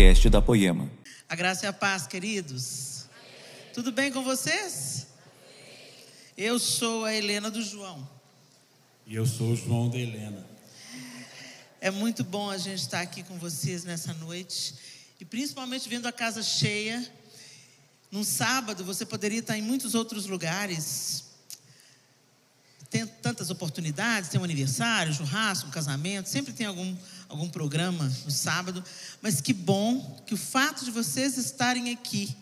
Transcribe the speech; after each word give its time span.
podcast 0.00 0.30
da 0.30 0.40
Poema. 0.40 0.90
A 1.28 1.36
graça 1.36 1.66
e 1.66 1.68
a 1.68 1.74
paz, 1.74 2.06
queridos. 2.06 3.04
Tudo 3.74 3.92
bem 3.92 4.10
com 4.10 4.24
vocês? 4.24 5.08
Eu 6.38 6.58
sou 6.58 7.04
a 7.04 7.14
Helena 7.14 7.50
do 7.50 7.62
João. 7.62 8.08
E 9.06 9.14
eu 9.14 9.26
sou 9.26 9.50
o 9.50 9.56
João 9.56 9.90
da 9.90 9.98
Helena. 9.98 10.46
É 11.82 11.90
muito 11.90 12.24
bom 12.24 12.48
a 12.48 12.56
gente 12.56 12.80
estar 12.80 13.02
aqui 13.02 13.22
com 13.22 13.36
vocês 13.36 13.84
nessa 13.84 14.14
noite 14.14 14.74
e 15.20 15.24
principalmente 15.26 15.86
vendo 15.86 16.06
a 16.06 16.12
casa 16.12 16.42
cheia. 16.42 17.06
Num 18.10 18.24
sábado 18.24 18.82
você 18.82 19.04
poderia 19.04 19.40
estar 19.40 19.58
em 19.58 19.62
muitos 19.62 19.94
outros 19.94 20.24
lugares. 20.24 21.24
Tem 22.88 23.06
tantas 23.06 23.50
oportunidades, 23.50 24.30
tem 24.30 24.40
um 24.40 24.44
aniversário, 24.44 25.12
um 25.12 25.14
churrasco, 25.14 25.68
um 25.68 25.70
casamento, 25.70 26.30
sempre 26.30 26.54
tem 26.54 26.66
algum, 26.66 26.96
algum 27.30 27.48
programa 27.48 28.04
no 28.24 28.30
sábado. 28.30 28.84
Mas 29.22 29.40
que 29.40 29.52
bom 29.52 30.20
que 30.26 30.34
o 30.34 30.36
fato 30.36 30.84
de 30.84 30.90
vocês 30.90 31.38
estarem 31.38 31.90
aqui 31.92 32.36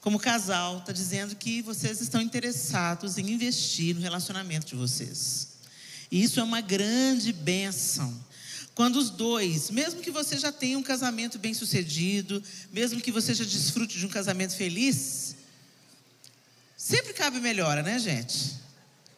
como 0.00 0.20
casal 0.20 0.78
está 0.78 0.92
dizendo 0.92 1.34
que 1.34 1.60
vocês 1.60 2.00
estão 2.00 2.22
interessados 2.22 3.18
em 3.18 3.28
investir 3.28 3.94
no 3.94 4.00
relacionamento 4.00 4.66
de 4.66 4.76
vocês. 4.76 5.48
E 6.10 6.22
isso 6.22 6.38
é 6.38 6.42
uma 6.42 6.60
grande 6.60 7.32
bênção. 7.32 8.24
Quando 8.72 8.96
os 8.96 9.10
dois, 9.10 9.70
mesmo 9.70 10.00
que 10.00 10.10
você 10.10 10.38
já 10.38 10.52
tenha 10.52 10.78
um 10.78 10.82
casamento 10.82 11.38
bem 11.38 11.52
sucedido, 11.52 12.42
mesmo 12.72 13.00
que 13.00 13.10
você 13.10 13.34
já 13.34 13.44
desfrute 13.44 13.98
de 13.98 14.06
um 14.06 14.08
casamento 14.08 14.54
feliz, 14.54 15.34
sempre 16.76 17.12
cabe 17.12 17.40
melhora, 17.40 17.82
né, 17.82 17.98
gente? 17.98 18.54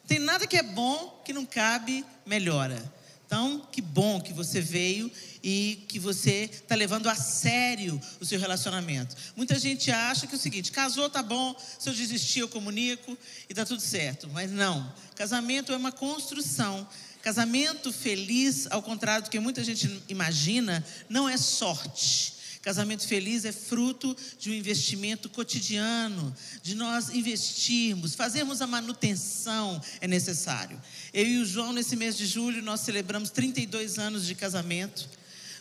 Tem 0.07 0.18
nada 0.18 0.46
que 0.46 0.57
é 0.57 0.62
bom 0.62 1.20
que 1.23 1.34
não 1.34 1.45
cabe 1.45 2.02
melhora. 2.24 2.82
Então, 3.28 3.60
que 3.70 3.82
bom 3.82 4.23
que 4.23 4.32
você 4.32 4.59
veio 4.59 5.12
e 5.45 5.84
que 5.87 5.98
você 5.98 6.48
está 6.50 6.74
levando 6.74 7.10
a 7.10 7.14
sério 7.14 8.01
o 8.18 8.24
seu 8.24 8.40
relacionamento. 8.40 9.15
Muita 9.37 9.59
gente 9.59 9.90
acha 9.90 10.26
que 10.26 10.34
é 10.34 10.38
o 10.38 10.40
seguinte: 10.40 10.73
casou, 10.73 11.10
tá 11.10 11.23
bom, 11.23 11.54
se 11.79 11.90
eu 11.90 11.93
desistir, 11.93 12.40
eu 12.40 12.49
comunico 12.49 13.18
e 13.46 13.52
tá 13.52 13.66
tudo 13.66 13.82
certo. 13.82 14.30
Mas 14.32 14.51
não. 14.51 14.90
Casamento 15.15 15.74
é 15.74 15.76
uma 15.76 15.93
construção. 15.93 16.88
Casamento 17.21 17.93
feliz, 17.93 18.66
ao 18.71 18.82
contrário 18.82 19.24
do 19.24 19.30
que 19.30 19.38
muita 19.38 19.62
gente 19.62 20.02
imagina, 20.09 20.82
não 21.06 21.29
é 21.29 21.37
sorte. 21.37 22.37
Casamento 22.69 23.09
feliz 23.09 23.47
é 23.47 23.51
fruto 23.51 24.15
de 24.38 24.51
um 24.51 24.52
investimento 24.52 25.30
cotidiano, 25.30 26.37
de 26.63 26.74
nós 26.74 27.09
investirmos, 27.09 28.15
fazermos 28.15 28.61
a 28.61 28.66
manutenção 28.66 29.80
é 30.02 30.07
necessário. 30.07 30.79
Eu 31.15 31.27
e 31.27 31.39
o 31.39 31.46
João, 31.46 31.73
nesse 31.73 31.96
mês 31.96 32.15
de 32.15 32.27
julho, 32.27 32.61
nós 32.61 32.80
celebramos 32.80 33.30
32 33.30 33.99
anos 33.99 34.27
de 34.27 34.35
casamento. 34.35 35.09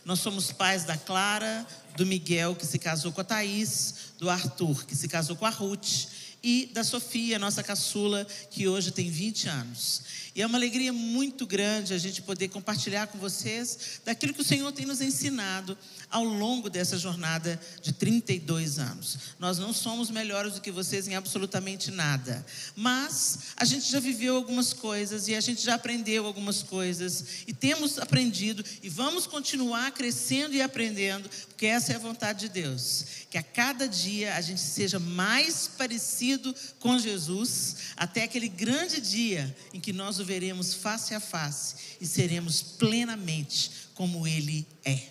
Nós 0.04 0.20
somos 0.20 0.52
pais 0.52 0.84
da 0.84 0.98
Clara, 0.98 1.66
do 1.96 2.04
Miguel, 2.04 2.54
que 2.54 2.66
se 2.66 2.78
casou 2.78 3.10
com 3.10 3.22
a 3.22 3.24
Thaís, 3.24 3.94
do 4.18 4.28
Arthur, 4.28 4.84
que 4.84 4.94
se 4.94 5.08
casou 5.08 5.34
com 5.34 5.46
a 5.46 5.50
Ruth, 5.50 6.08
e 6.42 6.70
da 6.74 6.84
Sofia, 6.84 7.38
nossa 7.38 7.62
caçula, 7.62 8.26
que 8.50 8.68
hoje 8.68 8.90
tem 8.90 9.10
20 9.10 9.48
anos. 9.48 10.02
E 10.38 10.40
é 10.40 10.46
uma 10.46 10.56
alegria 10.56 10.92
muito 10.92 11.44
grande 11.44 11.92
a 11.92 11.98
gente 11.98 12.22
poder 12.22 12.46
compartilhar 12.46 13.08
com 13.08 13.18
vocês 13.18 14.00
daquilo 14.04 14.32
que 14.32 14.40
o 14.40 14.44
Senhor 14.44 14.70
tem 14.70 14.86
nos 14.86 15.00
ensinado 15.00 15.76
ao 16.08 16.22
longo 16.22 16.70
dessa 16.70 16.96
jornada 16.96 17.60
de 17.82 17.92
32 17.92 18.78
anos. 18.78 19.18
Nós 19.40 19.58
não 19.58 19.72
somos 19.72 20.12
melhores 20.12 20.54
do 20.54 20.60
que 20.60 20.70
vocês 20.70 21.08
em 21.08 21.16
absolutamente 21.16 21.90
nada, 21.90 22.46
mas 22.76 23.48
a 23.56 23.64
gente 23.64 23.90
já 23.90 23.98
viveu 23.98 24.36
algumas 24.36 24.72
coisas 24.72 25.26
e 25.26 25.34
a 25.34 25.40
gente 25.40 25.60
já 25.60 25.74
aprendeu 25.74 26.24
algumas 26.24 26.62
coisas 26.62 27.24
e 27.48 27.52
temos 27.52 27.98
aprendido 27.98 28.64
e 28.80 28.88
vamos 28.88 29.26
continuar 29.26 29.90
crescendo 29.90 30.54
e 30.54 30.62
aprendendo, 30.62 31.28
porque 31.48 31.66
essa 31.66 31.92
é 31.92 31.96
a 31.96 31.98
vontade 31.98 32.46
de 32.46 32.48
Deus, 32.48 33.04
que 33.28 33.38
a 33.38 33.42
cada 33.42 33.88
dia 33.88 34.36
a 34.36 34.40
gente 34.40 34.60
seja 34.60 35.00
mais 35.00 35.68
parecido 35.76 36.54
com 36.78 36.96
Jesus, 36.96 37.74
até 37.96 38.22
aquele 38.22 38.48
grande 38.48 39.00
dia 39.00 39.52
em 39.74 39.80
que 39.80 39.92
nós 39.92 40.20
o 40.20 40.27
veremos 40.28 40.74
face 40.74 41.14
a 41.14 41.20
face 41.20 41.74
e 41.98 42.06
seremos 42.06 42.60
plenamente 42.60 43.70
como 43.94 44.26
Ele 44.26 44.66
é. 44.84 45.08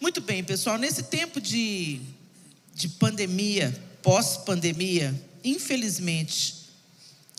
Muito 0.00 0.20
bem, 0.20 0.44
pessoal, 0.44 0.78
nesse 0.78 1.02
tempo 1.02 1.40
de, 1.40 2.00
de 2.72 2.88
pandemia, 2.90 3.76
pós-pandemia, 4.02 5.20
infelizmente, 5.42 6.54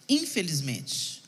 infelizmente, 0.10 1.24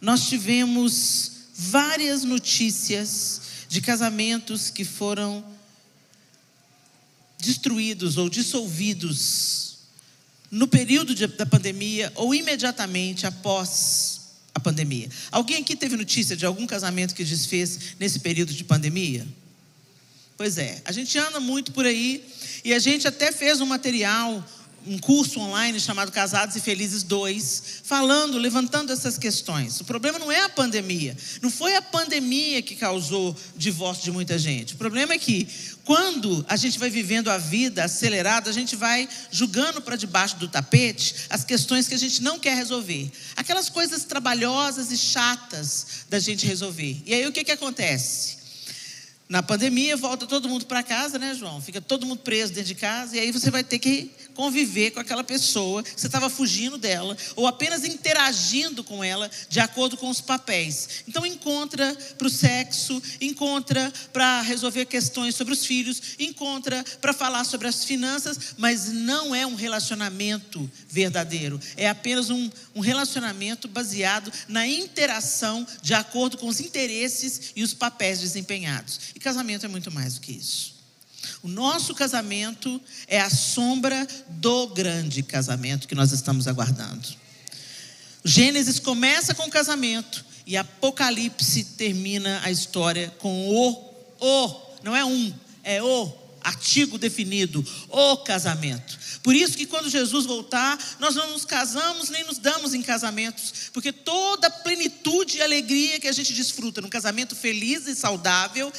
nós 0.00 0.28
tivemos 0.28 1.32
várias 1.52 2.22
notícias 2.22 3.40
de 3.68 3.80
casamentos 3.80 4.70
que 4.70 4.84
foram 4.84 5.44
destruídos 7.38 8.16
ou 8.16 8.30
dissolvidos 8.30 9.78
no 10.48 10.68
período 10.68 11.12
de, 11.12 11.26
da 11.26 11.44
pandemia 11.44 12.12
ou 12.14 12.32
imediatamente 12.34 13.26
após 13.26 14.17
a 14.58 14.60
pandemia. 14.60 15.08
Alguém 15.32 15.62
aqui 15.62 15.74
teve 15.74 15.96
notícia 15.96 16.36
de 16.36 16.44
algum 16.44 16.66
casamento 16.66 17.14
que 17.14 17.24
desfez 17.24 17.96
nesse 17.98 18.20
período 18.20 18.52
de 18.52 18.62
pandemia? 18.64 19.26
Pois 20.36 20.58
é, 20.58 20.80
a 20.84 20.92
gente 20.92 21.18
anda 21.18 21.40
muito 21.40 21.72
por 21.72 21.84
aí 21.84 22.24
e 22.64 22.72
a 22.72 22.78
gente 22.78 23.08
até 23.08 23.32
fez 23.32 23.60
um 23.60 23.66
material, 23.66 24.44
um 24.88 24.98
curso 24.98 25.38
online 25.38 25.78
chamado 25.78 26.10
Casados 26.10 26.56
e 26.56 26.60
Felizes 26.60 27.02
2, 27.02 27.82
falando, 27.84 28.38
levantando 28.38 28.90
essas 28.90 29.18
questões. 29.18 29.78
O 29.80 29.84
problema 29.84 30.18
não 30.18 30.32
é 30.32 30.42
a 30.42 30.48
pandemia, 30.48 31.14
não 31.42 31.50
foi 31.50 31.76
a 31.76 31.82
pandemia 31.82 32.62
que 32.62 32.74
causou 32.74 33.30
o 33.30 33.58
divórcio 33.58 34.04
de 34.04 34.10
muita 34.10 34.38
gente. 34.38 34.74
O 34.74 34.78
problema 34.78 35.12
é 35.12 35.18
que 35.18 35.46
quando 35.84 36.44
a 36.48 36.56
gente 36.56 36.78
vai 36.78 36.88
vivendo 36.88 37.28
a 37.28 37.36
vida 37.36 37.84
acelerada, 37.84 38.48
a 38.48 38.52
gente 38.52 38.74
vai 38.76 39.06
julgando 39.30 39.82
para 39.82 39.96
debaixo 39.96 40.36
do 40.36 40.48
tapete 40.48 41.14
as 41.28 41.44
questões 41.44 41.86
que 41.86 41.94
a 41.94 41.98
gente 41.98 42.22
não 42.22 42.38
quer 42.38 42.56
resolver. 42.56 43.10
Aquelas 43.36 43.68
coisas 43.68 44.04
trabalhosas 44.04 44.90
e 44.90 44.96
chatas 44.96 46.04
da 46.08 46.18
gente 46.18 46.46
resolver. 46.46 47.02
E 47.04 47.12
aí 47.12 47.26
o 47.26 47.32
que, 47.32 47.44
que 47.44 47.52
acontece? 47.52 48.38
Na 49.28 49.42
pandemia, 49.42 49.94
volta 49.94 50.26
todo 50.26 50.48
mundo 50.48 50.64
para 50.64 50.82
casa, 50.82 51.18
né, 51.18 51.34
João? 51.34 51.60
Fica 51.60 51.82
todo 51.82 52.06
mundo 52.06 52.20
preso 52.20 52.54
dentro 52.54 52.68
de 52.68 52.74
casa, 52.74 53.14
e 53.14 53.20
aí 53.20 53.30
você 53.30 53.50
vai 53.50 53.62
ter 53.62 53.78
que 53.78 54.10
conviver 54.38 54.92
com 54.92 55.00
aquela 55.00 55.24
pessoa 55.24 55.82
você 55.96 56.06
estava 56.06 56.30
fugindo 56.30 56.78
dela, 56.78 57.16
ou 57.34 57.44
apenas 57.44 57.82
interagindo 57.84 58.84
com 58.84 59.02
ela 59.02 59.28
de 59.48 59.58
acordo 59.58 59.96
com 59.96 60.08
os 60.08 60.20
papéis. 60.20 61.02
Então, 61.08 61.26
encontra 61.26 61.92
para 62.16 62.28
o 62.28 62.30
sexo, 62.30 63.02
encontra 63.20 63.92
para 64.12 64.40
resolver 64.42 64.84
questões 64.84 65.34
sobre 65.34 65.52
os 65.52 65.66
filhos, 65.66 66.00
encontra 66.20 66.84
para 67.00 67.12
falar 67.12 67.42
sobre 67.42 67.66
as 67.66 67.82
finanças, 67.82 68.54
mas 68.56 68.86
não 68.92 69.34
é 69.34 69.44
um 69.44 69.56
relacionamento 69.56 70.70
verdadeiro. 70.88 71.60
É 71.76 71.88
apenas 71.88 72.30
um, 72.30 72.48
um 72.76 72.80
relacionamento 72.80 73.66
baseado 73.66 74.32
na 74.46 74.68
interação 74.68 75.66
de 75.82 75.94
acordo 75.94 76.38
com 76.38 76.46
os 76.46 76.60
interesses 76.60 77.50
e 77.56 77.64
os 77.64 77.74
papéis 77.74 78.20
desempenhados. 78.20 79.00
E 79.16 79.18
casamento 79.18 79.66
é 79.66 79.68
muito 79.68 79.90
mais 79.90 80.14
do 80.14 80.20
que 80.20 80.30
isso. 80.30 80.77
O 81.42 81.48
nosso 81.48 81.94
casamento 81.94 82.80
é 83.06 83.20
a 83.20 83.30
sombra 83.30 84.06
do 84.28 84.68
grande 84.68 85.22
casamento 85.22 85.88
que 85.88 85.94
nós 85.94 86.12
estamos 86.12 86.48
aguardando. 86.48 87.08
Gênesis 88.24 88.78
começa 88.78 89.34
com 89.34 89.44
o 89.44 89.50
casamento 89.50 90.24
e 90.46 90.56
Apocalipse 90.56 91.64
termina 91.76 92.40
a 92.42 92.50
história 92.50 93.14
com 93.18 93.48
o, 93.48 93.94
o, 94.20 94.60
não 94.82 94.96
é 94.96 95.04
um, 95.04 95.32
é 95.62 95.82
o 95.82 96.12
artigo 96.40 96.98
definido, 96.98 97.64
o 97.88 98.16
casamento. 98.18 98.98
Por 99.22 99.34
isso 99.34 99.56
que 99.56 99.66
quando 99.66 99.90
Jesus 99.90 100.24
voltar, 100.24 100.78
nós 100.98 101.14
não 101.14 101.32
nos 101.32 101.44
casamos 101.44 102.08
nem 102.08 102.24
nos 102.24 102.38
damos 102.38 102.74
em 102.74 102.82
casamentos, 102.82 103.70
porque 103.72 103.92
toda 103.92 104.46
a 104.46 104.50
plenitude 104.50 105.36
e 105.36 105.42
alegria 105.42 106.00
que 106.00 106.08
a 106.08 106.12
gente 106.12 106.32
desfruta 106.32 106.80
num 106.80 106.88
casamento 106.88 107.36
feliz 107.36 107.86
e 107.86 107.94
saudável 107.94 108.72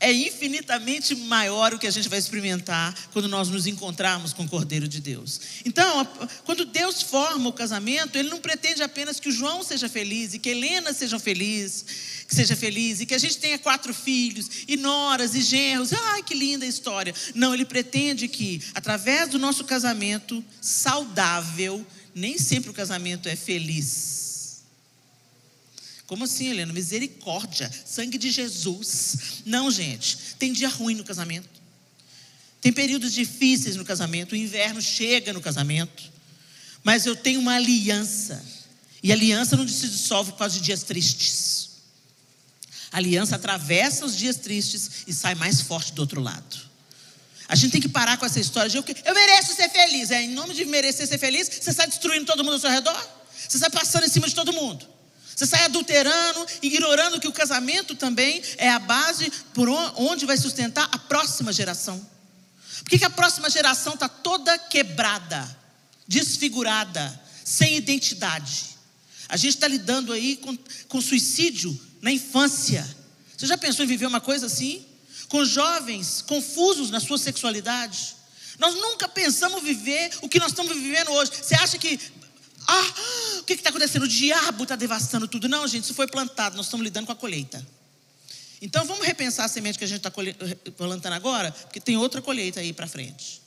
é 0.00 0.12
infinitamente 0.12 1.14
maior 1.14 1.72
o 1.72 1.78
que 1.78 1.86
a 1.86 1.90
gente 1.90 2.08
vai 2.08 2.18
experimentar 2.18 2.94
quando 3.12 3.28
nós 3.28 3.48
nos 3.48 3.66
encontrarmos 3.66 4.32
com 4.32 4.44
o 4.44 4.48
Cordeiro 4.48 4.86
de 4.86 5.00
Deus. 5.00 5.40
Então, 5.64 6.06
quando 6.44 6.64
Deus 6.64 7.02
forma 7.02 7.48
o 7.48 7.52
casamento, 7.52 8.16
Ele 8.16 8.28
não 8.28 8.40
pretende 8.40 8.82
apenas 8.82 9.18
que 9.18 9.28
o 9.28 9.32
João 9.32 9.62
seja 9.62 9.88
feliz 9.88 10.34
e 10.34 10.38
que 10.38 10.50
Helena 10.50 10.92
seja 10.92 11.18
feliz, 11.18 11.84
que 12.28 12.34
seja 12.34 12.56
feliz 12.56 13.00
e 13.00 13.06
que 13.06 13.14
a 13.14 13.18
gente 13.18 13.38
tenha 13.38 13.58
quatro 13.58 13.94
filhos 13.94 14.48
e 14.68 14.76
noras 14.76 15.34
e 15.34 15.42
genros. 15.42 15.92
Ai, 15.92 16.22
que 16.22 16.34
linda 16.34 16.66
história. 16.66 17.14
Não, 17.34 17.54
Ele 17.54 17.64
pretende 17.64 18.28
que, 18.28 18.60
através 18.74 19.30
do 19.30 19.38
nosso 19.38 19.64
casamento 19.64 20.44
saudável, 20.60 21.86
nem 22.14 22.36
sempre 22.36 22.70
o 22.70 22.74
casamento 22.74 23.28
é 23.28 23.36
feliz 23.36 24.23
como 26.14 26.26
assim, 26.26 26.48
Helena? 26.48 26.72
Misericórdia, 26.72 27.68
sangue 27.84 28.16
de 28.16 28.30
Jesus. 28.30 29.42
Não, 29.44 29.68
gente, 29.68 30.16
tem 30.38 30.52
dia 30.52 30.68
ruim 30.68 30.94
no 30.94 31.02
casamento. 31.02 31.48
Tem 32.60 32.72
períodos 32.72 33.12
difíceis 33.12 33.74
no 33.74 33.84
casamento, 33.84 34.30
o 34.30 34.36
inverno 34.36 34.80
chega 34.80 35.32
no 35.32 35.40
casamento. 35.40 36.04
Mas 36.84 37.04
eu 37.04 37.16
tenho 37.16 37.40
uma 37.40 37.56
aliança. 37.56 38.44
E 39.02 39.10
aliança 39.10 39.56
não 39.56 39.66
se 39.66 39.88
dissolve 39.88 40.30
por 40.30 40.38
causa 40.38 40.54
de 40.54 40.60
dias 40.60 40.84
tristes. 40.84 41.70
A 42.92 42.98
aliança 42.98 43.34
atravessa 43.34 44.04
os 44.04 44.16
dias 44.16 44.36
tristes 44.36 45.02
e 45.08 45.12
sai 45.12 45.34
mais 45.34 45.62
forte 45.62 45.92
do 45.94 45.98
outro 45.98 46.20
lado. 46.20 46.56
A 47.48 47.56
gente 47.56 47.72
tem 47.72 47.80
que 47.80 47.88
parar 47.88 48.18
com 48.18 48.24
essa 48.24 48.38
história 48.38 48.70
de 48.70 48.76
eu, 48.76 48.84
eu 49.04 49.14
mereço 49.16 49.52
ser 49.52 49.68
feliz. 49.68 50.12
É, 50.12 50.22
em 50.22 50.30
nome 50.30 50.54
de 50.54 50.64
merecer 50.64 51.08
ser 51.08 51.18
feliz, 51.18 51.48
você 51.48 51.70
está 51.70 51.84
destruindo 51.84 52.24
todo 52.24 52.44
mundo 52.44 52.52
ao 52.52 52.60
seu 52.60 52.70
redor? 52.70 53.04
Você 53.48 53.56
está 53.56 53.68
passando 53.68 54.04
em 54.04 54.08
cima 54.08 54.28
de 54.28 54.34
todo 54.36 54.52
mundo. 54.52 54.93
Você 55.34 55.46
sai 55.46 55.64
adulterando, 55.64 56.46
ignorando 56.62 57.20
que 57.20 57.26
o 57.26 57.32
casamento 57.32 57.94
também 57.94 58.42
é 58.56 58.70
a 58.70 58.78
base 58.78 59.30
por 59.52 59.68
onde 59.68 60.26
vai 60.26 60.36
sustentar 60.36 60.88
a 60.92 60.98
próxima 60.98 61.52
geração. 61.52 61.98
Por 62.78 62.90
que, 62.90 62.98
que 62.98 63.04
a 63.04 63.10
próxima 63.10 63.48
geração 63.50 63.94
está 63.94 64.08
toda 64.08 64.58
quebrada, 64.58 65.58
desfigurada, 66.06 67.20
sem 67.44 67.76
identidade? 67.76 68.74
A 69.28 69.36
gente 69.36 69.54
está 69.54 69.66
lidando 69.66 70.12
aí 70.12 70.36
com, 70.36 70.56
com 70.88 71.00
suicídio 71.00 71.78
na 72.00 72.12
infância. 72.12 72.86
Você 73.36 73.46
já 73.46 73.56
pensou 73.56 73.84
em 73.84 73.88
viver 73.88 74.06
uma 74.06 74.20
coisa 74.20 74.46
assim? 74.46 74.86
Com 75.28 75.44
jovens 75.44 76.22
confusos 76.22 76.90
na 76.90 77.00
sua 77.00 77.18
sexualidade. 77.18 78.14
Nós 78.58 78.74
nunca 78.74 79.08
pensamos 79.08 79.62
viver 79.62 80.10
o 80.22 80.28
que 80.28 80.38
nós 80.38 80.52
estamos 80.52 80.74
vivendo 80.74 81.10
hoje. 81.10 81.32
Você 81.42 81.54
acha 81.54 81.78
que. 81.78 81.98
Ah, 82.66 82.94
o 83.40 83.44
que 83.44 83.54
está 83.54 83.70
acontecendo? 83.70 84.04
O 84.04 84.08
diabo 84.08 84.62
está 84.62 84.76
devastando 84.76 85.28
tudo. 85.28 85.48
Não, 85.48 85.66
gente, 85.66 85.84
isso 85.84 85.94
foi 85.94 86.06
plantado. 86.06 86.56
Nós 86.56 86.66
estamos 86.66 86.84
lidando 86.84 87.06
com 87.06 87.12
a 87.12 87.16
colheita. 87.16 87.64
Então 88.60 88.84
vamos 88.86 89.06
repensar 89.06 89.44
a 89.44 89.48
semente 89.48 89.76
que 89.76 89.84
a 89.84 89.86
gente 89.86 89.98
está 89.98 90.10
plantando 90.76 91.12
agora, 91.12 91.52
porque 91.52 91.78
tem 91.78 91.96
outra 91.96 92.22
colheita 92.22 92.60
aí 92.60 92.72
para 92.72 92.86
frente. 92.86 93.42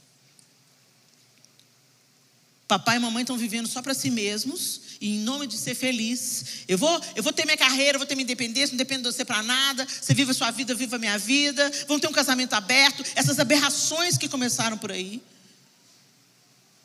Papai 2.67 2.97
e 2.97 2.99
mamãe 2.99 3.23
estão 3.23 3.37
vivendo 3.37 3.67
só 3.67 3.81
para 3.81 3.93
si 3.93 4.11
mesmos, 4.11 4.81
e 4.99 5.15
em 5.15 5.19
nome 5.19 5.47
de 5.47 5.57
ser 5.57 5.73
feliz, 5.73 6.65
eu 6.67 6.77
vou, 6.77 7.01
eu 7.15 7.23
vou 7.23 7.31
ter 7.31 7.45
minha 7.45 7.57
carreira, 7.57 7.97
vou 7.97 8.05
ter 8.05 8.13
minha 8.13 8.25
independência, 8.25 8.73
não 8.73 8.77
dependo 8.77 9.09
de 9.09 9.15
você 9.15 9.23
para 9.23 9.41
nada. 9.41 9.87
Você 9.87 10.13
vive 10.13 10.31
a 10.31 10.33
sua 10.33 10.51
vida, 10.51 10.73
eu 10.73 10.77
vivo 10.77 10.95
a 10.95 10.99
minha 10.99 11.17
vida. 11.17 11.71
Vão 11.87 11.99
ter 11.99 12.07
um 12.07 12.11
casamento 12.11 12.53
aberto. 12.53 13.03
Essas 13.15 13.39
aberrações 13.39 14.17
que 14.17 14.27
começaram 14.27 14.77
por 14.77 14.91
aí. 14.91 15.21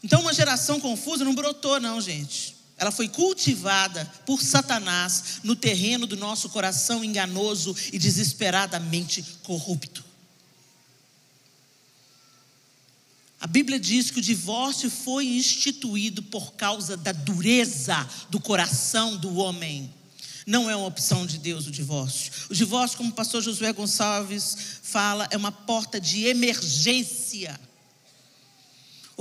Então, 0.03 0.21
uma 0.21 0.35
geração 0.35 0.81
confusa 0.81 1.25
não 1.25 1.35
brotou, 1.35 1.79
não, 1.81 2.01
gente. 2.01 2.57
Ela 2.77 2.91
foi 2.91 3.09
cultivada 3.09 4.05
por 4.27 4.43
Satanás 4.43 5.41
no 5.45 5.55
terreno 5.55 6.07
do 6.07 6.17
nosso 6.17 6.49
coração 6.49 7.05
enganoso 7.05 7.77
e 7.93 7.99
desesperadamente 7.99 9.23
corrupto. 9.45 10.05
A 13.41 13.47
Bíblia 13.47 13.79
diz 13.79 14.11
que 14.11 14.21
o 14.21 14.23
divórcio 14.23 14.89
foi 14.89 15.27
instituído 15.27 16.23
por 16.23 16.55
causa 16.55 16.97
da 16.97 17.13
dureza 17.13 18.09
do 18.31 18.41
coração 18.41 19.17
do 19.17 19.37
homem. 19.37 19.93
Não 20.47 20.71
é 20.71 20.77
uma 20.77 20.87
opção 20.87 21.27
de 21.27 21.39
Deus 21.39 21.67
o 21.67 21.71
divórcio. 21.71 22.33
O 22.51 22.55
divórcio, 22.55 22.97
como 22.97 23.11
o 23.11 23.15
pastor 23.15 23.43
Josué 23.43 23.73
Gonçalves 23.73 24.57
fala, 24.83 25.29
é 25.31 25.37
uma 25.37 25.53
porta 25.53 26.01
de 26.01 26.27
emergência. 26.27 27.59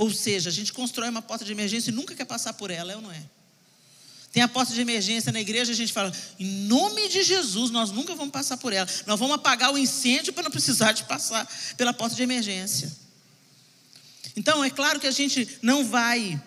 Ou 0.02 0.10
seja, 0.10 0.50
a 0.50 0.52
gente 0.52 0.72
constrói 0.72 1.08
uma 1.08 1.22
porta 1.22 1.44
de 1.44 1.52
emergência 1.52 1.90
e 1.90 1.94
nunca 1.94 2.12
quer 2.12 2.24
passar 2.24 2.54
por 2.54 2.72
ela, 2.72 2.90
é 2.90 2.96
ou 2.96 3.02
não 3.02 3.12
é? 3.12 3.22
Tem 4.32 4.42
a 4.42 4.48
porta 4.48 4.74
de 4.74 4.80
emergência 4.80 5.30
na 5.30 5.40
igreja, 5.40 5.70
a 5.70 5.76
gente 5.76 5.92
fala, 5.92 6.12
em 6.40 6.66
nome 6.66 7.08
de 7.08 7.22
Jesus, 7.22 7.70
nós 7.70 7.92
nunca 7.92 8.12
vamos 8.16 8.32
passar 8.32 8.56
por 8.56 8.72
ela. 8.72 8.88
Nós 9.06 9.20
vamos 9.20 9.36
apagar 9.36 9.72
o 9.72 9.78
incêndio 9.78 10.32
para 10.32 10.42
não 10.42 10.50
precisar 10.50 10.90
de 10.90 11.04
passar 11.04 11.48
pela 11.76 11.94
porta 11.94 12.16
de 12.16 12.22
emergência. 12.24 12.92
Então, 14.34 14.64
é 14.64 14.70
claro 14.70 14.98
que 14.98 15.06
a 15.06 15.12
gente 15.12 15.48
não 15.62 15.84
vai 15.84 16.42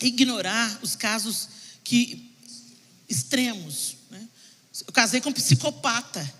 ignorar 0.00 0.80
os 0.82 0.96
casos 0.96 1.48
que 1.84 2.34
extremos. 3.08 3.94
Né? 4.10 4.28
Eu 4.84 4.92
casei 4.92 5.20
com 5.20 5.30
um 5.30 5.32
psicopata. 5.32 6.34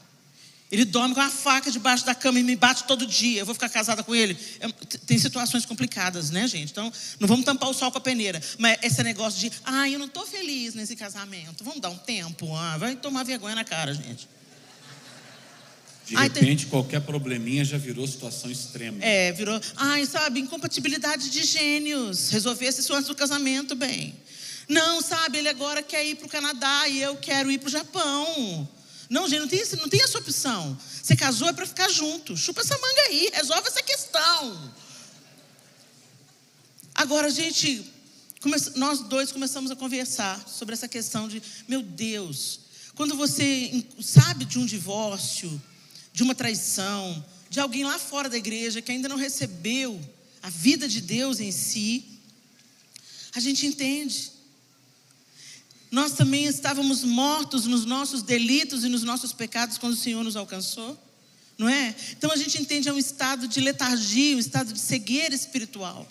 Ele 0.71 0.85
dorme 0.85 1.15
com 1.15 1.21
a 1.21 1.31
faca 1.31 1.71
debaixo 1.71 2.05
da 2.05 2.15
cama 2.15 2.41
e 2.41 2.43
me 2.43 2.57
bate 2.57 2.85
todo 2.85 3.07
dia. 3.07 3.41
Eu 3.41 3.47
vou 3.47 3.55
ficar 3.55 3.69
casada 3.69 4.03
com 4.03 4.15
ele. 4.15 4.37
É, 4.59 4.69
tem 5.07 5.17
situações 5.17 5.65
complicadas, 5.65 6.31
né, 6.31 6.47
gente? 6.49 6.73
Então, 6.73 6.93
não 7.21 7.29
vamos 7.29 7.45
tampar 7.45 7.71
o 7.71 7.75
sol 7.75 7.93
com 7.93 7.99
a 7.99 8.01
peneira. 8.01 8.43
Mas 8.59 8.79
esse 8.83 9.01
negócio 9.05 9.39
de, 9.39 9.53
ah, 9.65 9.89
eu 9.89 9.99
não 9.99 10.07
estou 10.07 10.27
feliz 10.27 10.75
nesse 10.75 10.97
casamento. 10.97 11.63
Vamos 11.63 11.81
dar 11.81 11.91
um 11.91 11.99
tempo. 11.99 12.53
Ah, 12.57 12.77
vai 12.79 12.97
tomar 12.97 13.23
vergonha 13.23 13.55
na 13.55 13.65
cara, 13.65 13.95
gente. 13.95 14.29
De 16.05 16.17
Ai, 16.17 16.25
repente, 16.29 16.63
tem... 16.63 16.71
qualquer 16.71 17.01
probleminha 17.01 17.65
já 17.65 17.79
virou 17.79 18.07
situação 18.07 18.51
extrema. 18.51 18.99
É, 19.01 19.33
virou. 19.33 19.61
Ai, 19.77 20.05
sabe, 20.05 20.41
incompatibilidade 20.41 21.31
de 21.31 21.45
gênios. 21.45 22.31
Resolver 22.31 22.69
isso 22.69 22.93
antes 22.93 23.09
do 23.09 23.15
casamento, 23.15 23.75
bem. 23.77 24.17
Não, 24.69 25.01
sabe, 25.01 25.39
ele 25.39 25.49
agora 25.49 25.81
quer 25.81 26.05
ir 26.05 26.17
para 26.17 26.27
o 26.27 26.29
Canadá 26.29 26.89
e 26.89 27.01
eu 27.01 27.17
quero 27.17 27.51
ir 27.53 27.59
para 27.59 27.69
o 27.69 27.71
Japão. 27.71 28.69
Não, 29.09 29.29
gente, 29.29 29.41
não 29.41 29.49
tem, 29.49 29.65
não 29.81 29.89
tem 29.89 30.03
essa 30.03 30.19
opção. 30.19 30.79
Você 31.03 31.15
casou 31.15 31.49
é 31.49 31.53
para 31.53 31.67
ficar 31.67 31.89
junto. 31.89 32.37
Chupa 32.37 32.61
essa 32.61 32.77
manga 32.77 33.01
aí, 33.09 33.31
resolve 33.33 33.69
essa 33.69 33.83
questão. 33.83 34.75
Agora, 36.95 37.31
gente, 37.31 37.85
nós 38.75 39.01
dois 39.01 39.31
começamos 39.31 39.71
a 39.71 39.77
conversar 39.77 40.49
sobre 40.49 40.75
essa 40.75 40.89
questão 40.89 41.29
de, 41.29 41.43
meu 41.69 41.83
Deus, 41.83 42.61
quando 42.95 43.15
você 43.15 43.85
sabe 44.01 44.45
de 44.45 44.59
um 44.59 44.67
divórcio, 44.67 45.63
de 46.13 46.23
uma 46.23 46.35
traição, 46.35 47.25
de 47.51 47.61
alguém 47.61 47.85
lá 47.85 47.99
fora 47.99 48.29
da 48.29 48.37
igreja 48.37 48.81
que 48.81 48.91
ainda 48.91 49.09
não 49.09 49.17
recebeu 49.17 50.01
a 50.43 50.49
vida 50.49 50.89
de 50.89 51.01
Deus 51.01 51.39
em 51.39 51.53
si, 51.53 52.05
a 53.35 53.41
gente 53.41 53.67
entende. 53.67 54.33
Nós 55.91 56.13
também 56.13 56.47
estávamos 56.47 57.05
mortos 57.05 57.67
nos 57.67 57.85
nossos 57.85 58.23
delitos 58.23 58.85
e 58.85 58.89
nos 58.89 59.03
nossos 59.03 59.33
pecados 59.33 59.79
quando 59.79 59.95
o 59.95 59.97
Senhor 59.97 60.23
nos 60.25 60.37
alcançou, 60.37 60.99
não 61.57 61.69
é? 61.69 61.95
Então 62.13 62.31
a 62.31 62.37
gente 62.37 62.61
entende 62.61 62.89
é 62.89 62.93
um 62.93 62.99
estado 62.99 63.47
de 63.47 63.61
letargia, 63.61 64.37
um 64.37 64.41
estado 64.41 64.73
de 64.73 64.79
cegueira 64.81 65.35
espiritual. 65.35 66.07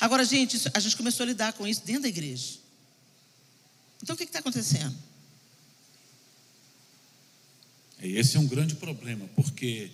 Agora, 0.00 0.24
gente, 0.24 0.60
a 0.72 0.80
gente 0.80 0.96
começou 0.96 1.24
a 1.24 1.26
lidar 1.26 1.52
com 1.52 1.66
isso 1.66 1.82
dentro 1.84 2.02
da 2.02 2.08
igreja. 2.08 2.58
Então 4.02 4.14
o 4.14 4.16
que 4.16 4.24
está 4.24 4.40
acontecendo? 4.40 4.94
Esse 8.00 8.36
é 8.36 8.40
um 8.40 8.46
grande 8.46 8.74
problema, 8.74 9.26
porque 9.34 9.90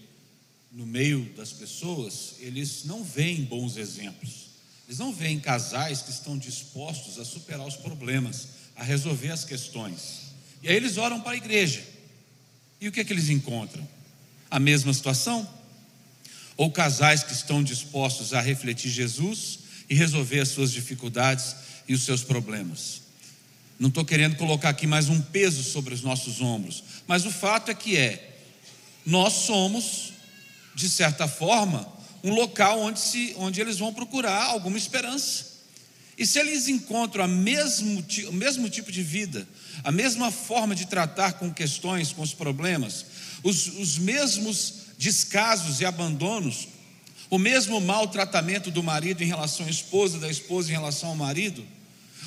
no 0.73 0.87
meio 0.87 1.25
das 1.37 1.53
pessoas, 1.53 2.35
eles 2.39 2.85
não 2.85 3.05
veem 3.05 3.45
bons 3.45 3.77
exemplos. 3.77 4.51
Eles 4.87 4.99
não 4.99 5.13
veem 5.13 5.39
casais 5.39 6.03
que 6.03 6.11
estão 6.11 6.37
dispostos 6.37 7.19
a 7.19 7.25
superar 7.25 7.67
os 7.67 7.77
problemas, 7.77 8.49
a 8.81 8.83
resolver 8.83 9.31
as 9.31 9.45
questões. 9.45 10.33
E 10.63 10.69
aí 10.69 10.75
eles 10.75 10.97
oram 10.97 11.21
para 11.21 11.33
a 11.33 11.37
igreja. 11.37 11.83
E 12.81 12.89
o 12.89 12.93
que 12.93 13.01
é 13.01 13.05
que 13.05 13.13
eles 13.13 13.29
encontram? 13.29 13.87
A 14.51 14.59
mesma 14.59 14.91
situação? 14.95 15.47
Ou 16.57 16.71
casais 16.73 17.23
que 17.23 17.35
estão 17.35 17.63
dispostos 17.63 18.33
a 18.33 18.41
refletir 18.41 18.91
Jesus 18.91 19.59
e 19.89 19.95
resolver 19.95 20.41
as 20.41 20.49
suas 20.49 20.73
dificuldades 20.73 21.55
e 21.87 21.93
os 21.93 22.05
seus 22.05 22.25
problemas? 22.25 23.03
Não 23.79 23.91
estou 23.91 24.03
querendo 24.03 24.37
colocar 24.37 24.71
aqui 24.71 24.87
mais 24.87 25.11
um 25.11 25.21
peso 25.21 25.63
sobre 25.63 25.93
os 25.93 26.01
nossos 26.01 26.41
ombros, 26.41 26.83
mas 27.07 27.27
o 27.27 27.31
fato 27.31 27.71
é 27.71 27.75
que 27.75 27.99
é, 27.99 28.39
nós 29.05 29.35
somos, 29.35 30.15
de 30.75 30.89
certa 30.89 31.29
forma, 31.29 31.87
um 32.25 32.33
local 32.33 32.81
onde, 32.81 32.99
se, 32.99 33.35
onde 33.37 33.61
eles 33.61 33.79
vão 33.79 33.93
procurar 33.93 34.45
alguma 34.45 34.79
esperança. 34.79 35.60
E 36.21 36.27
se 36.27 36.39
eles 36.39 36.69
encontram 36.69 37.27
mesmo, 37.27 38.05
o 38.29 38.33
mesmo 38.35 38.69
tipo 38.69 38.93
de 38.93 39.03
vida, 39.03 39.49
a 39.83 39.91
mesma 39.91 40.31
forma 40.31 40.75
de 40.75 40.85
tratar 40.85 41.33
com 41.33 41.51
questões, 41.51 42.13
com 42.13 42.21
os 42.21 42.35
problemas, 42.35 43.07
os, 43.43 43.69
os 43.79 43.97
mesmos 43.97 44.75
descasos 44.99 45.81
e 45.81 45.87
abandonos, 45.87 46.69
o 47.31 47.39
mesmo 47.39 47.81
maltratamento 47.81 48.71
do 48.71 48.83
marido 48.83 49.23
em 49.23 49.27
relação 49.27 49.65
à 49.65 49.71
esposa, 49.71 50.19
da 50.19 50.29
esposa 50.29 50.69
em 50.69 50.75
relação 50.75 51.09
ao 51.09 51.17
marido, 51.17 51.65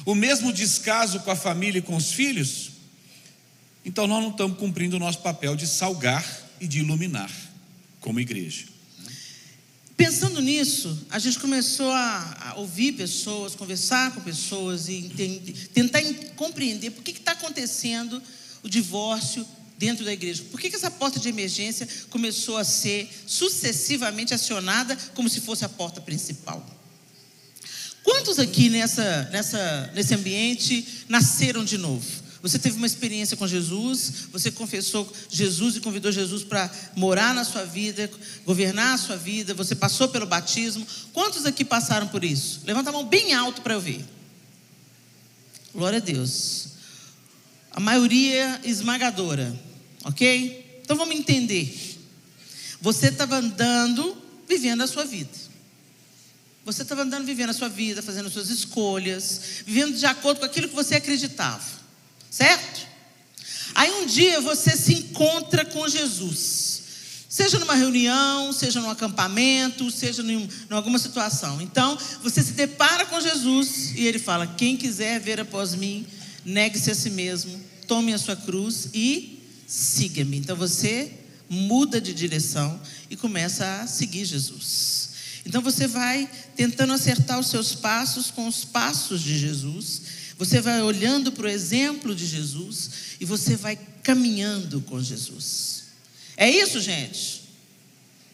o 0.07 0.15
mesmo 0.15 0.51
descaso 0.51 1.19
com 1.19 1.29
a 1.29 1.35
família 1.35 1.77
e 1.77 1.83
com 1.83 1.95
os 1.95 2.13
filhos, 2.13 2.71
então 3.85 4.07
nós 4.07 4.23
não 4.23 4.31
estamos 4.31 4.57
cumprindo 4.57 4.95
o 4.95 4.99
nosso 4.99 5.19
papel 5.19 5.55
de 5.55 5.67
salgar 5.67 6.25
e 6.59 6.65
de 6.65 6.79
iluminar 6.79 7.29
como 7.99 8.19
igreja. 8.19 8.72
Pensando 9.95 10.41
nisso, 10.41 11.05
a 11.09 11.19
gente 11.19 11.39
começou 11.39 11.91
a, 11.91 12.53
ouvir 12.57 12.93
pessoas, 12.93 13.55
conversar 13.55 14.11
com 14.13 14.21
pessoas 14.21 14.87
e 14.87 14.95
entender, 14.95 15.53
tentar 15.73 16.01
compreender 16.35 16.91
por 16.91 17.03
que 17.03 17.11
está 17.11 17.33
acontecendo 17.33 18.21
o 18.63 18.69
divórcio 18.69 19.45
dentro 19.77 20.03
da 20.03 20.11
igreja. 20.11 20.43
Por 20.49 20.59
que, 20.59 20.69
que 20.69 20.75
essa 20.75 20.89
porta 20.89 21.19
de 21.19 21.29
emergência 21.29 21.87
começou 22.09 22.57
a 22.57 22.63
ser 22.63 23.09
sucessivamente 23.27 24.33
acionada 24.33 24.95
como 25.13 25.29
se 25.29 25.41
fosse 25.41 25.63
a 25.63 25.69
porta 25.69 26.01
principal? 26.01 26.65
Quantos 28.03 28.39
aqui 28.39 28.69
nessa, 28.69 29.29
nessa, 29.31 29.91
nesse 29.93 30.13
ambiente 30.13 31.05
nasceram 31.07 31.63
de 31.63 31.77
novo? 31.77 32.22
Você 32.43 32.59
teve 32.59 32.75
uma 32.75 32.85
experiência 32.85 33.37
com 33.37 33.47
Jesus, 33.47 34.27
você 34.29 34.51
confessou 34.51 35.09
Jesus 35.29 35.77
e 35.77 35.79
convidou 35.79 36.11
Jesus 36.11 36.43
para 36.43 36.69
morar 36.93 37.33
na 37.33 37.45
sua 37.45 37.63
vida, 37.63 38.11
governar 38.45 38.95
a 38.95 38.97
sua 38.97 39.15
vida, 39.15 39.53
você 39.53 39.73
passou 39.73 40.09
pelo 40.09 40.25
batismo. 40.25 40.85
Quantos 41.13 41.45
aqui 41.45 41.63
passaram 41.63 42.09
por 42.09 42.21
isso? 42.21 42.59
Levanta 42.65 42.89
a 42.89 42.93
mão 42.93 43.05
bem 43.05 43.33
alto 43.33 43.61
para 43.61 43.75
eu 43.75 43.79
ver. 43.79 44.03
Glória 45.73 45.99
a 45.99 46.01
Deus. 46.01 46.67
A 47.71 47.79
maioria 47.79 48.59
esmagadora, 48.65 49.57
ok? 50.03 50.81
Então 50.83 50.97
vamos 50.97 51.15
entender. 51.15 51.97
Você 52.81 53.07
estava 53.07 53.37
andando 53.37 54.17
vivendo 54.49 54.81
a 54.81 54.87
sua 54.87 55.05
vida. 55.05 55.31
Você 56.65 56.81
estava 56.81 57.03
andando 57.03 57.25
vivendo 57.25 57.51
a 57.51 57.53
sua 57.53 57.69
vida, 57.69 58.01
fazendo 58.01 58.27
as 58.27 58.33
suas 58.33 58.49
escolhas, 58.49 59.63
vivendo 59.65 59.97
de 59.97 60.05
acordo 60.05 60.39
com 60.39 60.45
aquilo 60.45 60.67
que 60.67 60.75
você 60.75 60.95
acreditava. 60.95 61.82
Certo? 62.33 62.87
Aí 63.75 63.91
um 63.91 64.07
dia 64.07 64.41
você 64.41 64.75
se 64.75 64.91
encontra 64.91 65.63
com 65.65 65.87
Jesus. 65.87 66.81
Seja 67.29 67.59
numa 67.59 67.75
reunião, 67.75 68.51
seja 68.51 68.81
num 68.81 68.89
acampamento, 68.89 69.91
seja 69.91 70.23
em 70.23 70.49
alguma 70.71 70.97
situação. 70.97 71.61
Então, 71.61 71.95
você 72.23 72.41
se 72.41 72.53
depara 72.53 73.05
com 73.05 73.21
Jesus 73.21 73.91
e 73.95 74.07
ele 74.07 74.17
fala: 74.17 74.47
Quem 74.47 74.75
quiser 74.75 75.19
ver 75.19 75.39
após 75.39 75.75
mim, 75.75 76.07
negue-se 76.43 76.89
a 76.89 76.95
si 76.95 77.11
mesmo, 77.11 77.61
tome 77.87 78.11
a 78.11 78.17
sua 78.17 78.35
cruz 78.35 78.89
e 78.95 79.39
siga-me. 79.67 80.37
Então 80.37 80.55
você 80.55 81.11
muda 81.47 82.01
de 82.01 82.15
direção 82.15 82.81
e 83.11 83.15
começa 83.15 83.81
a 83.81 83.85
seguir 83.85 84.25
Jesus. 84.25 85.09
Então 85.45 85.61
você 85.61 85.87
vai 85.87 86.27
tentando 86.55 86.93
acertar 86.93 87.39
os 87.39 87.47
seus 87.47 87.75
passos 87.75 88.31
com 88.31 88.47
os 88.47 88.65
passos 88.65 89.21
de 89.21 89.37
Jesus. 89.37 90.01
Você 90.43 90.59
vai 90.59 90.81
olhando 90.81 91.31
para 91.31 91.45
o 91.45 91.49
exemplo 91.49 92.13
de 92.13 92.25
Jesus 92.25 92.89
e 93.17 93.23
você 93.23 93.55
vai 93.55 93.79
caminhando 94.03 94.81
com 94.81 95.01
Jesus. 95.01 95.83
É 96.35 96.49
isso, 96.49 96.81
gente? 96.81 97.43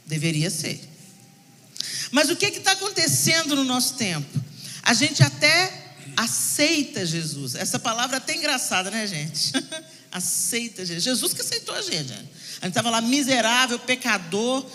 Deveria 0.07 0.49
ser. 0.49 0.81
Mas 2.09 2.31
o 2.31 2.35
que 2.35 2.47
está 2.47 2.71
acontecendo 2.71 3.55
no 3.55 3.63
nosso 3.63 3.93
tempo? 3.93 4.43
A 4.81 4.91
gente 4.95 5.21
até 5.21 5.93
aceita 6.17 7.05
Jesus. 7.05 7.53
Essa 7.53 7.77
palavra 7.77 8.15
é 8.15 8.17
até 8.17 8.35
engraçada, 8.35 8.89
né, 8.89 9.05
gente? 9.05 9.51
aceita 10.11 10.83
Jesus. 10.83 11.03
Jesus 11.03 11.33
que 11.33 11.41
aceitou 11.41 11.75
a 11.75 11.81
gente. 11.83 12.09
Né? 12.09 12.25
A 12.59 12.65
gente 12.65 12.69
estava 12.69 12.89
lá 12.89 13.01
miserável, 13.01 13.77
pecador, 13.77 14.65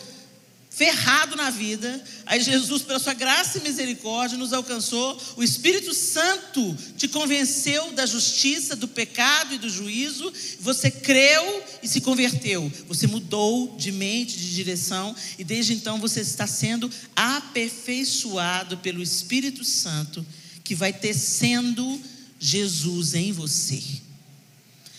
ferrado 0.74 1.36
na 1.36 1.50
vida. 1.50 2.02
Aí 2.26 2.42
Jesus, 2.42 2.82
pela 2.82 2.98
sua 2.98 3.14
graça 3.14 3.58
e 3.58 3.62
misericórdia, 3.62 4.36
nos 4.36 4.52
alcançou. 4.52 5.20
O 5.36 5.42
Espírito 5.42 5.94
Santo 5.94 6.76
te 6.96 7.06
convenceu 7.06 7.92
da 7.92 8.04
justiça, 8.04 8.74
do 8.74 8.88
pecado 8.88 9.54
e 9.54 9.58
do 9.58 9.70
juízo. 9.70 10.32
Você 10.60 10.90
creu 10.90 11.62
e 11.82 11.88
se 11.88 12.00
converteu. 12.00 12.70
Você 12.88 13.06
mudou 13.06 13.76
de 13.76 13.92
mente, 13.92 14.36
de 14.36 14.52
direção. 14.52 15.14
E 15.38 15.44
desde 15.44 15.74
então 15.74 16.00
você 16.00 16.20
está 16.20 16.46
sendo 16.46 16.90
aperfeiçoado 17.14 18.78
pelo 18.78 19.02
Espírito 19.02 19.64
Santo, 19.64 20.26
que 20.64 20.74
vai 20.74 20.92
tecendo 20.92 22.00
Jesus 22.40 23.14
em 23.14 23.30
você. 23.30 23.80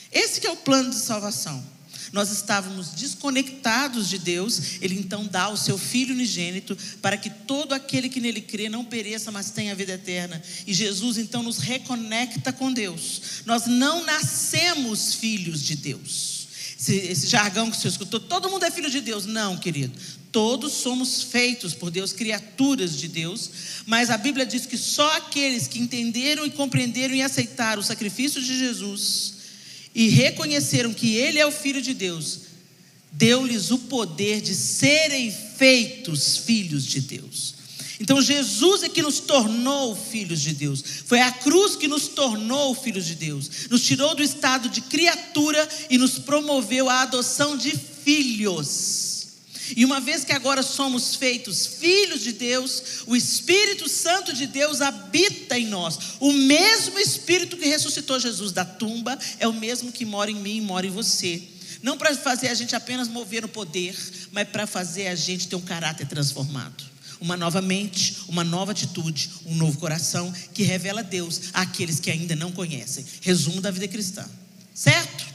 Esse 0.10 0.48
é 0.48 0.52
o 0.52 0.56
plano 0.56 0.90
de 0.92 0.96
salvação 0.96 1.75
nós 2.12 2.32
estávamos 2.32 2.90
desconectados 2.90 4.10
de 4.10 4.18
Deus, 4.18 4.82
Ele 4.82 4.96
então 4.96 5.26
dá 5.26 5.50
o 5.50 5.58
seu 5.58 5.78
Filho 5.78 6.14
unigênito 6.14 6.78
para 7.02 7.18
que 7.18 7.30
todo 7.30 7.74
aquele 7.74 8.10
que 8.10 8.22
nele 8.22 8.42
crê 8.42 8.70
não 8.70 8.86
pereça, 8.86 9.32
mas 9.32 9.52
tenha 9.52 9.72
a 9.72 9.76
vida 9.76 9.94
eterna. 9.94 10.42
E 10.66 10.74
Jesus 10.74 11.18
então 11.18 11.44
nos 11.44 11.58
reconecta 11.58 12.52
com 12.52 12.72
Deus. 12.72 13.44
Nós 13.46 13.66
não 13.66 14.06
nascemos 14.06 15.14
filhos 15.16 15.62
de 15.62 15.76
Deus. 15.76 16.48
Esse, 16.80 16.96
esse 16.96 17.28
jargão 17.28 17.72
que 17.72 17.78
você 17.78 17.88
escutou, 17.88 18.20
todo 18.20 18.50
mundo 18.50 18.66
é 18.66 18.72
filho 18.72 18.90
de 18.90 19.02
Deus. 19.02 19.26
Não, 19.26 19.58
querido. 19.58 19.94
Todos 20.32 20.74
somos 20.74 21.24
feitos 21.24 21.74
por 21.74 21.90
Deus, 21.90 22.12
criaturas 22.12 22.98
de 22.98 23.08
Deus, 23.08 23.50
mas 23.86 24.10
a 24.10 24.18
Bíblia 24.18 24.46
diz 24.46 24.66
que 24.66 24.78
só 24.78 25.16
aqueles 25.16 25.66
que 25.66 25.80
entenderam 25.80 26.46
e 26.46 26.52
compreenderam 26.52 27.16
e 27.16 27.22
aceitaram 27.22 27.82
o 27.82 27.86
sacrifício 27.86 28.42
de 28.42 28.60
Jesus 28.60 29.35
e 29.96 30.10
reconheceram 30.10 30.94
que 30.94 31.16
Ele 31.16 31.40
é 31.40 31.46
o 31.46 31.52
Filho 31.52 31.82
de 31.82 31.94
Deus, 31.94 32.42
deu-lhes 33.14 33.72
o 33.72 33.80
poder 33.80 34.42
de 34.42 34.54
serem 34.54 35.32
feitos 35.32 36.36
filhos 36.36 36.86
de 36.86 37.00
Deus. 37.00 37.56
Então 37.98 38.22
Jesus 38.22 38.84
é 38.84 38.90
que 38.90 39.02
nos 39.02 39.22
tornou 39.22 39.96
filhos 39.96 40.42
de 40.42 40.54
Deus. 40.54 40.84
Foi 41.06 41.22
a 41.22 41.32
cruz 41.32 41.78
que 41.78 41.88
nos 41.88 42.10
tornou 42.10 42.76
filhos 42.76 43.06
de 43.06 43.16
Deus. 43.16 43.50
Nos 43.70 43.84
tirou 43.84 44.14
do 44.14 44.22
estado 44.22 44.68
de 44.68 44.82
criatura 44.82 45.66
e 45.90 45.98
nos 45.98 46.20
promoveu 46.20 46.90
a 46.90 47.04
adoção 47.04 47.56
de 47.56 47.72
filhos. 48.04 49.15
E 49.76 49.86
uma 49.86 50.00
vez 50.00 50.24
que 50.24 50.34
agora 50.34 50.62
somos 50.62 51.16
feitos 51.16 51.66
filhos 51.66 52.22
de 52.22 52.34
Deus, 52.34 53.04
o 53.08 53.16
Espírito 53.16 53.90
Santo 53.90 54.34
de 54.34 54.46
Deus 54.46 54.82
habita 54.82 55.58
em 55.58 55.68
nós. 55.68 55.98
O 56.20 56.32
mesmo 56.32 57.00
Espírito 57.00 57.58
que 57.58 57.66
ressuscitou 57.66 58.20
Jesus 58.20 58.52
da 58.52 58.66
tumba 58.66 59.18
é 59.40 59.48
o 59.48 59.54
mesmo 59.54 59.92
que 59.92 60.06
mora 60.06 60.30
em 60.30 60.36
mim 60.36 60.58
e 60.58 60.62
mora 60.62 60.86
em 60.86 60.92
você. 60.92 61.42
Não 61.82 61.98
para 61.98 62.16
fazer 62.16 62.50
a 62.50 62.54
gente 62.54 62.76
apenas 62.76 63.08
mover 63.08 63.42
no 63.42 63.48
poder, 63.48 63.96
mas 64.32 64.48
para 64.50 64.68
fazer 64.68 65.08
a 65.08 65.16
gente 65.16 65.48
ter 65.48 65.56
um 65.56 65.62
caráter 65.62 66.08
transformado. 66.08 66.84
Uma 67.20 67.38
nova 67.38 67.62
mente, 67.62 68.18
uma 68.28 68.44
nova 68.44 68.72
atitude, 68.72 69.32
um 69.46 69.56
novo 69.56 69.78
coração 69.80 70.32
que 70.54 70.64
revela 70.64 71.02
Deus 71.02 71.42
àqueles 71.54 72.00
que 72.00 72.12
ainda 72.12 72.36
não 72.36 72.52
conhecem. 72.52 73.06
Resumo 73.22 73.62
da 73.62 73.72
vida 73.72 73.88
cristã. 73.88 74.26
Certo? 74.74 75.26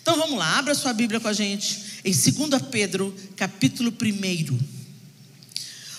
Então 0.00 0.16
vamos 0.16 0.38
lá, 0.38 0.58
abra 0.58 0.74
sua 0.74 0.92
Bíblia 0.92 1.18
com 1.18 1.28
a 1.28 1.32
gente 1.32 1.83
em 2.04 2.12
2 2.12 2.62
Pedro, 2.70 3.14
capítulo 3.34 3.90
1. 3.90 4.58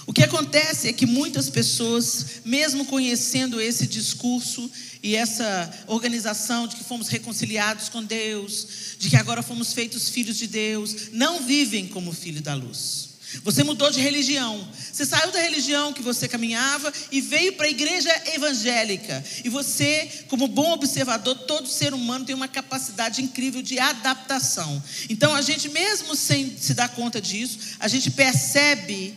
O 0.05 0.13
que 0.13 0.23
acontece 0.23 0.87
é 0.87 0.93
que 0.93 1.07
muitas 1.07 1.49
pessoas, 1.49 2.41
mesmo 2.45 2.85
conhecendo 2.85 3.59
esse 3.59 3.87
discurso 3.87 4.69
e 5.01 5.15
essa 5.15 5.73
organização 5.87 6.67
de 6.67 6.75
que 6.75 6.83
fomos 6.83 7.07
reconciliados 7.07 7.89
com 7.89 8.03
Deus, 8.03 8.67
de 8.99 9.09
que 9.09 9.15
agora 9.15 9.41
fomos 9.41 9.73
feitos 9.73 10.07
filhos 10.09 10.37
de 10.37 10.45
Deus, 10.45 11.09
não 11.11 11.41
vivem 11.41 11.87
como 11.87 12.13
filho 12.13 12.41
da 12.41 12.53
luz. 12.53 13.14
Você 13.43 13.63
mudou 13.63 13.91
de 13.91 13.99
religião. 13.99 14.67
Você 14.91 15.05
saiu 15.05 15.31
da 15.31 15.39
religião 15.39 15.93
que 15.93 16.01
você 16.01 16.27
caminhava 16.27 16.91
e 17.11 17.21
veio 17.21 17.53
para 17.53 17.65
a 17.65 17.69
igreja 17.69 18.09
evangélica. 18.33 19.23
E 19.43 19.49
você, 19.49 20.25
como 20.27 20.47
bom 20.47 20.73
observador, 20.73 21.35
todo 21.39 21.67
ser 21.67 21.93
humano 21.93 22.25
tem 22.25 22.35
uma 22.35 22.47
capacidade 22.47 23.21
incrível 23.21 23.61
de 23.61 23.79
adaptação. 23.79 24.81
Então, 25.09 25.33
a 25.35 25.41
gente, 25.41 25.69
mesmo 25.69 26.15
sem 26.15 26.55
se 26.57 26.73
dar 26.73 26.89
conta 26.89 27.19
disso, 27.19 27.59
a 27.79 27.87
gente 27.87 28.11
percebe 28.11 29.15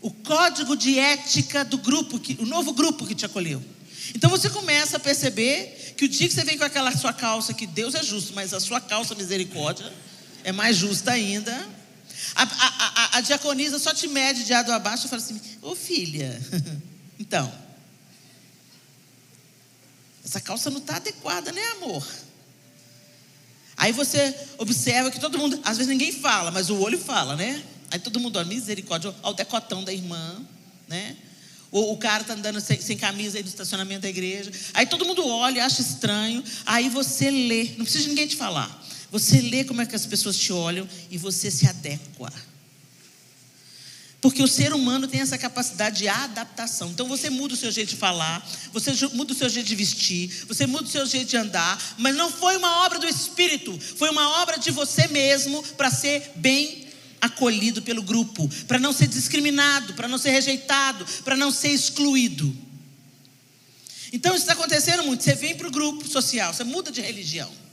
o 0.00 0.10
código 0.10 0.76
de 0.76 0.98
ética 0.98 1.64
do 1.64 1.78
grupo, 1.78 2.18
que, 2.18 2.36
o 2.40 2.46
novo 2.46 2.72
grupo 2.72 3.06
que 3.06 3.14
te 3.14 3.26
acolheu. 3.26 3.62
Então 4.14 4.30
você 4.30 4.48
começa 4.48 4.98
a 4.98 5.00
perceber 5.00 5.94
que 5.96 6.04
o 6.04 6.08
dia 6.08 6.28
que 6.28 6.34
você 6.34 6.44
vem 6.44 6.56
com 6.56 6.64
aquela 6.64 6.96
sua 6.96 7.12
calça, 7.12 7.52
que 7.52 7.66
Deus 7.66 7.94
é 7.94 8.02
justo, 8.02 8.32
mas 8.34 8.54
a 8.54 8.60
sua 8.60 8.80
calça 8.80 9.14
misericórdia 9.14 9.92
é 10.44 10.52
mais 10.52 10.76
justa 10.76 11.10
ainda. 11.10 11.75
A, 12.34 12.42
a, 12.42 12.46
a, 12.46 13.18
a 13.18 13.20
diaconisa 13.20 13.78
só 13.78 13.94
te 13.94 14.08
mede 14.08 14.44
de 14.44 14.52
ado 14.52 14.72
abaixo 14.72 15.06
e 15.06 15.08
fala 15.08 15.22
assim: 15.22 15.40
Ô 15.62 15.74
filha, 15.74 16.40
então, 17.18 17.52
essa 20.24 20.40
calça 20.40 20.70
não 20.70 20.78
está 20.78 20.96
adequada, 20.96 21.52
né, 21.52 21.62
amor? 21.76 22.06
Aí 23.76 23.92
você 23.92 24.34
observa 24.58 25.10
que 25.10 25.20
todo 25.20 25.38
mundo, 25.38 25.60
às 25.62 25.76
vezes 25.76 25.90
ninguém 25.90 26.10
fala, 26.10 26.50
mas 26.50 26.70
o 26.70 26.80
olho 26.80 26.98
fala, 26.98 27.36
né? 27.36 27.62
Aí 27.90 27.98
todo 27.98 28.18
mundo, 28.18 28.38
ó, 28.38 28.44
misericórdia, 28.44 29.14
ó, 29.22 29.30
o 29.30 29.34
decotão 29.34 29.84
da 29.84 29.92
irmã, 29.92 30.44
né? 30.88 31.16
O, 31.70 31.92
o 31.92 31.96
cara 31.98 32.22
está 32.22 32.34
andando 32.34 32.60
sem, 32.60 32.80
sem, 32.80 32.96
camisa 32.96 33.36
aí 33.36 33.42
do 33.42 33.48
estacionamento 33.48 34.02
da 34.02 34.08
igreja. 34.08 34.50
Aí 34.72 34.86
todo 34.86 35.04
mundo 35.04 35.26
olha, 35.26 35.64
acha 35.64 35.82
estranho. 35.82 36.42
Aí 36.64 36.88
você 36.88 37.30
lê, 37.30 37.74
não 37.76 37.84
precisa 37.84 38.04
de 38.04 38.08
ninguém 38.08 38.26
te 38.26 38.36
falar. 38.36 38.84
Você 39.10 39.40
lê 39.40 39.64
como 39.64 39.80
é 39.82 39.86
que 39.86 39.94
as 39.94 40.06
pessoas 40.06 40.36
te 40.36 40.52
olham 40.52 40.88
e 41.10 41.16
você 41.16 41.50
se 41.50 41.66
adequa. 41.66 42.32
Porque 44.20 44.42
o 44.42 44.48
ser 44.48 44.72
humano 44.72 45.06
tem 45.06 45.20
essa 45.20 45.38
capacidade 45.38 45.98
de 45.98 46.08
adaptação. 46.08 46.90
Então 46.90 47.06
você 47.06 47.30
muda 47.30 47.54
o 47.54 47.56
seu 47.56 47.70
jeito 47.70 47.90
de 47.90 47.96
falar, 47.96 48.44
você 48.72 48.90
muda 49.12 49.32
o 49.32 49.36
seu 49.36 49.48
jeito 49.48 49.66
de 49.66 49.76
vestir, 49.76 50.44
você 50.48 50.66
muda 50.66 50.84
o 50.84 50.90
seu 50.90 51.06
jeito 51.06 51.28
de 51.28 51.36
andar, 51.36 51.94
mas 51.98 52.16
não 52.16 52.30
foi 52.30 52.56
uma 52.56 52.84
obra 52.84 52.98
do 52.98 53.06
Espírito, 53.06 53.78
foi 53.96 54.10
uma 54.10 54.42
obra 54.42 54.58
de 54.58 54.70
você 54.70 55.06
mesmo 55.06 55.62
para 55.76 55.90
ser 55.90 56.32
bem 56.36 56.88
acolhido 57.20 57.82
pelo 57.82 58.02
grupo, 58.02 58.48
para 58.66 58.78
não 58.78 58.92
ser 58.92 59.06
discriminado, 59.06 59.94
para 59.94 60.08
não 60.08 60.18
ser 60.18 60.30
rejeitado, 60.30 61.06
para 61.22 61.36
não 61.36 61.50
ser 61.50 61.68
excluído. 61.68 62.56
Então 64.12 64.32
isso 64.34 64.42
está 64.42 64.54
acontecendo 64.54 65.02
muito. 65.04 65.22
Você 65.22 65.34
vem 65.34 65.54
para 65.56 65.68
o 65.68 65.70
grupo 65.70 66.08
social, 66.08 66.52
você 66.52 66.64
muda 66.64 66.90
de 66.90 67.00
religião. 67.00 67.65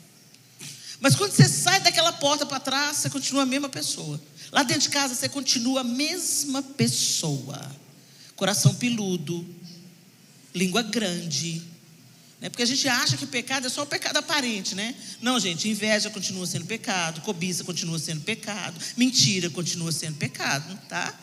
Mas 1.03 1.17
quando 1.17 1.33
você 1.33 1.49
sai 1.49 1.81
daquela 1.81 2.13
porta 2.13 2.45
para 2.45 2.61
trás, 2.61 2.95
você 2.95 3.09
continua 3.09 3.43
a 3.43 3.45
mesma 3.45 3.67
pessoa. 3.67 4.21
Lá 4.53 4.63
dentro 4.63 4.83
de 4.83 4.89
casa, 4.89 5.13
você 5.13 5.27
continua 5.27 5.81
a 5.81 5.83
mesma 5.83 6.63
pessoa. 6.63 7.59
Coração 8.37 8.73
peludo, 8.75 9.45
língua 10.55 10.81
grande. 10.81 11.61
Né? 12.39 12.47
Porque 12.47 12.63
a 12.63 12.65
gente 12.65 12.87
acha 12.87 13.17
que 13.17 13.25
pecado 13.25 13.67
é 13.67 13.69
só 13.69 13.83
o 13.83 13.85
pecado 13.85 14.15
aparente, 14.15 14.75
né? 14.75 14.95
Não, 15.21 15.37
gente, 15.41 15.67
inveja 15.67 16.09
continua 16.09 16.47
sendo 16.47 16.65
pecado, 16.65 17.19
cobiça 17.19 17.65
continua 17.65 17.99
sendo 17.99 18.21
pecado, 18.21 18.79
mentira 18.95 19.49
continua 19.49 19.91
sendo 19.91 20.15
pecado, 20.15 20.79
tá? 20.87 21.13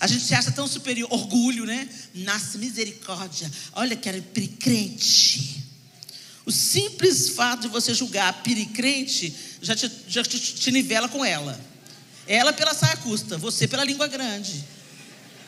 A 0.00 0.06
gente 0.06 0.24
se 0.24 0.34
acha 0.34 0.50
tão 0.50 0.66
superior, 0.66 1.12
orgulho, 1.12 1.66
né? 1.66 1.86
Nasce 2.14 2.56
misericórdia. 2.56 3.52
Olha 3.74 3.96
que 3.96 4.08
era 4.08 4.18
crente. 4.58 5.65
O 6.46 6.52
simples 6.52 7.30
fato 7.30 7.62
de 7.62 7.68
você 7.68 7.92
julgar 7.92 8.28
a 8.28 8.32
piricrente 8.32 9.34
já 9.60 9.74
te, 9.74 9.90
já 10.06 10.22
te, 10.22 10.38
te 10.38 10.70
nivela 10.70 11.08
com 11.08 11.24
ela. 11.24 11.60
Ela 12.24 12.52
pela 12.52 12.72
saia 12.72 12.96
curta, 12.98 13.36
você 13.36 13.66
pela 13.66 13.84
língua 13.84 14.06
grande. 14.06 14.64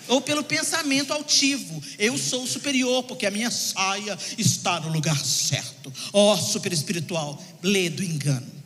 Ou 0.08 0.20
pelo 0.20 0.42
pensamento 0.42 1.12
altivo. 1.12 1.80
Eu 1.98 2.18
sou 2.18 2.46
superior, 2.48 3.04
porque 3.04 3.26
a 3.26 3.30
minha 3.30 3.50
saia 3.50 4.18
está 4.36 4.80
no 4.80 4.88
lugar 4.88 5.16
certo. 5.24 5.92
Ó, 6.12 6.34
oh, 6.34 6.36
super 6.36 6.72
espiritual, 6.72 7.40
lê 7.62 7.88
do 7.88 8.02
engano. 8.02 8.58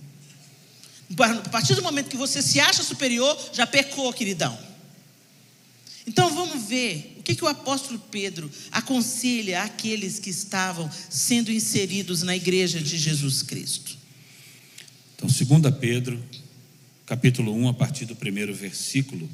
A 1.19 1.49
partir 1.51 1.75
do 1.75 1.83
momento 1.83 2.09
que 2.09 2.17
você 2.17 2.41
se 2.41 2.59
acha 2.59 2.83
superior, 2.83 3.37
já 3.53 3.67
pecou, 3.67 4.11
queridão. 4.12 4.59
Então 6.06 6.35
vamos 6.35 6.64
ver 6.68 7.16
o 7.18 7.23
que, 7.23 7.35
que 7.35 7.44
o 7.44 7.49
apóstolo 7.49 7.99
Pedro 8.11 8.50
aconselha 8.71 9.62
àqueles 9.62 10.18
que 10.18 10.30
estavam 10.30 10.90
sendo 11.09 11.52
inseridos 11.52 12.23
na 12.23 12.35
igreja 12.35 12.80
de 12.80 12.99
Jesus 12.99 13.42
Cristo. 13.42 13.97
Então, 15.14 15.28
2 15.28 15.75
Pedro, 15.80 16.21
capítulo 17.06 17.54
1, 17.54 17.68
a 17.68 17.75
partir 17.75 18.04
do 18.04 18.16
primeiro 18.16 18.52
versículo. 18.52 19.30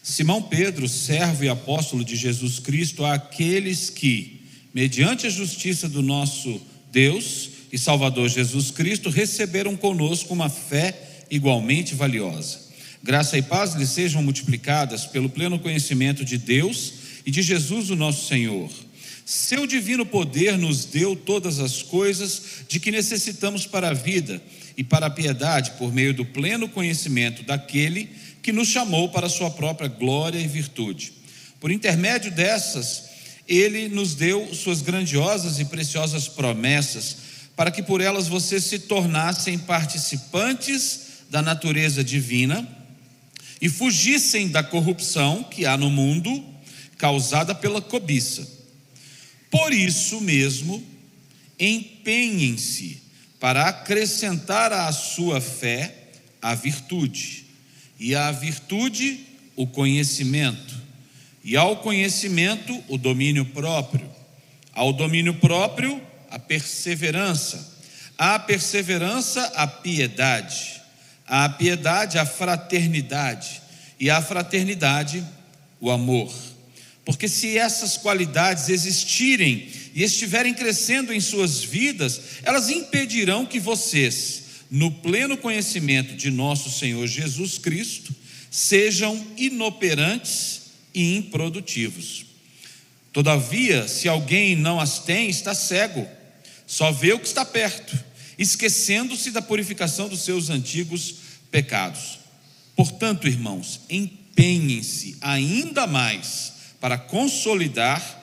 Simão 0.00 0.40
Pedro, 0.40 0.88
servo 0.88 1.44
e 1.44 1.48
apóstolo 1.48 2.04
de 2.04 2.14
Jesus 2.14 2.60
Cristo, 2.60 3.04
àqueles 3.04 3.90
que, 3.90 4.40
mediante 4.72 5.26
a 5.26 5.30
justiça 5.30 5.88
do 5.88 6.00
nosso 6.00 6.62
Deus 6.92 7.50
e 7.72 7.76
Salvador 7.76 8.28
Jesus 8.28 8.70
Cristo, 8.70 9.10
receberam 9.10 9.76
conosco 9.76 10.32
uma 10.32 10.48
fé 10.48 11.24
igualmente 11.28 11.94
valiosa. 11.94 12.67
Graça 13.08 13.38
e 13.38 13.42
paz 13.42 13.72
lhes 13.72 13.88
sejam 13.88 14.22
multiplicadas 14.22 15.06
pelo 15.06 15.30
pleno 15.30 15.58
conhecimento 15.58 16.26
de 16.26 16.36
Deus 16.36 16.92
e 17.24 17.30
de 17.30 17.40
Jesus, 17.40 17.88
o 17.88 17.96
nosso 17.96 18.28
Senhor. 18.28 18.70
Seu 19.24 19.66
divino 19.66 20.04
poder 20.04 20.58
nos 20.58 20.84
deu 20.84 21.16
todas 21.16 21.58
as 21.58 21.80
coisas 21.82 22.42
de 22.68 22.78
que 22.78 22.90
necessitamos 22.90 23.64
para 23.66 23.88
a 23.88 23.94
vida 23.94 24.42
e 24.76 24.84
para 24.84 25.06
a 25.06 25.10
piedade, 25.10 25.70
por 25.78 25.90
meio 25.90 26.12
do 26.12 26.22
pleno 26.22 26.68
conhecimento 26.68 27.42
daquele 27.44 28.10
que 28.42 28.52
nos 28.52 28.68
chamou 28.68 29.08
para 29.08 29.26
a 29.26 29.30
sua 29.30 29.50
própria 29.50 29.88
glória 29.88 30.38
e 30.38 30.46
virtude. 30.46 31.14
Por 31.58 31.70
intermédio 31.70 32.30
dessas, 32.30 33.04
ele 33.48 33.88
nos 33.88 34.14
deu 34.14 34.54
suas 34.54 34.82
grandiosas 34.82 35.58
e 35.58 35.64
preciosas 35.64 36.28
promessas, 36.28 37.16
para 37.56 37.70
que 37.70 37.82
por 37.82 38.02
elas 38.02 38.28
vocês 38.28 38.64
se 38.64 38.80
tornassem 38.80 39.56
participantes 39.56 41.06
da 41.30 41.40
natureza 41.40 42.04
divina 42.04 42.76
e 43.60 43.68
fugissem 43.68 44.48
da 44.48 44.62
corrupção 44.62 45.42
que 45.44 45.66
há 45.66 45.76
no 45.76 45.90
mundo 45.90 46.44
causada 46.96 47.54
pela 47.54 47.80
cobiça. 47.80 48.46
Por 49.50 49.72
isso 49.72 50.20
mesmo, 50.20 50.84
empenhem-se 51.58 53.02
para 53.40 53.68
acrescentar 53.68 54.72
à 54.72 54.90
sua 54.92 55.40
fé 55.40 55.94
a 56.40 56.54
virtude, 56.54 57.46
e 57.98 58.14
à 58.14 58.30
virtude 58.30 59.20
o 59.56 59.66
conhecimento, 59.66 60.76
e 61.42 61.56
ao 61.56 61.78
conhecimento 61.78 62.82
o 62.88 62.96
domínio 62.96 63.44
próprio, 63.46 64.08
ao 64.72 64.92
domínio 64.92 65.34
próprio 65.34 66.00
a 66.30 66.38
perseverança, 66.38 67.76
à 68.16 68.38
perseverança 68.38 69.44
a 69.56 69.66
piedade, 69.66 70.77
à 71.28 71.48
piedade 71.48 72.18
a 72.18 72.24
fraternidade, 72.26 73.62
e 74.00 74.10
à 74.10 74.22
fraternidade 74.22 75.24
o 75.80 75.90
amor. 75.90 76.32
Porque 77.04 77.28
se 77.28 77.56
essas 77.56 77.96
qualidades 77.96 78.68
existirem 78.68 79.68
e 79.94 80.02
estiverem 80.02 80.52
crescendo 80.52 81.12
em 81.12 81.20
suas 81.20 81.62
vidas, 81.62 82.20
elas 82.42 82.68
impedirão 82.68 83.46
que 83.46 83.58
vocês, 83.58 84.42
no 84.70 84.90
pleno 84.90 85.36
conhecimento 85.36 86.14
de 86.14 86.30
nosso 86.30 86.70
Senhor 86.70 87.06
Jesus 87.06 87.58
Cristo, 87.58 88.14
sejam 88.50 89.26
inoperantes 89.36 90.62
e 90.94 91.16
improdutivos. 91.16 92.26
Todavia, 93.12 93.88
se 93.88 94.08
alguém 94.08 94.54
não 94.54 94.78
as 94.78 94.98
tem, 94.98 95.28
está 95.28 95.54
cego, 95.54 96.06
só 96.66 96.92
vê 96.92 97.12
o 97.14 97.18
que 97.18 97.26
está 97.26 97.44
perto, 97.44 97.98
esquecendo-se 98.38 99.30
da 99.30 99.42
purificação 99.42 100.08
dos 100.08 100.22
seus 100.22 100.48
antigos 100.48 101.14
pecados. 101.50 102.20
Portanto, 102.76 103.26
irmãos, 103.26 103.80
empenhem-se 103.90 105.16
ainda 105.20 105.86
mais 105.86 106.52
para 106.80 106.96
consolidar 106.96 108.16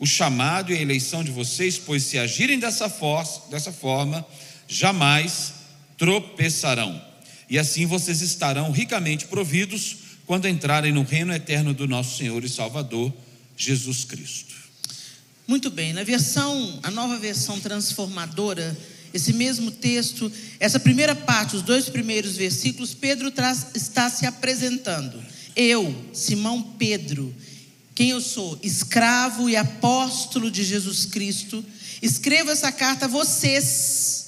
o 0.00 0.06
chamado 0.06 0.72
e 0.72 0.76
a 0.76 0.80
eleição 0.80 1.22
de 1.22 1.30
vocês, 1.30 1.78
pois 1.78 2.02
se 2.02 2.18
agirem 2.18 2.58
dessa, 2.58 2.88
for 2.88 3.24
dessa 3.50 3.70
forma, 3.70 4.26
jamais 4.66 5.52
tropeçarão. 5.96 7.00
E 7.48 7.58
assim 7.58 7.84
vocês 7.84 8.22
estarão 8.22 8.70
ricamente 8.72 9.26
providos 9.26 9.96
quando 10.24 10.48
entrarem 10.48 10.92
no 10.92 11.02
reino 11.02 11.32
eterno 11.32 11.74
do 11.74 11.86
nosso 11.86 12.16
Senhor 12.16 12.42
e 12.44 12.48
Salvador, 12.48 13.12
Jesus 13.56 14.04
Cristo. 14.04 14.54
Muito 15.46 15.68
bem, 15.68 15.92
na 15.92 16.04
versão, 16.04 16.78
a 16.82 16.90
nova 16.90 17.18
versão 17.18 17.58
transformadora, 17.58 18.78
esse 19.12 19.32
mesmo 19.32 19.70
texto, 19.70 20.30
essa 20.58 20.78
primeira 20.78 21.14
parte, 21.14 21.56
os 21.56 21.62
dois 21.62 21.88
primeiros 21.88 22.36
versículos, 22.36 22.94
Pedro 22.94 23.30
traz, 23.30 23.66
está 23.74 24.08
se 24.08 24.26
apresentando. 24.26 25.22
Eu, 25.56 25.94
Simão 26.12 26.62
Pedro, 26.78 27.34
quem 27.94 28.10
eu 28.10 28.20
sou? 28.20 28.58
Escravo 28.62 29.48
e 29.48 29.56
apóstolo 29.56 30.50
de 30.50 30.64
Jesus 30.64 31.04
Cristo. 31.04 31.64
Escrevo 32.00 32.50
essa 32.50 32.72
carta 32.72 33.04
a 33.04 33.08
vocês 33.08 34.20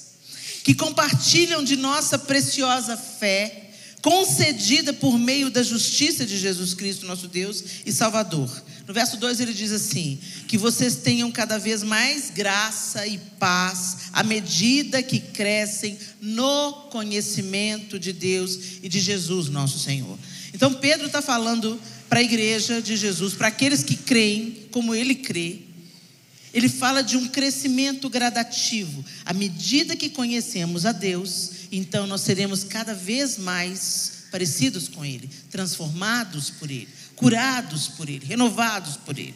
que 0.62 0.74
compartilham 0.74 1.64
de 1.64 1.76
nossa 1.76 2.18
preciosa 2.18 2.96
fé, 2.96 3.61
concedida 4.02 4.92
por 4.92 5.16
meio 5.16 5.48
da 5.48 5.62
justiça 5.62 6.26
de 6.26 6.36
Jesus 6.36 6.74
Cristo, 6.74 7.06
nosso 7.06 7.28
Deus 7.28 7.62
e 7.86 7.92
Salvador. 7.92 8.50
No 8.86 8.92
verso 8.92 9.16
2 9.16 9.40
ele 9.40 9.54
diz 9.54 9.70
assim: 9.70 10.18
Que 10.48 10.58
vocês 10.58 10.96
tenham 10.96 11.30
cada 11.30 11.56
vez 11.56 11.84
mais 11.84 12.30
graça 12.30 13.06
e 13.06 13.16
paz, 13.38 14.10
à 14.12 14.24
medida 14.24 15.02
que 15.02 15.20
crescem 15.20 15.96
no 16.20 16.72
conhecimento 16.90 17.98
de 17.98 18.12
Deus 18.12 18.58
e 18.82 18.88
de 18.88 18.98
Jesus, 18.98 19.48
nosso 19.48 19.78
Senhor. 19.78 20.18
Então 20.52 20.74
Pedro 20.74 21.06
está 21.06 21.22
falando 21.22 21.80
para 22.08 22.18
a 22.18 22.22
igreja 22.22 22.82
de 22.82 22.96
Jesus, 22.96 23.34
para 23.34 23.48
aqueles 23.48 23.84
que 23.84 23.96
creem 23.96 24.66
como 24.72 24.94
ele 24.94 25.14
crê. 25.14 25.60
Ele 26.52 26.68
fala 26.68 27.02
de 27.02 27.16
um 27.16 27.28
crescimento 27.28 28.10
gradativo. 28.10 29.02
À 29.24 29.32
medida 29.32 29.96
que 29.96 30.10
conhecemos 30.10 30.84
a 30.84 30.92
Deus, 30.92 31.61
então 31.72 32.06
nós 32.06 32.20
seremos 32.20 32.62
cada 32.62 32.94
vez 32.94 33.38
mais 33.38 34.26
parecidos 34.30 34.88
com 34.88 35.04
Ele, 35.04 35.28
transformados 35.50 36.50
por 36.50 36.70
Ele, 36.70 36.88
curados 37.16 37.88
por 37.88 38.08
Ele, 38.08 38.26
renovados 38.26 38.96
por 38.98 39.18
Ele. 39.18 39.34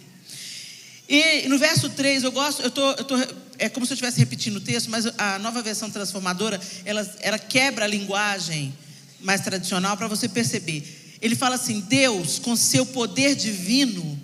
E 1.08 1.48
no 1.48 1.58
verso 1.58 1.88
3, 1.88 2.24
eu 2.24 2.32
gosto, 2.32 2.62
eu 2.62 2.70
tô, 2.70 2.90
eu 2.92 3.04
tô, 3.04 3.16
é 3.58 3.68
como 3.68 3.86
se 3.86 3.92
eu 3.92 3.94
estivesse 3.94 4.18
repetindo 4.18 4.56
o 4.56 4.60
texto, 4.60 4.90
mas 4.90 5.06
a 5.16 5.38
nova 5.38 5.62
versão 5.62 5.90
transformadora, 5.90 6.60
ela, 6.84 7.16
ela 7.20 7.38
quebra 7.38 7.84
a 7.84 7.88
linguagem 7.88 8.76
mais 9.20 9.40
tradicional 9.40 9.96
para 9.96 10.08
você 10.08 10.28
perceber. 10.28 11.16
Ele 11.22 11.34
fala 11.34 11.54
assim: 11.54 11.80
Deus, 11.80 12.38
com 12.38 12.56
seu 12.56 12.84
poder 12.84 13.34
divino, 13.34 14.20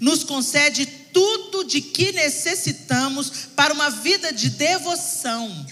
nos 0.00 0.24
concede 0.24 0.86
tudo 1.12 1.64
de 1.64 1.80
que 1.80 2.12
necessitamos 2.12 3.48
para 3.56 3.74
uma 3.74 3.90
vida 3.90 4.32
de 4.32 4.50
devoção, 4.50 5.66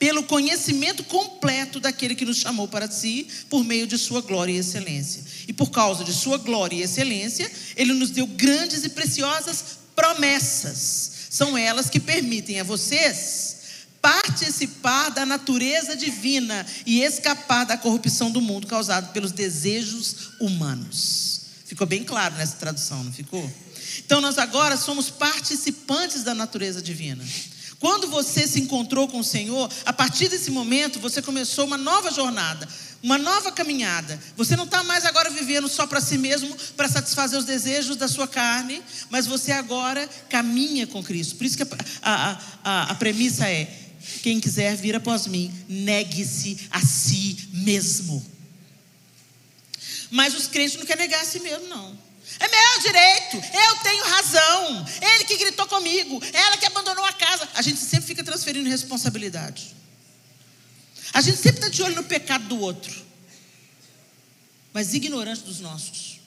pelo 0.00 0.22
conhecimento 0.22 1.04
completo 1.04 1.78
daquele 1.78 2.14
que 2.14 2.24
nos 2.24 2.38
chamou 2.38 2.66
para 2.66 2.90
si, 2.90 3.28
por 3.50 3.62
meio 3.62 3.86
de 3.86 3.98
sua 3.98 4.22
glória 4.22 4.50
e 4.50 4.56
excelência. 4.56 5.22
E 5.46 5.52
por 5.52 5.70
causa 5.70 6.02
de 6.02 6.14
sua 6.14 6.38
glória 6.38 6.74
e 6.74 6.82
excelência, 6.82 7.52
ele 7.76 7.92
nos 7.92 8.10
deu 8.10 8.26
grandes 8.26 8.82
e 8.82 8.88
preciosas 8.88 9.62
promessas. 9.94 11.28
São 11.28 11.56
elas 11.56 11.90
que 11.90 12.00
permitem 12.00 12.60
a 12.60 12.64
vocês 12.64 13.58
participar 14.00 15.10
da 15.10 15.26
natureza 15.26 15.94
divina 15.94 16.66
e 16.86 17.02
escapar 17.02 17.66
da 17.66 17.76
corrupção 17.76 18.30
do 18.30 18.40
mundo 18.40 18.66
causada 18.66 19.08
pelos 19.08 19.32
desejos 19.32 20.30
humanos. 20.40 21.42
Ficou 21.66 21.86
bem 21.86 22.02
claro 22.02 22.34
nessa 22.36 22.56
tradução, 22.56 23.04
não 23.04 23.12
ficou? 23.12 23.52
Então 23.98 24.18
nós 24.18 24.38
agora 24.38 24.78
somos 24.78 25.10
participantes 25.10 26.22
da 26.22 26.34
natureza 26.34 26.80
divina. 26.80 27.22
Quando 27.80 28.08
você 28.08 28.46
se 28.46 28.60
encontrou 28.60 29.08
com 29.08 29.20
o 29.20 29.24
Senhor, 29.24 29.68
a 29.86 29.92
partir 29.92 30.28
desse 30.28 30.50
momento 30.50 31.00
você 31.00 31.22
começou 31.22 31.64
uma 31.64 31.78
nova 31.78 32.10
jornada, 32.10 32.68
uma 33.02 33.16
nova 33.16 33.50
caminhada. 33.50 34.20
Você 34.36 34.54
não 34.54 34.64
está 34.64 34.84
mais 34.84 35.06
agora 35.06 35.30
vivendo 35.30 35.66
só 35.66 35.86
para 35.86 35.98
si 35.98 36.18
mesmo, 36.18 36.54
para 36.76 36.90
satisfazer 36.90 37.38
os 37.38 37.46
desejos 37.46 37.96
da 37.96 38.06
sua 38.06 38.28
carne, 38.28 38.82
mas 39.08 39.26
você 39.26 39.50
agora 39.50 40.06
caminha 40.28 40.86
com 40.86 41.02
Cristo. 41.02 41.36
Por 41.36 41.46
isso 41.46 41.56
que 41.56 41.62
a, 41.62 41.68
a, 42.02 42.40
a, 42.62 42.82
a 42.90 42.94
premissa 42.96 43.48
é: 43.48 43.74
quem 44.22 44.38
quiser 44.40 44.76
vir 44.76 44.94
após 44.94 45.26
mim, 45.26 45.50
negue-se 45.66 46.68
a 46.70 46.82
si 46.82 47.48
mesmo. 47.50 48.22
Mas 50.10 50.34
os 50.34 50.46
crentes 50.46 50.76
não 50.76 50.84
querem 50.84 51.06
negar 51.06 51.22
a 51.22 51.24
si 51.24 51.40
mesmo, 51.40 51.66
não. 51.66 52.09
É 52.38 52.48
meu 52.48 52.82
direito, 52.82 53.36
eu 53.36 53.76
tenho 53.82 54.04
razão. 54.04 54.86
Ele 55.00 55.24
que 55.24 55.36
gritou 55.36 55.66
comigo, 55.66 56.22
ela 56.32 56.56
que 56.56 56.66
abandonou 56.66 57.04
a 57.04 57.12
casa. 57.12 57.48
A 57.54 57.62
gente 57.62 57.80
sempre 57.80 58.06
fica 58.06 58.24
transferindo 58.24 58.68
responsabilidade. 58.68 59.74
A 61.12 61.20
gente 61.20 61.38
sempre 61.38 61.58
está 61.58 61.68
de 61.68 61.82
olho 61.82 61.96
no 61.96 62.04
pecado 62.04 62.44
do 62.44 62.60
outro. 62.60 63.10
mas 64.72 64.94
ignorante 64.94 65.42
dos 65.42 65.60
nossos. 65.60 66.20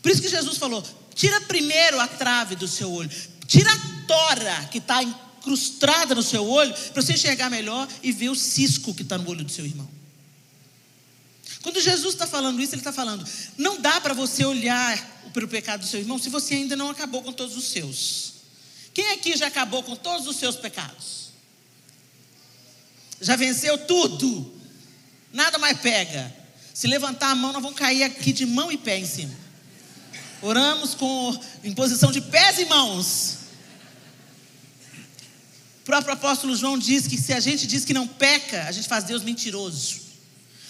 Por 0.00 0.10
isso 0.10 0.22
que 0.22 0.28
Jesus 0.28 0.56
falou: 0.56 0.82
tira 1.14 1.40
primeiro 1.42 2.00
a 2.00 2.08
trave 2.08 2.56
do 2.56 2.68
seu 2.68 2.90
olho, 2.90 3.10
tira 3.46 3.70
a 3.72 4.06
tora 4.06 4.68
que 4.70 4.78
está 4.78 5.02
incrustada 5.02 6.14
no 6.14 6.22
seu 6.22 6.48
olho, 6.48 6.72
para 6.92 7.02
você 7.02 7.14
enxergar 7.14 7.50
melhor 7.50 7.88
e 8.02 8.12
ver 8.12 8.30
o 8.30 8.36
cisco 8.36 8.94
que 8.94 9.02
está 9.02 9.18
no 9.18 9.28
olho 9.28 9.44
do 9.44 9.50
seu 9.50 9.64
irmão. 9.64 9.88
Quando 11.62 11.80
Jesus 11.80 12.14
está 12.14 12.26
falando 12.26 12.60
isso, 12.60 12.74
ele 12.74 12.80
está 12.80 12.92
falando: 12.92 13.24
não 13.56 13.80
dá 13.80 14.00
para 14.00 14.12
você 14.12 14.44
olhar 14.44 14.98
para 15.32 15.44
o 15.44 15.48
pecado 15.48 15.80
do 15.80 15.86
seu 15.86 16.00
irmão 16.00 16.18
se 16.18 16.28
você 16.28 16.54
ainda 16.54 16.76
não 16.76 16.90
acabou 16.90 17.22
com 17.22 17.32
todos 17.32 17.56
os 17.56 17.64
seus. 17.64 18.32
Quem 18.92 19.12
aqui 19.12 19.36
já 19.36 19.46
acabou 19.46 19.82
com 19.82 19.96
todos 19.96 20.26
os 20.26 20.36
seus 20.36 20.56
pecados? 20.56 21.30
Já 23.20 23.36
venceu 23.36 23.78
tudo, 23.78 24.52
nada 25.32 25.56
mais 25.56 25.78
pega. 25.78 26.34
Se 26.74 26.86
levantar 26.88 27.30
a 27.30 27.34
mão, 27.34 27.52
nós 27.52 27.62
vamos 27.62 27.78
cair 27.78 28.02
aqui 28.02 28.32
de 28.32 28.44
mão 28.44 28.72
e 28.72 28.76
pé 28.76 28.98
em 28.98 29.06
cima. 29.06 29.34
Oramos 30.42 30.94
com 30.94 31.40
imposição 31.62 32.10
de 32.10 32.20
pés 32.20 32.58
e 32.58 32.64
mãos. 32.64 33.38
O 35.80 35.84
próprio 35.84 36.14
apóstolo 36.14 36.56
João 36.56 36.76
diz 36.76 37.06
que 37.06 37.16
se 37.16 37.32
a 37.32 37.38
gente 37.38 37.66
diz 37.66 37.84
que 37.84 37.94
não 37.94 38.08
peca, 38.08 38.64
a 38.64 38.72
gente 38.72 38.88
faz 38.88 39.04
Deus 39.04 39.22
mentiroso. 39.22 40.01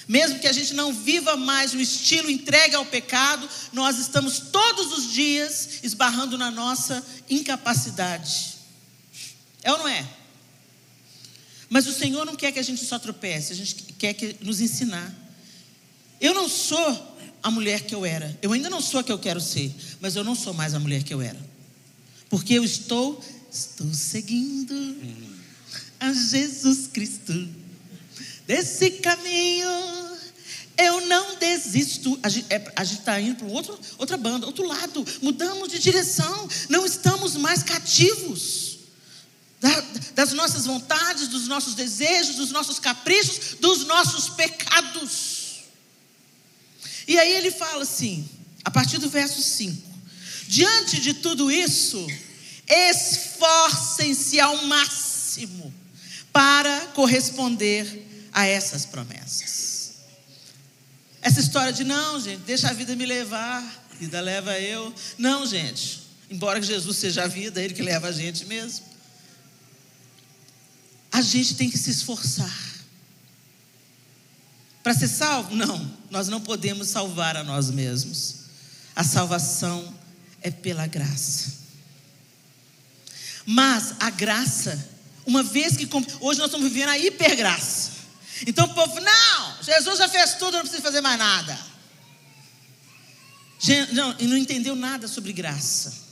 Mesmo 0.09 0.39
que 0.39 0.47
a 0.47 0.53
gente 0.53 0.75
não 0.75 0.93
viva 0.93 1.37
mais 1.37 1.75
um 1.75 1.81
estilo 1.81 2.31
entregue 2.31 2.75
ao 2.75 2.85
pecado, 2.85 3.49
nós 3.73 3.99
estamos 3.99 4.39
todos 4.39 4.93
os 4.99 5.13
dias 5.13 5.81
esbarrando 5.83 6.37
na 6.37 6.51
nossa 6.51 7.05
incapacidade. 7.31 8.57
É 9.63 9.73
ou 9.73 9.79
não 9.79 9.89
é? 9.89 10.07
Mas 11.69 11.87
o 11.87 11.93
Senhor 11.93 12.27
não 12.27 12.37
quer 12.37 12.53
que 12.53 12.59
a 12.59 12.63
gente 12.63 12.85
só 12.85 12.99
tropece, 12.99 13.53
a 13.53 13.57
gente 13.57 13.75
quer 13.99 14.13
que, 14.13 14.37
nos 14.41 14.61
ensinar. 14.61 15.11
Eu 16.21 16.35
não 16.35 16.49
sou 16.49 17.17
a 17.43 17.51
mulher 17.51 17.83
que 17.83 17.95
eu 17.95 18.05
era, 18.05 18.39
eu 18.43 18.53
ainda 18.53 18.69
não 18.69 18.81
sou 18.81 19.01
a 19.01 19.05
que 19.05 19.11
eu 19.11 19.19
quero 19.19 19.41
ser, 19.41 19.75
mas 20.01 20.15
eu 20.15 20.23
não 20.23 20.35
sou 20.35 20.53
mais 20.53 20.75
a 20.75 20.79
mulher 20.79 21.03
que 21.03 21.15
eu 21.15 21.21
era, 21.21 21.39
porque 22.29 22.55
eu 22.55 22.65
estou, 22.65 23.23
estou 23.51 23.93
seguindo 23.93 24.75
a 25.99 26.13
Jesus 26.13 26.87
Cristo 26.87 27.62
desse 28.53 28.91
caminho 28.91 29.71
eu 30.77 31.07
não 31.07 31.37
desisto. 31.37 32.19
A 32.23 32.29
gente 32.29 32.47
é, 32.51 32.63
está 32.83 33.19
indo 33.19 33.37
para 33.37 33.47
outro, 33.47 33.79
outra 33.97 34.17
banda, 34.19 34.47
outro 34.47 34.67
lado. 34.67 35.07
Mudamos 35.23 35.69
de 35.69 35.79
direção. 35.79 36.49
Não 36.69 36.85
estamos 36.85 37.35
mais 37.37 37.63
cativos 37.63 38.79
da, 39.59 39.71
das 40.15 40.33
nossas 40.33 40.67
vontades, 40.67 41.29
dos 41.29 41.49
nossos 41.49 41.75
desejos, 41.75 42.37
dos 42.37 42.51
nossos 42.51 42.79
caprichos, 42.79 43.57
dos 43.59 43.87
nossos 43.87 44.31
pecados. 44.31 45.63
E 47.09 47.19
aí 47.19 47.33
ele 47.37 47.51
fala 47.51 47.83
assim, 47.83 48.29
a 48.65 48.71
partir 48.71 48.99
do 48.99 49.09
verso 49.09 49.43
5: 49.43 49.83
Diante 50.47 51.01
de 51.01 51.15
tudo 51.15 51.51
isso, 51.51 52.07
esforcem-se 52.69 54.41
ao 54.41 54.67
máximo 54.67 55.73
para 56.33 56.87
corresponder 56.89 58.12
a 58.33 58.47
essas 58.47 58.87
promessas. 58.87 59.93
Essa 61.21 61.41
história 61.41 61.73
de 61.73 61.85
não, 61.85 62.19
gente, 62.19 62.41
deixa 62.41 62.69
a 62.69 62.73
vida 62.73 62.97
me 62.97 63.07
levar, 63.07 63.63
vida 63.99 64.21
leva 64.21 64.59
eu. 64.59 64.93
Não, 65.17 65.47
gente, 65.47 66.03
embora 66.31 66.61
Jesus 66.61 66.97
seja 66.97 67.25
a 67.25 67.29
vida, 67.29 67.61
é 67.61 67.65
Ele 67.65 67.75
que 67.75 67.83
leva 67.83 68.09
a 68.09 68.13
gente 68.13 68.45
mesmo. 68.47 68.87
A 71.13 71.21
gente 71.21 71.55
tem 71.55 71.71
que 71.71 71.79
se 71.79 71.91
esforçar. 71.91 72.73
Para 74.83 74.95
ser 74.95 75.07
salvo? 75.07 75.55
Não, 75.55 75.97
nós 76.11 76.27
não 76.27 76.41
podemos 76.41 76.89
salvar 76.89 77.37
a 77.37 77.45
nós 77.45 77.71
mesmos. 77.71 78.37
A 78.97 79.05
salvação 79.05 79.95
é 80.41 80.51
pela 80.51 80.87
graça. 80.87 81.63
Mas 83.47 83.95
a 84.01 84.11
graça, 84.11 84.89
uma 85.25 85.43
vez 85.43 85.77
que. 85.77 85.89
Hoje 86.21 86.39
nós 86.39 86.49
estamos 86.49 86.69
vivendo 86.69 86.89
a 86.89 86.99
hipergraça. 86.99 88.02
Então 88.47 88.67
o 88.67 88.75
povo, 88.75 89.01
não, 89.01 89.63
Jesus 89.63 89.99
já 89.99 90.09
fez 90.09 90.35
tudo, 90.35 90.55
não 90.55 90.61
precisa 90.61 90.83
fazer 90.83 91.01
mais 91.01 91.19
nada. 91.19 91.59
Não, 93.93 94.15
e 94.19 94.27
não 94.27 94.37
entendeu 94.37 94.75
nada 94.75 95.07
sobre 95.07 95.33
graça. 95.33 96.03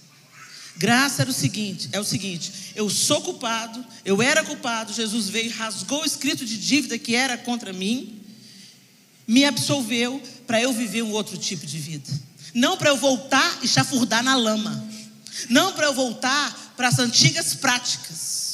Graça 0.76 1.22
era 1.22 1.30
o 1.30 1.34
seguinte, 1.34 1.88
é 1.92 2.00
o 2.00 2.04
seguinte, 2.04 2.72
eu 2.74 2.88
sou 2.88 3.20
culpado, 3.20 3.84
eu 4.04 4.22
era 4.22 4.42
culpado, 4.42 4.92
Jesus 4.92 5.28
veio 5.28 5.52
rasgou 5.54 6.02
o 6.02 6.06
escrito 6.06 6.46
de 6.46 6.56
dívida 6.56 6.96
que 6.96 7.14
era 7.14 7.36
contra 7.36 7.72
mim, 7.72 8.22
me 9.26 9.44
absolveu 9.44 10.22
para 10.46 10.60
eu 10.60 10.72
viver 10.72 11.02
um 11.02 11.12
outro 11.12 11.36
tipo 11.36 11.66
de 11.66 11.78
vida. 11.78 12.10
Não 12.54 12.76
para 12.76 12.90
eu 12.90 12.96
voltar 12.96 13.58
e 13.62 13.68
chafurdar 13.68 14.22
na 14.22 14.34
lama. 14.34 14.88
Não 15.48 15.72
para 15.72 15.86
eu 15.86 15.94
voltar 15.94 16.74
para 16.76 16.88
as 16.88 16.98
antigas 16.98 17.54
práticas. 17.54 18.49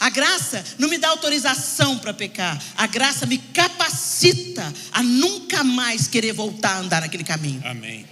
A 0.00 0.10
graça 0.10 0.64
não 0.78 0.88
me 0.88 0.98
dá 0.98 1.08
autorização 1.08 1.98
para 1.98 2.14
pecar. 2.14 2.62
A 2.76 2.86
graça 2.86 3.26
me 3.26 3.38
capacita 3.38 4.72
a 4.92 5.02
nunca 5.02 5.64
mais 5.64 6.06
querer 6.06 6.32
voltar 6.32 6.76
a 6.76 6.78
andar 6.78 7.00
naquele 7.00 7.24
caminho. 7.24 7.60
Amém. 7.64 8.06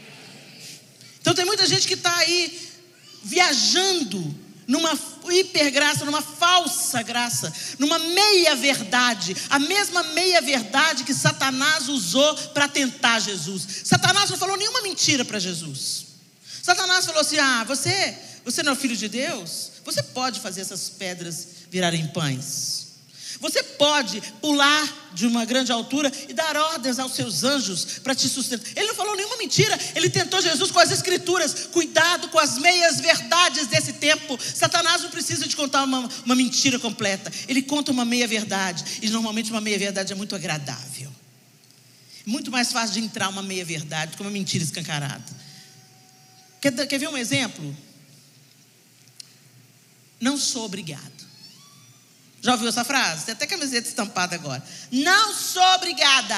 Então 1.21 1.35
tem 1.35 1.45
muita 1.45 1.67
gente 1.67 1.87
que 1.87 1.95
está 1.95 2.15
aí 2.19 2.71
viajando 3.23 4.35
numa 4.67 4.99
hipergraça, 5.31 6.05
numa 6.05 6.23
falsa 6.23 7.03
graça, 7.03 7.53
numa 7.79 7.99
meia 7.99 8.57
verdade, 8.57 9.37
a 9.49 9.59
mesma 9.59 10.03
meia 10.03 10.41
verdade 10.41 11.05
que 11.05 11.15
Satanás 11.15 11.89
usou 11.89 12.35
para 12.53 12.69
tentar 12.69 13.21
Jesus. 13.21 13.67
Satanás 13.85 14.31
não 14.31 14.37
falou 14.37 14.57
nenhuma 14.57 14.83
mentira 14.83 15.25
para 15.25 15.39
Jesus. 15.39 16.07
Satanás 16.63 17.07
falou 17.07 17.21
assim: 17.21 17.39
"Ah, 17.39 17.65
você, 17.65 18.17
você 18.45 18.63
não 18.63 18.73
é 18.73 18.77
filho 18.77 18.97
de 18.97 19.09
Deus? 19.09 19.71
Você 19.85 20.03
pode 20.03 20.41
fazer 20.41 20.63
essas 20.63 20.89
pedras 20.89 21.49
virarem 21.71 22.07
pães. 22.09 22.87
Você 23.41 23.63
pode 23.63 24.21
pular 24.41 25.11
de 25.13 25.27
uma 25.27 25.45
grande 25.45 25.71
altura 25.71 26.11
e 26.29 26.33
dar 26.33 26.57
ordens 26.57 26.99
aos 26.99 27.15
seus 27.15 27.45
anjos 27.45 28.01
para 28.03 28.15
te 28.15 28.29
sustentar. 28.29 28.67
Ele 28.75 28.89
não 28.89 28.95
falou 28.95 29.17
nenhuma 29.17 29.37
mentira, 29.37 29.79
ele 29.95 30.11
tentou 30.11 30.41
Jesus 30.41 30.71
com 30.71 30.79
as 30.79 30.91
escrituras. 30.91 31.69
Cuidado 31.73 32.29
com 32.29 32.39
as 32.39 32.59
meias 32.59 33.01
verdades 33.01 33.67
desse 33.67 33.95
tempo. 33.95 34.39
Satanás 34.41 35.03
não 35.03 35.11
precisa 35.11 35.47
de 35.47 35.55
contar 35.55 35.85
uma, 35.85 36.09
uma 36.25 36.35
mentira 36.35 36.79
completa, 36.79 37.31
ele 37.49 37.63
conta 37.63 37.93
uma 37.93 38.05
meia 38.05 38.27
verdade, 38.27 38.85
e 39.03 39.09
normalmente 39.09 39.51
uma 39.51 39.61
meia 39.61 39.79
verdade 39.79 40.13
é 40.13 40.17
muito 40.17 40.35
agradável. 40.35 41.11
Muito 42.25 42.51
mais 42.51 42.73
fácil 42.73 42.95
de 42.95 43.01
entrar 43.01 43.29
uma 43.29 43.43
meia 43.43 43.65
verdade 43.65 44.13
do 44.13 44.17
que 44.17 44.23
uma 44.23 44.31
mentira 44.31 44.65
escancarada. 44.65 45.25
Quer, 46.61 46.87
quer 46.87 46.99
ver 46.99 47.09
um 47.09 47.17
exemplo? 47.17 47.77
Não 50.21 50.37
sou 50.37 50.65
obrigado. 50.65 51.16
Já 52.47 52.53
ouviu 52.53 52.69
essa 52.69 52.85
frase? 52.85 53.25
Tem 53.25 53.33
até 53.33 53.45
camiseta 53.45 53.89
estampada 53.89 54.37
agora. 54.37 54.63
Não 54.93 55.35
sou 55.35 55.65
obrigada. 55.75 56.37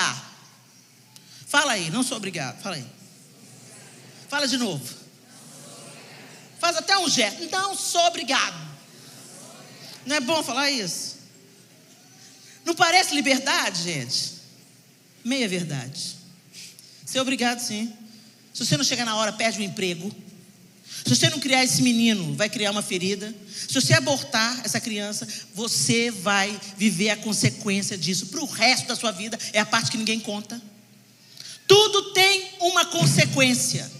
Fala 1.46 1.72
aí, 1.72 1.90
não 1.90 2.02
sou 2.02 2.16
obrigado. 2.16 2.62
Fala 2.62 2.76
aí. 2.76 2.86
Fala 4.26 4.48
de 4.48 4.56
novo. 4.56 4.88
Faz 6.58 6.78
até 6.78 6.96
um 6.96 7.10
gesto. 7.10 7.50
Não 7.50 7.76
sou 7.76 8.00
obrigado. 8.06 8.56
Não 10.06 10.16
é 10.16 10.20
bom 10.20 10.42
falar 10.42 10.70
isso? 10.70 11.18
Não 12.64 12.74
parece 12.74 13.14
liberdade, 13.14 13.82
gente? 13.82 14.36
Meia 15.22 15.46
verdade. 15.46 16.16
Ser 17.04 17.20
obrigado, 17.20 17.58
sim. 17.60 17.94
Se 18.54 18.64
você 18.64 18.78
não 18.78 18.84
chegar 18.84 19.04
na 19.04 19.14
hora, 19.14 19.30
perde 19.30 19.60
o 19.60 19.62
emprego. 19.62 20.10
Se 21.08 21.16
você 21.16 21.30
não 21.30 21.40
criar 21.40 21.64
esse 21.64 21.80
menino, 21.80 22.34
vai 22.34 22.50
criar 22.50 22.70
uma 22.70 22.82
ferida. 22.82 23.34
Se 23.66 23.72
você 23.72 23.94
abortar 23.94 24.60
essa 24.62 24.78
criança, 24.78 25.26
você 25.54 26.10
vai 26.10 26.60
viver 26.76 27.08
a 27.08 27.16
consequência 27.16 27.96
disso 27.96 28.26
para 28.26 28.42
o 28.42 28.44
resto 28.44 28.86
da 28.88 28.94
sua 28.94 29.10
vida. 29.10 29.38
É 29.54 29.58
a 29.58 29.64
parte 29.64 29.90
que 29.90 29.96
ninguém 29.96 30.20
conta. 30.20 30.60
Tudo 31.66 32.12
tem 32.12 32.50
uma 32.60 32.84
consequência. 32.84 33.90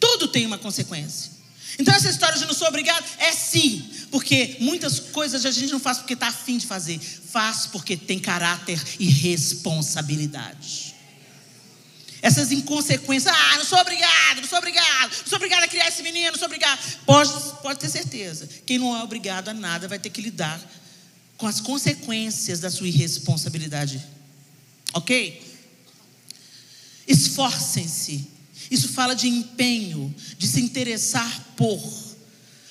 Tudo 0.00 0.26
tem 0.26 0.46
uma 0.46 0.58
consequência. 0.58 1.30
Então 1.78 1.94
essa 1.94 2.10
história 2.10 2.36
de 2.36 2.44
não 2.44 2.54
sou 2.54 2.66
obrigado 2.66 3.04
é 3.18 3.30
sim, 3.30 3.88
porque 4.10 4.56
muitas 4.58 4.98
coisas 4.98 5.46
a 5.46 5.50
gente 5.52 5.70
não 5.70 5.78
faz 5.78 5.98
porque 5.98 6.14
está 6.14 6.26
afim 6.26 6.58
de 6.58 6.66
fazer, 6.66 6.98
faz 6.98 7.66
porque 7.66 7.96
tem 7.96 8.18
caráter 8.18 8.82
e 8.98 9.06
responsabilidade. 9.08 10.89
Essas 12.22 12.52
inconsequências, 12.52 13.34
ah, 13.34 13.56
não 13.56 13.64
sou 13.64 13.78
obrigado, 13.78 14.40
não 14.40 14.48
sou 14.48 14.58
obrigado, 14.58 15.10
não 15.10 15.26
sou 15.26 15.36
obrigado 15.36 15.62
a 15.64 15.68
criar 15.68 15.88
esse 15.88 16.02
menino, 16.02 16.32
não 16.32 16.38
sou 16.38 16.46
obrigado. 16.46 16.78
Pode, 17.06 17.32
pode 17.62 17.78
ter 17.80 17.88
certeza, 17.88 18.48
quem 18.66 18.78
não 18.78 18.96
é 18.96 19.02
obrigado 19.02 19.48
a 19.48 19.54
nada 19.54 19.88
vai 19.88 19.98
ter 19.98 20.10
que 20.10 20.20
lidar 20.20 20.60
com 21.38 21.46
as 21.46 21.60
consequências 21.60 22.60
da 22.60 22.70
sua 22.70 22.88
irresponsabilidade. 22.88 24.04
Ok? 24.92 25.42
Esforcem-se. 27.08 28.28
Isso 28.70 28.88
fala 28.90 29.14
de 29.14 29.26
empenho, 29.26 30.14
de 30.36 30.46
se 30.46 30.60
interessar 30.60 31.44
por, 31.56 31.82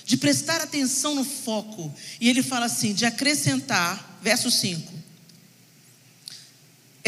de 0.05 0.15
prestar 0.15 0.61
atenção 0.61 1.15
no 1.15 1.25
foco. 1.25 1.93
E 2.21 2.29
ele 2.29 2.43
fala 2.43 2.67
assim: 2.67 2.93
de 2.93 3.05
acrescentar, 3.05 4.19
verso 4.21 4.51
5 4.51 4.88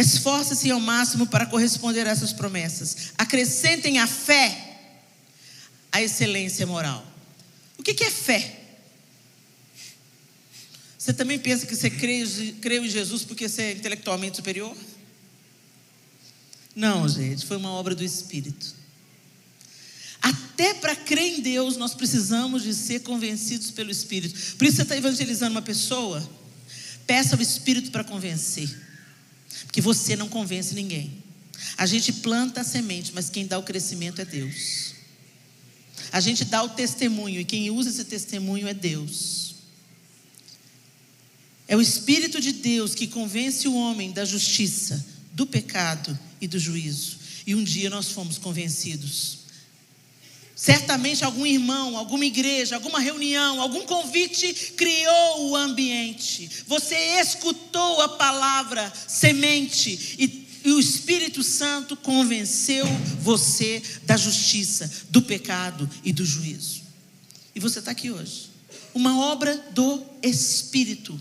Esforce-se 0.01 0.71
ao 0.71 0.79
máximo 0.79 1.27
para 1.27 1.45
corresponder 1.45 2.07
a 2.07 2.09
essas 2.09 2.33
promessas. 2.33 3.13
Acrescentem 3.17 3.99
à 3.99 4.07
fé 4.07 4.79
a 5.91 6.01
excelência 6.01 6.65
moral. 6.65 7.05
O 7.77 7.83
que 7.83 8.03
é 8.03 8.09
fé? 8.09 8.59
Você 10.97 11.13
também 11.13 11.37
pensa 11.37 11.67
que 11.67 11.75
você 11.75 11.89
creu 11.89 12.83
em 12.83 12.89
Jesus 12.89 13.23
porque 13.23 13.47
você 13.47 13.61
é 13.61 13.71
intelectualmente 13.73 14.37
superior? 14.37 14.75
Não, 16.75 17.07
gente, 17.07 17.45
foi 17.45 17.57
uma 17.57 17.71
obra 17.71 17.93
do 17.93 18.03
Espírito. 18.03 18.75
Até 20.19 20.73
para 20.75 20.95
crer 20.95 21.39
em 21.39 21.41
Deus, 21.41 21.77
nós 21.77 21.93
precisamos 21.93 22.63
de 22.63 22.73
ser 22.73 23.01
convencidos 23.01 23.69
pelo 23.69 23.91
Espírito. 23.91 24.55
Por 24.55 24.65
isso 24.65 24.77
você 24.77 24.83
está 24.83 24.97
evangelizando 24.97 25.51
uma 25.51 25.61
pessoa, 25.61 26.27
peça 27.05 27.35
ao 27.35 27.41
Espírito 27.41 27.91
para 27.91 28.03
convencer. 28.03 28.90
Porque 29.65 29.81
você 29.81 30.15
não 30.15 30.29
convence 30.29 30.73
ninguém. 30.73 31.23
A 31.77 31.85
gente 31.85 32.13
planta 32.13 32.61
a 32.61 32.63
semente, 32.63 33.11
mas 33.13 33.29
quem 33.29 33.45
dá 33.45 33.57
o 33.57 33.63
crescimento 33.63 34.21
é 34.21 34.25
Deus. 34.25 34.95
A 36.11 36.19
gente 36.19 36.43
dá 36.43 36.61
o 36.63 36.69
testemunho, 36.69 37.39
e 37.39 37.45
quem 37.45 37.69
usa 37.69 37.89
esse 37.89 38.05
testemunho 38.05 38.67
é 38.67 38.73
Deus. 38.73 39.55
É 41.67 41.75
o 41.75 41.81
Espírito 41.81 42.41
de 42.41 42.51
Deus 42.51 42.93
que 42.93 43.07
convence 43.07 43.67
o 43.67 43.75
homem 43.75 44.11
da 44.11 44.25
justiça, 44.25 45.05
do 45.31 45.45
pecado 45.45 46.17
e 46.41 46.47
do 46.47 46.59
juízo. 46.59 47.17
E 47.47 47.55
um 47.55 47.63
dia 47.63 47.89
nós 47.89 48.09
fomos 48.11 48.37
convencidos. 48.37 49.40
Certamente 50.61 51.25
algum 51.25 51.43
irmão, 51.43 51.97
alguma 51.97 52.23
igreja, 52.23 52.75
alguma 52.75 52.99
reunião, 52.99 53.59
algum 53.59 53.81
convite 53.81 54.53
criou 54.77 55.49
o 55.49 55.55
ambiente. 55.55 56.47
Você 56.67 56.95
escutou 57.19 57.99
a 57.99 58.09
palavra 58.09 58.93
semente 59.07 60.15
e, 60.19 60.47
e 60.63 60.71
o 60.71 60.79
Espírito 60.79 61.41
Santo 61.41 61.97
convenceu 61.97 62.85
você 63.19 63.81
da 64.03 64.15
justiça, 64.15 64.87
do 65.09 65.23
pecado 65.23 65.89
e 66.03 66.13
do 66.13 66.23
juízo. 66.23 66.83
E 67.55 67.59
você 67.59 67.79
está 67.79 67.89
aqui 67.89 68.11
hoje. 68.11 68.51
Uma 68.93 69.19
obra 69.19 69.57
do 69.71 70.05
Espírito. 70.21 71.19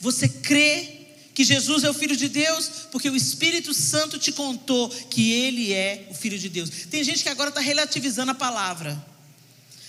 Você 0.00 0.28
crê 0.28 0.99
que 1.34 1.44
Jesus 1.44 1.84
é 1.84 1.90
o 1.90 1.94
Filho 1.94 2.16
de 2.16 2.28
Deus, 2.28 2.68
porque 2.90 3.08
o 3.08 3.16
Espírito 3.16 3.72
Santo 3.72 4.18
te 4.18 4.32
contou 4.32 4.88
que 4.88 5.32
Ele 5.32 5.72
é 5.72 6.08
o 6.10 6.14
Filho 6.14 6.38
de 6.38 6.48
Deus. 6.48 6.70
Tem 6.90 7.02
gente 7.04 7.22
que 7.22 7.28
agora 7.28 7.50
está 7.50 7.60
relativizando 7.60 8.32
a 8.32 8.34
palavra. 8.34 9.02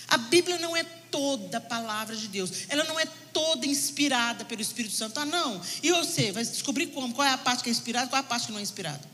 A 0.08 0.16
Bíblia 0.16 0.58
não 0.58 0.76
é 0.76 0.84
toda 0.84 1.58
a 1.58 1.60
palavra 1.60 2.16
de 2.16 2.26
Deus, 2.28 2.50
ela 2.68 2.84
não 2.84 2.98
é 2.98 3.06
toda 3.32 3.66
inspirada 3.66 4.44
pelo 4.44 4.62
Espírito 4.62 4.94
Santo. 4.94 5.18
Ah, 5.20 5.26
não. 5.26 5.60
E 5.82 5.90
você 5.90 6.32
vai 6.32 6.44
descobrir 6.44 6.88
como, 6.88 7.14
qual 7.14 7.26
é 7.26 7.32
a 7.32 7.38
parte 7.38 7.62
que 7.62 7.68
é 7.68 7.72
inspirada, 7.72 8.08
qual 8.08 8.18
é 8.18 8.24
a 8.24 8.26
parte 8.26 8.46
que 8.46 8.52
não 8.52 8.58
é 8.58 8.62
inspirada. 8.62 9.11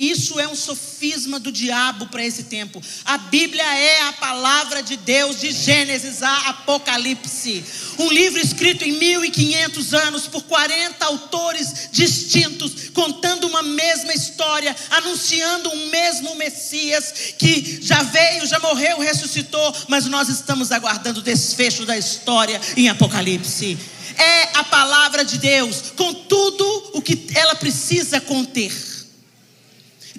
Isso 0.00 0.40
é 0.40 0.48
um 0.48 0.56
sofisma 0.56 1.38
do 1.38 1.52
diabo 1.52 2.06
para 2.06 2.24
esse 2.24 2.44
tempo. 2.44 2.82
A 3.04 3.18
Bíblia 3.18 3.62
é 3.62 4.00
a 4.04 4.14
palavra 4.14 4.82
de 4.82 4.96
Deus 4.96 5.38
de 5.38 5.52
Gênesis 5.52 6.22
a 6.22 6.48
Apocalipse. 6.48 7.62
Um 7.98 8.10
livro 8.10 8.40
escrito 8.40 8.82
em 8.82 8.92
1500 8.92 9.92
anos 9.92 10.26
por 10.26 10.42
40 10.44 11.04
autores 11.04 11.90
distintos, 11.92 12.88
contando 12.94 13.46
uma 13.46 13.62
mesma 13.62 14.14
história, 14.14 14.74
anunciando 14.90 15.68
um 15.68 15.90
mesmo 15.90 16.34
Messias 16.34 17.34
que 17.36 17.80
já 17.82 18.02
veio, 18.02 18.46
já 18.46 18.58
morreu, 18.58 19.00
ressuscitou, 19.00 19.76
mas 19.86 20.06
nós 20.06 20.30
estamos 20.30 20.72
aguardando 20.72 21.20
o 21.20 21.22
desfecho 21.22 21.84
da 21.84 21.98
história 21.98 22.58
em 22.74 22.88
Apocalipse. 22.88 23.76
É 24.16 24.58
a 24.58 24.64
palavra 24.64 25.26
de 25.26 25.36
Deus, 25.36 25.92
com 25.94 26.14
tudo 26.14 26.90
o 26.94 27.02
que 27.02 27.26
ela 27.34 27.54
precisa 27.54 28.18
conter. 28.18 28.89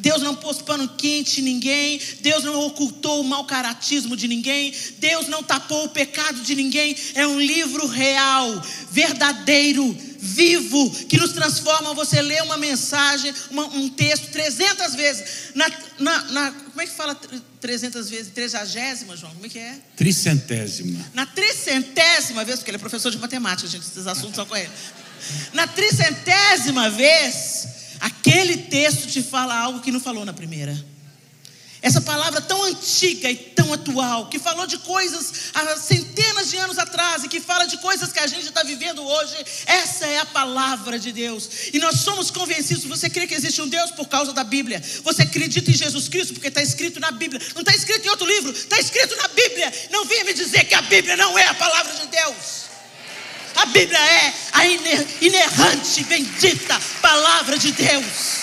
Deus 0.01 0.21
não 0.21 0.35
pôs 0.35 0.61
pano 0.61 0.87
quente 0.89 1.39
em 1.39 1.43
ninguém, 1.43 2.01
Deus 2.21 2.43
não 2.43 2.59
ocultou 2.65 3.21
o 3.21 3.23
mau 3.23 3.45
caratismo 3.45 4.17
de 4.17 4.27
ninguém, 4.27 4.73
Deus 4.97 5.27
não 5.27 5.43
tapou 5.43 5.85
o 5.85 5.89
pecado 5.89 6.41
de 6.41 6.55
ninguém. 6.55 6.95
É 7.13 7.25
um 7.25 7.39
livro 7.39 7.85
real, 7.85 8.61
verdadeiro, 8.89 9.95
vivo, 10.17 10.89
que 11.07 11.17
nos 11.17 11.33
transforma. 11.33 11.93
Você 11.93 12.19
lê 12.21 12.41
uma 12.41 12.57
mensagem, 12.57 13.33
uma, 13.51 13.65
um 13.67 13.89
texto 13.89 14.31
300 14.31 14.95
vezes. 14.95 15.23
Na, 15.53 15.69
na, 15.99 16.23
na, 16.31 16.51
como 16.51 16.81
é 16.81 16.87
que 16.87 16.93
fala 16.93 17.15
300 17.59 18.09
vezes? 18.09 18.33
Trisagésima, 18.33 19.15
João? 19.15 19.33
Como 19.33 19.45
é 19.45 19.49
que 19.49 19.59
é? 19.59 19.79
Tricentésima. 19.95 21.11
Na 21.13 21.27
tricentésima 21.27 22.43
vez, 22.43 22.57
porque 22.57 22.71
ele 22.71 22.77
é 22.77 22.79
professor 22.79 23.11
de 23.11 23.19
matemática, 23.19 23.69
gente, 23.69 23.85
esses 23.85 24.07
assuntos 24.07 24.35
são 24.35 24.47
com 24.47 24.57
ele. 24.57 24.69
Na 25.53 25.67
tricentésima 25.67 26.89
vez 26.89 27.80
aquele 28.01 28.57
texto 28.57 29.07
te 29.07 29.23
fala 29.23 29.55
algo 29.55 29.79
que 29.79 29.91
não 29.91 29.99
falou 29.99 30.25
na 30.25 30.33
primeira. 30.33 30.91
Essa 31.81 31.99
palavra 31.99 32.39
tão 32.39 32.63
antiga 32.63 33.27
e 33.31 33.35
tão 33.35 33.73
atual, 33.73 34.27
que 34.29 34.37
falou 34.37 34.67
de 34.67 34.77
coisas 34.77 35.51
há 35.51 35.75
centenas 35.77 36.51
de 36.51 36.57
anos 36.57 36.77
atrás 36.77 37.23
e 37.23 37.27
que 37.27 37.41
fala 37.41 37.65
de 37.65 37.77
coisas 37.79 38.11
que 38.11 38.19
a 38.19 38.27
gente 38.27 38.47
está 38.47 38.61
vivendo 38.61 39.03
hoje, 39.03 39.35
essa 39.65 40.05
é 40.05 40.19
a 40.19 40.25
palavra 40.25 40.99
de 40.99 41.11
Deus. 41.11 41.49
E 41.73 41.79
nós 41.79 42.01
somos 42.01 42.29
convencidos. 42.29 42.83
Você 42.83 43.09
crê 43.09 43.25
que 43.25 43.33
existe 43.33 43.59
um 43.63 43.67
Deus 43.67 43.89
por 43.91 44.07
causa 44.07 44.31
da 44.31 44.43
Bíblia? 44.43 44.79
Você 45.03 45.23
acredita 45.23 45.71
em 45.71 45.73
Jesus 45.73 46.07
Cristo 46.07 46.33
porque 46.33 46.49
está 46.49 46.61
escrito 46.61 46.99
na 46.99 47.09
Bíblia? 47.09 47.41
Não 47.55 47.61
está 47.61 47.73
escrito 47.73 48.05
em 48.05 48.09
outro 48.09 48.27
livro, 48.27 48.51
está 48.51 48.79
escrito 48.79 49.15
na 49.15 49.27
Bíblia. 49.29 49.73
Não 49.89 50.05
venha 50.05 50.23
me 50.23 50.33
dizer 50.35 50.65
que 50.65 50.75
a 50.75 50.83
Bíblia 50.83 51.17
não 51.17 51.37
é 51.37 51.47
a 51.47 51.53
palavra 51.55 51.93
de 51.95 52.05
Deus. 52.05 52.70
A 53.61 53.65
Bíblia 53.67 53.99
é 53.99 54.33
a 54.53 54.65
inerrante, 54.65 56.03
bendita 56.05 56.79
palavra 56.99 57.59
de 57.59 57.71
Deus. 57.71 58.41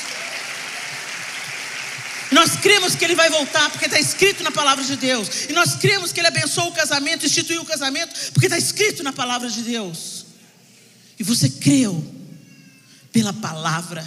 Nós 2.30 2.56
cremos 2.56 2.94
que 2.94 3.04
Ele 3.04 3.16
vai 3.16 3.28
voltar, 3.28 3.68
porque 3.70 3.86
está 3.86 3.98
escrito 3.98 4.44
na 4.44 4.52
palavra 4.52 4.84
de 4.84 4.94
Deus. 4.96 5.28
E 5.48 5.52
nós 5.52 5.74
cremos 5.74 6.12
que 6.12 6.20
Ele 6.20 6.28
abençoou 6.28 6.68
o 6.68 6.72
casamento, 6.72 7.26
instituiu 7.26 7.62
o 7.62 7.66
casamento, 7.66 8.14
porque 8.32 8.46
está 8.46 8.56
escrito 8.56 9.02
na 9.02 9.12
palavra 9.12 9.50
de 9.50 9.62
Deus. 9.62 10.26
E 11.18 11.24
você 11.24 11.50
creu 11.50 12.14
pela 13.12 13.32
palavra. 13.32 14.06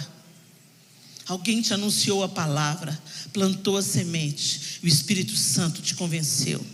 Alguém 1.26 1.60
te 1.60 1.74
anunciou 1.74 2.24
a 2.24 2.28
palavra, 2.28 2.98
plantou 3.34 3.76
a 3.76 3.82
semente, 3.82 4.78
e 4.82 4.86
o 4.86 4.88
Espírito 4.88 5.36
Santo 5.36 5.82
te 5.82 5.94
convenceu. 5.94 6.64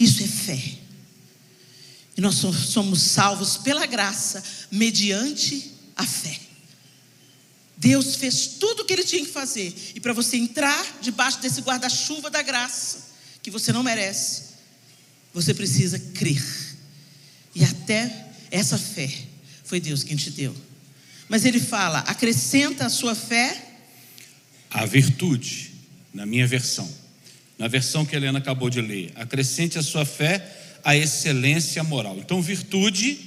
Isso 0.00 0.22
é 0.22 0.26
fé. 0.26 0.85
E 2.16 2.20
nós 2.20 2.34
somos 2.34 3.02
salvos 3.02 3.58
pela 3.58 3.84
graça, 3.86 4.42
mediante 4.70 5.72
a 5.94 6.06
fé. 6.06 6.38
Deus 7.76 8.16
fez 8.16 8.46
tudo 8.58 8.82
o 8.82 8.84
que 8.86 8.94
ele 8.94 9.04
tinha 9.04 9.24
que 9.24 9.30
fazer. 9.30 9.74
E 9.94 10.00
para 10.00 10.12
você 10.12 10.36
entrar 10.36 10.98
debaixo 11.00 11.40
desse 11.40 11.60
guarda-chuva 11.60 12.30
da 12.30 12.40
graça, 12.40 13.10
que 13.42 13.50
você 13.50 13.72
não 13.72 13.82
merece, 13.82 14.42
você 15.32 15.52
precisa 15.52 15.98
crer. 15.98 16.42
E 17.54 17.62
até 17.62 18.28
essa 18.50 18.78
fé 18.78 19.12
foi 19.64 19.78
Deus 19.78 20.02
quem 20.02 20.16
te 20.16 20.30
deu. 20.30 20.56
Mas 21.28 21.44
ele 21.44 21.60
fala: 21.60 21.98
acrescenta 22.00 22.86
a 22.86 22.90
sua 22.90 23.14
fé 23.14 23.66
a 24.70 24.84
virtude, 24.84 25.72
na 26.12 26.26
minha 26.26 26.46
versão. 26.46 26.88
Na 27.58 27.68
versão 27.68 28.04
que 28.04 28.14
a 28.14 28.18
Helena 28.18 28.38
acabou 28.38 28.68
de 28.68 28.80
ler, 28.80 29.10
acrescente 29.14 29.78
a 29.78 29.82
sua 29.82 30.04
fé 30.04 30.65
a 30.86 30.96
excelência 30.96 31.82
moral. 31.82 32.16
Então, 32.16 32.40
virtude 32.40 33.18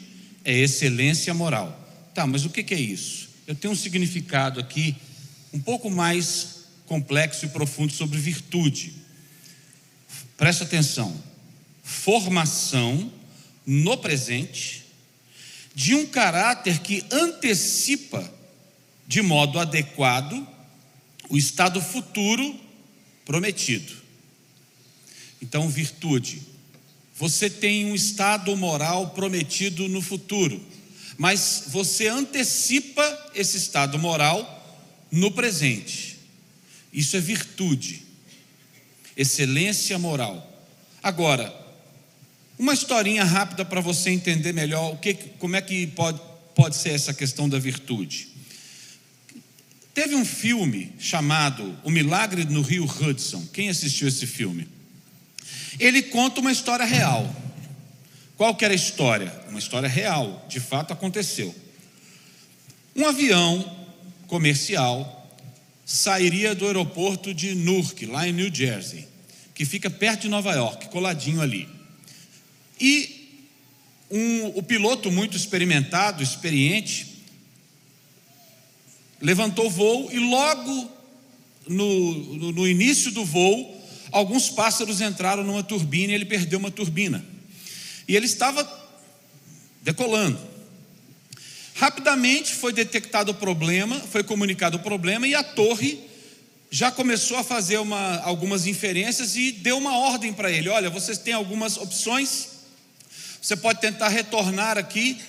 é 0.45 0.57
excelência 0.57 1.33
moral. 1.33 1.77
Tá, 2.13 2.25
mas 2.25 2.45
o 2.45 2.49
que 2.49 2.73
é 2.73 2.79
isso? 2.79 3.27
Eu 3.45 3.53
tenho 3.53 3.73
um 3.73 3.75
significado 3.75 4.61
aqui 4.61 4.95
um 5.51 5.59
pouco 5.59 5.89
mais 5.91 6.67
complexo 6.85 7.43
e 7.43 7.49
profundo 7.49 7.91
sobre 7.91 8.17
virtude. 8.17 8.93
Preste 10.37 10.63
atenção. 10.63 11.21
Formação 11.83 13.11
no 13.65 13.97
presente 13.97 14.85
de 15.75 15.95
um 15.95 16.05
caráter 16.05 16.79
que 16.79 17.03
antecipa 17.11 18.33
de 19.05 19.21
modo 19.21 19.59
adequado 19.59 20.47
o 21.29 21.35
estado 21.35 21.81
futuro 21.81 22.57
prometido. 23.25 23.91
Então, 25.41 25.67
virtude 25.67 26.48
você 27.19 27.49
tem 27.49 27.85
um 27.85 27.93
estado 27.93 28.55
moral 28.55 29.09
prometido 29.09 29.89
no 29.89 30.01
futuro, 30.01 30.65
mas 31.17 31.65
você 31.67 32.07
antecipa 32.07 33.31
esse 33.35 33.57
estado 33.57 33.99
moral 33.99 34.87
no 35.11 35.29
presente. 35.29 36.17
Isso 36.93 37.17
é 37.17 37.19
virtude, 37.19 38.03
excelência 39.17 39.99
moral. 39.99 40.65
Agora, 41.03 41.53
uma 42.57 42.73
historinha 42.73 43.25
rápida 43.25 43.65
para 43.65 43.81
você 43.81 44.11
entender 44.11 44.53
melhor 44.53 44.93
o 44.93 44.97
que, 44.97 45.13
como 45.13 45.57
é 45.57 45.61
que 45.61 45.87
pode, 45.87 46.21
pode 46.55 46.77
ser 46.77 46.91
essa 46.91 47.13
questão 47.13 47.49
da 47.49 47.59
virtude. 47.59 48.29
Teve 49.93 50.15
um 50.15 50.23
filme 50.23 50.93
chamado 50.97 51.77
O 51.83 51.89
Milagre 51.89 52.45
no 52.45 52.61
Rio 52.61 52.85
Hudson. 52.85 53.45
Quem 53.51 53.67
assistiu 53.67 54.07
esse 54.07 54.25
filme? 54.25 54.78
Ele 55.77 56.01
conta 56.03 56.39
uma 56.39 56.51
história 56.51 56.85
real. 56.85 57.29
Qual 58.37 58.55
que 58.55 58.63
era 58.63 58.73
a 58.73 58.75
história? 58.75 59.33
Uma 59.49 59.59
história 59.59 59.89
real, 59.89 60.45
de 60.47 60.59
fato 60.59 60.93
aconteceu. 60.93 61.53
Um 62.95 63.05
avião 63.05 63.77
comercial 64.27 65.37
sairia 65.85 66.55
do 66.55 66.65
aeroporto 66.65 67.33
de 67.33 67.55
Newark, 67.55 68.05
lá 68.05 68.27
em 68.27 68.31
New 68.31 68.53
Jersey, 68.53 69.07
que 69.53 69.65
fica 69.65 69.89
perto 69.89 70.21
de 70.21 70.29
Nova 70.29 70.53
York, 70.53 70.87
coladinho 70.89 71.41
ali. 71.41 71.67
E 72.79 73.19
um, 74.09 74.57
o 74.57 74.63
piloto 74.63 75.11
muito 75.11 75.35
experimentado, 75.35 76.23
experiente, 76.23 77.07
levantou 79.21 79.67
o 79.67 79.69
voo 79.69 80.09
e 80.11 80.19
logo 80.19 80.91
no, 81.67 82.13
no, 82.35 82.51
no 82.51 82.67
início 82.67 83.11
do 83.11 83.25
voo, 83.25 83.78
alguns 84.11 84.49
pássaros 84.49 85.01
entraram 85.01 85.43
numa 85.43 85.63
turbina 85.63 86.11
e 86.11 86.15
ele 86.15 86.25
perdeu 86.25 86.59
uma 86.59 86.71
turbina. 86.71 87.23
E 88.07 88.15
ele 88.15 88.25
estava 88.25 88.67
decolando. 89.81 90.39
Rapidamente 91.75 92.53
foi 92.53 92.73
detectado 92.73 93.31
o 93.31 93.35
problema, 93.35 93.99
foi 93.99 94.23
comunicado 94.23 94.77
o 94.77 94.81
problema 94.81 95.27
e 95.27 95.33
a 95.33 95.43
torre 95.43 95.99
já 96.69 96.91
começou 96.91 97.37
a 97.37 97.43
fazer 97.43 97.77
uma, 97.77 98.17
algumas 98.19 98.67
inferências 98.67 99.35
e 99.35 99.51
deu 99.51 99.77
uma 99.77 99.97
ordem 99.97 100.33
para 100.33 100.51
ele: 100.51 100.69
olha, 100.69 100.89
vocês 100.89 101.17
têm 101.17 101.33
algumas 101.33 101.77
opções, 101.77 102.49
você 103.41 103.55
pode 103.55 103.79
tentar 103.79 104.09
retornar 104.09 104.77
aqui 104.77 105.19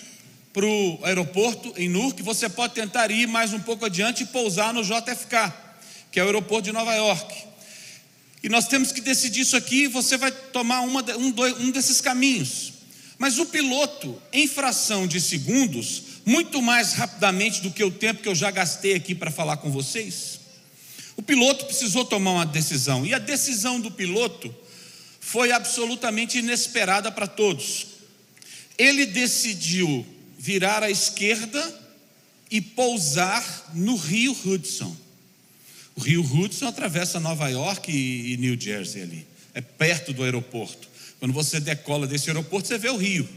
para 0.53 0.67
o 0.67 0.99
aeroporto 1.05 1.73
em 1.77 1.89
Newark, 1.89 2.23
você 2.23 2.49
pode 2.49 2.75
tentar 2.75 3.11
ir 3.11 3.29
mais 3.29 3.53
um 3.53 3.61
pouco 3.61 3.85
adiante 3.85 4.25
e 4.25 4.27
pousar 4.27 4.75
no 4.75 4.83
JFK, 4.83 5.53
que 6.11 6.19
é 6.19 6.23
o 6.25 6.27
aeroporto 6.27 6.65
de 6.65 6.73
Nova 6.73 6.93
York. 6.95 7.50
E 8.43 8.49
nós 8.49 8.67
temos 8.67 8.91
que 8.91 9.01
decidir 9.01 9.41
isso 9.41 9.57
aqui, 9.57 9.87
você 9.87 10.17
vai 10.17 10.31
tomar 10.31 10.81
uma, 10.81 11.03
um, 11.17 11.31
dois, 11.31 11.59
um 11.61 11.71
desses 11.71 12.01
caminhos. 12.01 12.73
Mas 13.19 13.39
o 13.39 13.47
piloto, 13.47 14.21
em 14.33 14.49
fração 14.49 15.07
de 15.07 15.21
segundos, 15.21 16.03
muito 16.25 16.63
mais 16.63 16.95
rapidamente 16.95 17.61
do 17.61 17.71
que 17.71 17.85
o 17.85 17.91
tempo 17.91 18.23
que 18.23 18.29
eu 18.29 18.35
já 18.35 18.51
gastei 18.51 18.95
aqui 18.95 19.15
para 19.15 19.31
falar 19.31 19.59
com 19.59 19.71
vocês, 19.71 20.41
o 21.17 21.23
piloto 21.23 21.67
precisou 21.67 22.03
tomar 22.03 22.31
uma 22.31 22.47
decisão. 22.47 23.05
E 23.05 23.13
a 23.13 23.19
decisão 23.19 23.79
do 23.79 23.91
piloto 23.91 24.55
foi 25.21 25.53
absolutamente 25.53 26.39
inesperada 26.39 27.13
para 27.13 27.27
todos. 27.27 27.89
Ele 28.79 29.05
decidiu 29.05 30.07
virar 30.39 30.83
à 30.83 30.91
esquerda 30.91 31.79
e 32.51 32.63
pousar 32.63 33.71
no 33.75 33.97
rio 33.97 34.35
Hudson. 34.45 34.97
O 36.01 36.03
rio 36.03 36.23
Hudson 36.23 36.67
atravessa 36.67 37.21
Nova 37.21 37.47
York 37.51 37.93
e 37.93 38.35
New 38.39 38.59
Jersey 38.59 39.03
ali. 39.03 39.27
É 39.53 39.61
perto 39.61 40.15
do 40.15 40.25
aeroporto. 40.25 40.89
Quando 41.19 41.35
você 41.35 41.61
decola 41.61 42.07
desse 42.07 42.31
aeroporto, 42.31 42.69
você 42.69 42.79
vê 42.79 42.89
o 42.89 42.97
rio. 42.97 43.29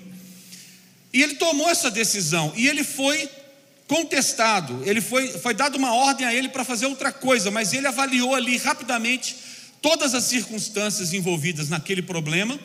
E 1.12 1.22
ele 1.22 1.36
tomou 1.36 1.70
essa 1.70 1.92
decisão 1.92 2.54
e 2.56 2.66
ele 2.66 2.86
foi 2.86 3.30
contestado. 3.86 4.82
Ele 4.86 5.02
foi, 5.02 5.28
foi 5.28 5.54
dado 5.54 5.76
uma 5.76 5.94
ordem 5.94 6.26
a 6.26 6.34
ele 6.34 6.48
para 6.48 6.64
fazer 6.64 6.86
outra 6.86 7.12
coisa, 7.12 7.52
mas 7.52 7.74
ele 7.74 7.86
avaliou 7.86 8.34
ali 8.34 8.56
rapidamente 8.56 9.36
todas 9.82 10.16
as 10.16 10.24
circunstâncias 10.24 11.12
envolvidas 11.12 11.68
naquele 11.68 12.02
problema 12.02 12.58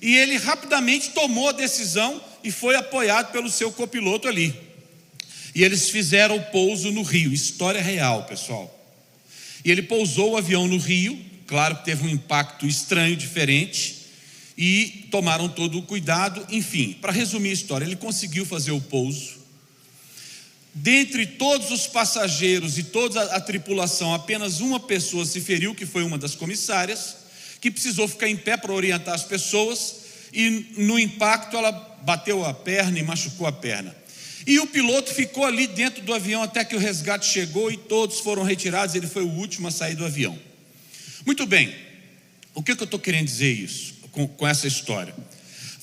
e 0.00 0.16
ele 0.16 0.38
rapidamente 0.38 1.10
tomou 1.10 1.50
a 1.50 1.52
decisão 1.52 2.24
e 2.42 2.50
foi 2.50 2.74
apoiado 2.74 3.30
pelo 3.32 3.50
seu 3.50 3.70
copiloto 3.70 4.26
ali. 4.26 4.58
E 5.54 5.62
eles 5.62 5.90
fizeram 5.90 6.36
o 6.38 6.44
pouso 6.44 6.90
no 6.90 7.02
rio, 7.02 7.34
história 7.34 7.82
real, 7.82 8.24
pessoal. 8.24 8.78
E 9.64 9.70
ele 9.70 9.82
pousou 9.82 10.32
o 10.32 10.36
avião 10.36 10.66
no 10.66 10.78
rio, 10.78 11.18
claro 11.46 11.76
que 11.76 11.84
teve 11.84 12.04
um 12.04 12.08
impacto 12.08 12.66
estranho, 12.66 13.16
diferente, 13.16 14.02
e 14.56 15.06
tomaram 15.10 15.48
todo 15.48 15.78
o 15.78 15.82
cuidado. 15.82 16.44
Enfim, 16.50 16.96
para 17.00 17.12
resumir 17.12 17.50
a 17.50 17.54
história, 17.54 17.84
ele 17.84 17.96
conseguiu 17.96 18.44
fazer 18.44 18.72
o 18.72 18.80
pouso. 18.80 19.42
Dentre 20.74 21.26
todos 21.26 21.70
os 21.70 21.86
passageiros 21.86 22.78
e 22.78 22.84
toda 22.84 23.22
a, 23.34 23.40
tripulação, 23.40 24.14
apenas 24.14 24.60
uma 24.60 24.80
pessoa 24.80 25.24
se 25.26 25.40
feriu, 25.40 25.74
que 25.74 25.84
foi 25.84 26.02
uma 26.02 26.16
das 26.16 26.34
comissárias, 26.34 27.16
que 27.60 27.70
precisou 27.70 28.08
ficar 28.08 28.28
em 28.28 28.36
pé 28.36 28.56
para 28.56 28.72
orientar 28.72 29.14
as 29.14 29.22
pessoas, 29.22 29.96
e 30.32 30.72
no 30.78 30.98
impacto 30.98 31.56
ela 31.56 31.70
bateu 32.02 32.44
a 32.44 32.54
perna 32.54 32.98
e 32.98 33.02
machucou 33.02 33.46
a 33.46 33.52
perna. 33.52 33.94
E 34.46 34.58
o 34.58 34.66
piloto 34.66 35.12
ficou 35.12 35.44
ali 35.44 35.66
dentro 35.66 36.02
do 36.02 36.12
avião 36.12 36.42
até 36.42 36.64
que 36.64 36.74
o 36.74 36.78
resgate 36.78 37.26
chegou 37.26 37.70
e 37.70 37.76
todos 37.76 38.20
foram 38.20 38.42
retirados. 38.42 38.94
Ele 38.94 39.06
foi 39.06 39.22
o 39.22 39.30
último 39.30 39.68
a 39.68 39.70
sair 39.70 39.94
do 39.94 40.04
avião. 40.04 40.38
Muito 41.24 41.46
bem, 41.46 41.74
o 42.54 42.62
que, 42.62 42.74
que 42.74 42.82
eu 42.82 42.86
estou 42.86 42.98
querendo 42.98 43.26
dizer 43.26 43.52
isso 43.52 43.94
com, 44.10 44.26
com 44.26 44.46
essa 44.46 44.66
história? 44.66 45.14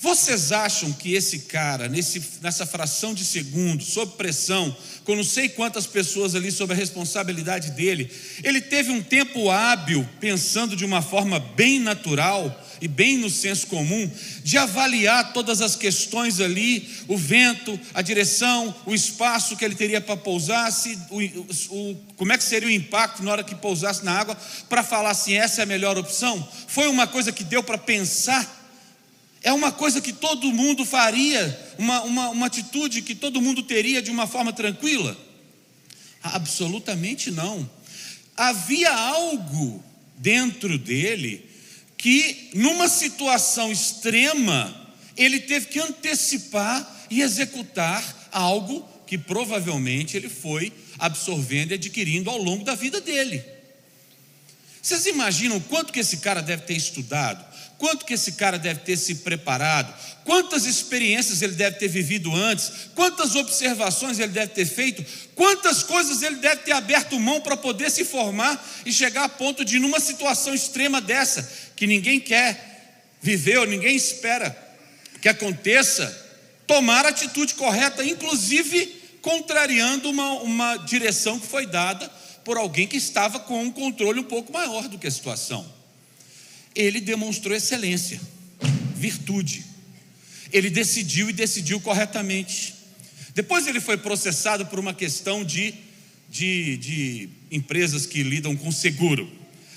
Vocês 0.02 0.50
acham 0.50 0.94
que 0.94 1.12
esse 1.12 1.40
cara, 1.40 1.86
nesse, 1.86 2.22
nessa 2.40 2.64
fração 2.64 3.12
de 3.12 3.22
segundo, 3.22 3.84
sob 3.84 4.16
pressão, 4.16 4.74
com 5.04 5.14
não 5.14 5.22
sei 5.22 5.46
quantas 5.46 5.86
pessoas 5.86 6.34
ali 6.34 6.50
sob 6.50 6.72
a 6.72 6.76
responsabilidade 6.76 7.72
dele, 7.72 8.10
ele 8.42 8.62
teve 8.62 8.90
um 8.90 9.02
tempo 9.02 9.50
hábil, 9.50 10.08
pensando 10.18 10.74
de 10.74 10.86
uma 10.86 11.02
forma 11.02 11.38
bem 11.38 11.78
natural 11.78 12.66
e 12.80 12.88
bem 12.88 13.18
no 13.18 13.28
senso 13.28 13.66
comum, 13.66 14.10
de 14.42 14.56
avaliar 14.56 15.34
todas 15.34 15.60
as 15.60 15.76
questões 15.76 16.40
ali, 16.40 16.88
o 17.06 17.18
vento, 17.18 17.78
a 17.92 18.00
direção, 18.00 18.74
o 18.86 18.94
espaço 18.94 19.54
que 19.54 19.62
ele 19.62 19.74
teria 19.74 20.00
para 20.00 20.16
pousar, 20.16 20.72
se, 20.72 20.98
o, 21.10 21.20
o, 21.74 21.96
como 22.16 22.32
é 22.32 22.38
que 22.38 22.44
seria 22.44 22.70
o 22.70 22.72
impacto 22.72 23.22
na 23.22 23.32
hora 23.32 23.44
que 23.44 23.54
pousasse 23.54 24.02
na 24.02 24.18
água, 24.18 24.34
para 24.66 24.82
falar 24.82 25.10
assim, 25.10 25.34
essa 25.34 25.60
é 25.60 25.64
a 25.64 25.66
melhor 25.66 25.98
opção? 25.98 26.48
Foi 26.66 26.88
uma 26.88 27.06
coisa 27.06 27.30
que 27.30 27.44
deu 27.44 27.62
para 27.62 27.76
pensar 27.76 28.59
é 29.42 29.52
uma 29.52 29.72
coisa 29.72 30.00
que 30.00 30.12
todo 30.12 30.52
mundo 30.52 30.84
faria, 30.84 31.74
uma, 31.78 32.02
uma, 32.02 32.28
uma 32.30 32.46
atitude 32.46 33.02
que 33.02 33.14
todo 33.14 33.40
mundo 33.40 33.62
teria 33.62 34.02
de 34.02 34.10
uma 34.10 34.26
forma 34.26 34.52
tranquila? 34.52 35.16
Absolutamente 36.22 37.30
não. 37.30 37.68
Havia 38.36 38.92
algo 38.92 39.82
dentro 40.16 40.78
dele 40.78 41.48
que, 41.96 42.50
numa 42.54 42.88
situação 42.88 43.72
extrema, 43.72 44.74
ele 45.16 45.40
teve 45.40 45.66
que 45.66 45.78
antecipar 45.78 47.06
e 47.10 47.22
executar 47.22 48.28
algo 48.30 48.86
que 49.06 49.18
provavelmente 49.18 50.16
ele 50.16 50.28
foi 50.28 50.72
absorvendo 50.98 51.72
e 51.72 51.74
adquirindo 51.74 52.30
ao 52.30 52.38
longo 52.38 52.64
da 52.64 52.74
vida 52.74 53.00
dele. 53.00 53.42
Vocês 54.82 55.06
imaginam 55.06 55.60
quanto 55.60 55.92
que 55.92 56.00
esse 56.00 56.18
cara 56.18 56.40
deve 56.40 56.62
ter 56.62 56.74
estudado? 56.76 57.44
Quanto 57.80 58.04
que 58.04 58.12
esse 58.12 58.32
cara 58.32 58.58
deve 58.58 58.80
ter 58.80 58.94
se 58.94 59.14
preparado? 59.14 59.90
Quantas 60.22 60.66
experiências 60.66 61.40
ele 61.40 61.54
deve 61.54 61.78
ter 61.78 61.88
vivido 61.88 62.30
antes? 62.30 62.70
Quantas 62.94 63.34
observações 63.34 64.18
ele 64.18 64.32
deve 64.32 64.48
ter 64.48 64.66
feito? 64.66 65.02
Quantas 65.34 65.82
coisas 65.82 66.20
ele 66.20 66.36
deve 66.36 66.60
ter 66.60 66.72
aberto 66.72 67.18
mão 67.18 67.40
para 67.40 67.56
poder 67.56 67.90
se 67.90 68.04
formar 68.04 68.62
e 68.84 68.92
chegar 68.92 69.24
a 69.24 69.28
ponto 69.30 69.64
de, 69.64 69.78
numa 69.78 69.98
situação 69.98 70.54
extrema 70.54 71.00
dessa, 71.00 71.50
que 71.74 71.86
ninguém 71.86 72.20
quer 72.20 73.16
viver 73.22 73.56
ou 73.56 73.66
ninguém 73.66 73.96
espera 73.96 74.54
que 75.22 75.28
aconteça, 75.30 76.06
tomar 76.66 77.06
a 77.06 77.08
atitude 77.08 77.54
correta, 77.54 78.04
inclusive 78.04 78.88
contrariando 79.22 80.10
uma, 80.10 80.32
uma 80.42 80.76
direção 80.76 81.40
que 81.40 81.46
foi 81.46 81.64
dada 81.64 82.06
por 82.44 82.58
alguém 82.58 82.86
que 82.86 82.98
estava 82.98 83.40
com 83.40 83.62
um 83.62 83.70
controle 83.70 84.20
um 84.20 84.24
pouco 84.24 84.52
maior 84.52 84.86
do 84.86 84.98
que 84.98 85.06
a 85.06 85.10
situação 85.10 85.79
ele 86.74 87.00
demonstrou 87.00 87.56
excelência, 87.56 88.20
virtude. 88.94 89.64
Ele 90.52 90.70
decidiu 90.70 91.30
e 91.30 91.32
decidiu 91.32 91.80
corretamente. 91.80 92.74
Depois 93.34 93.66
ele 93.66 93.80
foi 93.80 93.96
processado 93.96 94.66
por 94.66 94.78
uma 94.78 94.92
questão 94.92 95.44
de, 95.44 95.74
de, 96.28 96.76
de 96.76 97.28
empresas 97.50 98.06
que 98.06 98.22
lidam 98.22 98.56
com 98.56 98.70
seguro. 98.72 99.30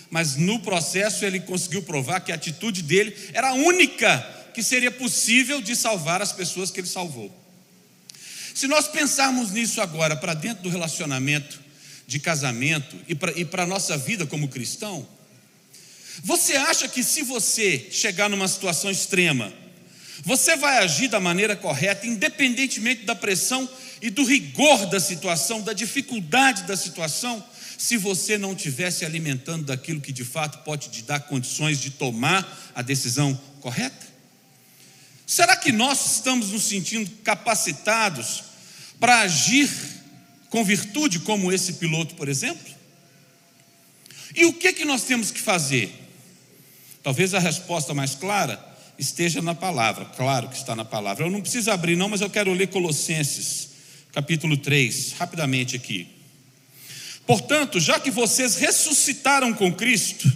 Mas 0.10 0.36
no 0.36 0.60
processo 0.60 1.26
ele 1.26 1.40
conseguiu 1.40 1.82
provar 1.84 2.20
que 2.20 2.32
a 2.32 2.36
atitude 2.36 2.84
dele 2.84 3.16
era 3.34 3.50
a 3.50 3.54
única 3.54 4.20
que 4.54 4.62
seria 4.62 4.92
possível 4.92 5.62
de 5.62 5.76
salvar 5.76 6.22
as 6.22 6.32
pessoas 6.32 6.70
que 6.70 6.80
ele 6.80 6.88
salvou. 6.88 7.34
Se 8.54 8.68
nós 8.68 8.88
pensarmos 8.88 9.52
nisso 9.52 9.82
agora 9.82 10.16
para 10.16 10.36
dentro 10.36 10.62
do 10.64 10.70
relacionamento 10.70 11.60
de 12.06 12.20
casamento 12.20 12.96
e 13.08 13.46
para 13.46 13.64
a 13.64 13.68
nossa 13.68 13.98
vida 13.98 14.26
como 14.28 14.48
cristão, 14.48 15.08
você 16.22 16.56
acha 16.56 16.88
que 16.88 17.04
se 17.04 17.24
você 17.24 17.88
chegar 17.90 18.30
numa 18.30 18.48
situação 18.48 18.92
extrema, 18.92 19.52
você 20.24 20.56
vai 20.56 20.78
agir 20.78 21.08
da 21.08 21.20
maneira 21.20 21.56
correta, 21.56 22.06
independentemente 22.06 23.04
da 23.04 23.16
pressão 23.16 23.70
e 24.02 24.10
do 24.10 24.24
rigor 24.24 24.86
da 24.86 25.00
situação, 25.00 25.62
da 25.62 25.74
dificuldade 25.74 26.64
da 26.64 26.78
situação, 26.78 27.44
se 27.78 27.98
você 27.98 28.38
não 28.38 28.54
estiver 28.54 28.92
se 28.92 29.04
alimentando 29.04 29.66
daquilo 29.66 30.00
que 30.00 30.12
de 30.12 30.24
fato 30.24 30.64
pode 30.64 30.90
te 30.90 31.04
dar 31.04 31.20
condições 31.22 31.80
de 31.80 31.90
tomar 31.90 32.72
a 32.76 32.82
decisão 32.82 33.38
correta? 33.60 34.08
Será 35.26 35.56
que 35.56 35.72
nós 35.72 36.18
estamos 36.18 36.52
nos 36.52 36.64
sentindo 36.64 37.10
capacitados 37.24 38.44
para 39.00 39.22
agir 39.22 39.70
com 40.50 40.64
virtude, 40.64 41.20
como 41.20 41.52
esse 41.52 41.74
piloto, 41.74 42.16
por 42.16 42.30
exemplo? 42.30 42.74
E 44.36 44.46
o 44.46 44.54
que, 44.54 44.72
que 44.74 44.86
nós 44.86 45.04
temos 45.04 45.32
que 45.32 45.40
fazer? 45.40 46.03
Talvez 47.04 47.34
a 47.34 47.40
resposta 47.40 47.94
mais 47.94 48.16
clara 48.16 48.58
esteja 48.98 49.42
na 49.42 49.54
palavra, 49.54 50.06
claro 50.16 50.48
que 50.48 50.56
está 50.56 50.76
na 50.76 50.86
palavra. 50.86 51.26
Eu 51.26 51.30
não 51.30 51.42
preciso 51.42 51.70
abrir, 51.70 51.98
não, 51.98 52.08
mas 52.08 52.22
eu 52.22 52.30
quero 52.30 52.54
ler 52.54 52.68
Colossenses, 52.68 53.70
capítulo 54.14 54.56
3, 54.56 55.14
rapidamente 55.20 55.76
aqui. 55.76 56.08
Portanto, 57.28 57.80
já 57.80 58.00
que 58.00 58.10
vocês 58.10 58.56
ressuscitaram 58.56 59.54
com 59.54 59.74
Cristo, 59.74 60.32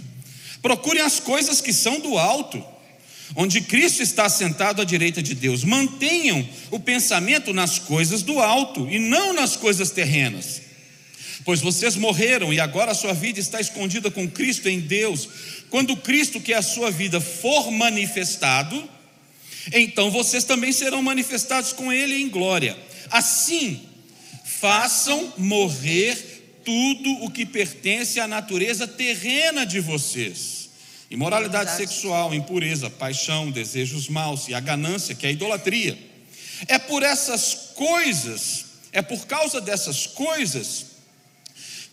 procurem 0.60 1.02
as 1.02 1.18
coisas 1.18 1.60
que 1.60 1.72
são 1.72 2.00
do 2.00 2.18
alto, 2.18 2.62
onde 3.34 3.60
Cristo 3.60 4.02
está 4.02 4.28
sentado 4.28 4.82
à 4.82 4.84
direita 4.84 5.22
de 5.22 5.34
Deus. 5.34 5.64
Mantenham 5.64 6.46
o 6.70 6.80
pensamento 6.80 7.52
nas 7.52 7.78
coisas 7.78 8.22
do 8.22 8.40
alto 8.40 8.88
e 8.90 8.98
não 8.98 9.32
nas 9.32 9.56
coisas 9.56 9.90
terrenas. 9.90 10.62
Pois 11.44 11.60
vocês 11.60 11.96
morreram 11.96 12.52
e 12.52 12.60
agora 12.60 12.90
a 12.90 12.94
sua 12.94 13.12
vida 13.12 13.38
está 13.38 13.60
escondida 13.60 14.10
com 14.10 14.28
Cristo 14.28 14.68
em 14.68 14.80
Deus. 14.80 15.28
Quando 15.70 15.96
Cristo, 15.96 16.40
que 16.40 16.52
é 16.52 16.56
a 16.56 16.62
sua 16.62 16.90
vida, 16.90 17.20
for 17.20 17.70
manifestado, 17.70 18.88
então 19.72 20.10
vocês 20.10 20.44
também 20.44 20.72
serão 20.72 21.02
manifestados 21.02 21.72
com 21.72 21.92
Ele 21.92 22.22
em 22.22 22.28
glória. 22.28 22.76
Assim, 23.10 23.82
façam 24.44 25.32
morrer 25.36 26.60
tudo 26.64 27.24
o 27.24 27.30
que 27.30 27.46
pertence 27.46 28.18
à 28.20 28.26
natureza 28.26 28.86
terrena 28.86 29.64
de 29.64 29.80
vocês: 29.80 30.70
imoralidade 31.10 31.76
sexual, 31.76 32.34
impureza, 32.34 32.90
paixão, 32.90 33.50
desejos 33.50 34.08
maus 34.08 34.48
e 34.48 34.54
a 34.54 34.60
ganância, 34.60 35.14
que 35.14 35.26
é 35.26 35.28
a 35.28 35.32
idolatria. 35.32 35.98
É 36.66 36.78
por 36.78 37.02
essas 37.02 37.72
coisas, 37.74 38.66
é 38.92 39.00
por 39.00 39.26
causa 39.26 39.60
dessas 39.60 40.06
coisas, 40.06 40.86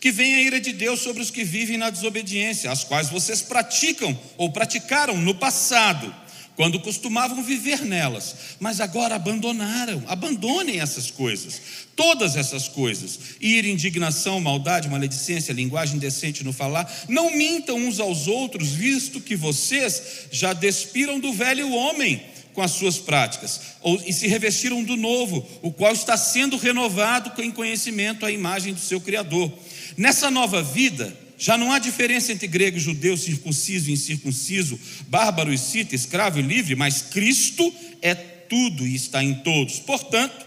que 0.00 0.10
vem 0.12 0.34
a 0.34 0.40
ira 0.40 0.60
de 0.60 0.72
Deus 0.72 1.00
sobre 1.00 1.22
os 1.22 1.30
que 1.30 1.44
vivem 1.44 1.78
na 1.78 1.90
desobediência, 1.90 2.70
as 2.70 2.84
quais 2.84 3.08
vocês 3.08 3.42
praticam 3.42 4.18
ou 4.36 4.50
praticaram 4.50 5.16
no 5.16 5.34
passado 5.34 6.14
quando 6.56 6.80
costumavam 6.80 7.42
viver 7.42 7.82
nelas, 7.82 8.34
mas 8.58 8.80
agora 8.80 9.14
abandonaram. 9.14 10.02
Abandonem 10.08 10.80
essas 10.80 11.10
coisas, 11.10 11.60
todas 11.94 12.34
essas 12.34 12.66
coisas: 12.66 13.18
ira, 13.40 13.68
indignação, 13.68 14.40
maldade, 14.40 14.88
maledicência, 14.88 15.52
linguagem 15.52 15.98
decente 15.98 16.42
no 16.42 16.52
falar. 16.52 16.90
Não 17.08 17.36
mintam 17.36 17.76
uns 17.76 18.00
aos 18.00 18.26
outros, 18.26 18.70
visto 18.70 19.20
que 19.20 19.36
vocês 19.36 20.28
já 20.32 20.54
despiram 20.54 21.20
do 21.20 21.32
velho 21.32 21.70
homem 21.72 22.22
com 22.54 22.62
as 22.62 22.70
suas 22.70 22.96
práticas, 22.96 23.60
ou, 23.82 24.00
e 24.06 24.14
se 24.14 24.26
revestiram 24.26 24.82
do 24.82 24.96
novo, 24.96 25.46
o 25.60 25.70
qual 25.70 25.92
está 25.92 26.16
sendo 26.16 26.56
renovado 26.56 27.42
em 27.42 27.50
conhecimento 27.50 28.24
à 28.24 28.32
imagem 28.32 28.72
do 28.72 28.80
seu 28.80 28.98
Criador. 28.98 29.52
Nessa 29.96 30.30
nova 30.30 30.62
vida, 30.62 31.16
já 31.38 31.56
não 31.58 31.72
há 31.72 31.78
diferença 31.78 32.32
entre 32.32 32.46
grego 32.46 32.76
e 32.76 32.80
judeu, 32.80 33.16
circunciso 33.16 33.90
e 33.90 33.92
incircunciso, 33.92 34.78
bárbaro 35.08 35.52
e 35.52 35.58
cita, 35.58 35.94
escravo 35.94 36.38
e 36.38 36.42
livre, 36.42 36.74
mas 36.74 37.02
Cristo 37.02 37.72
é 38.00 38.14
tudo 38.14 38.86
e 38.86 38.94
está 38.94 39.22
em 39.22 39.34
todos. 39.34 39.78
Portanto, 39.80 40.46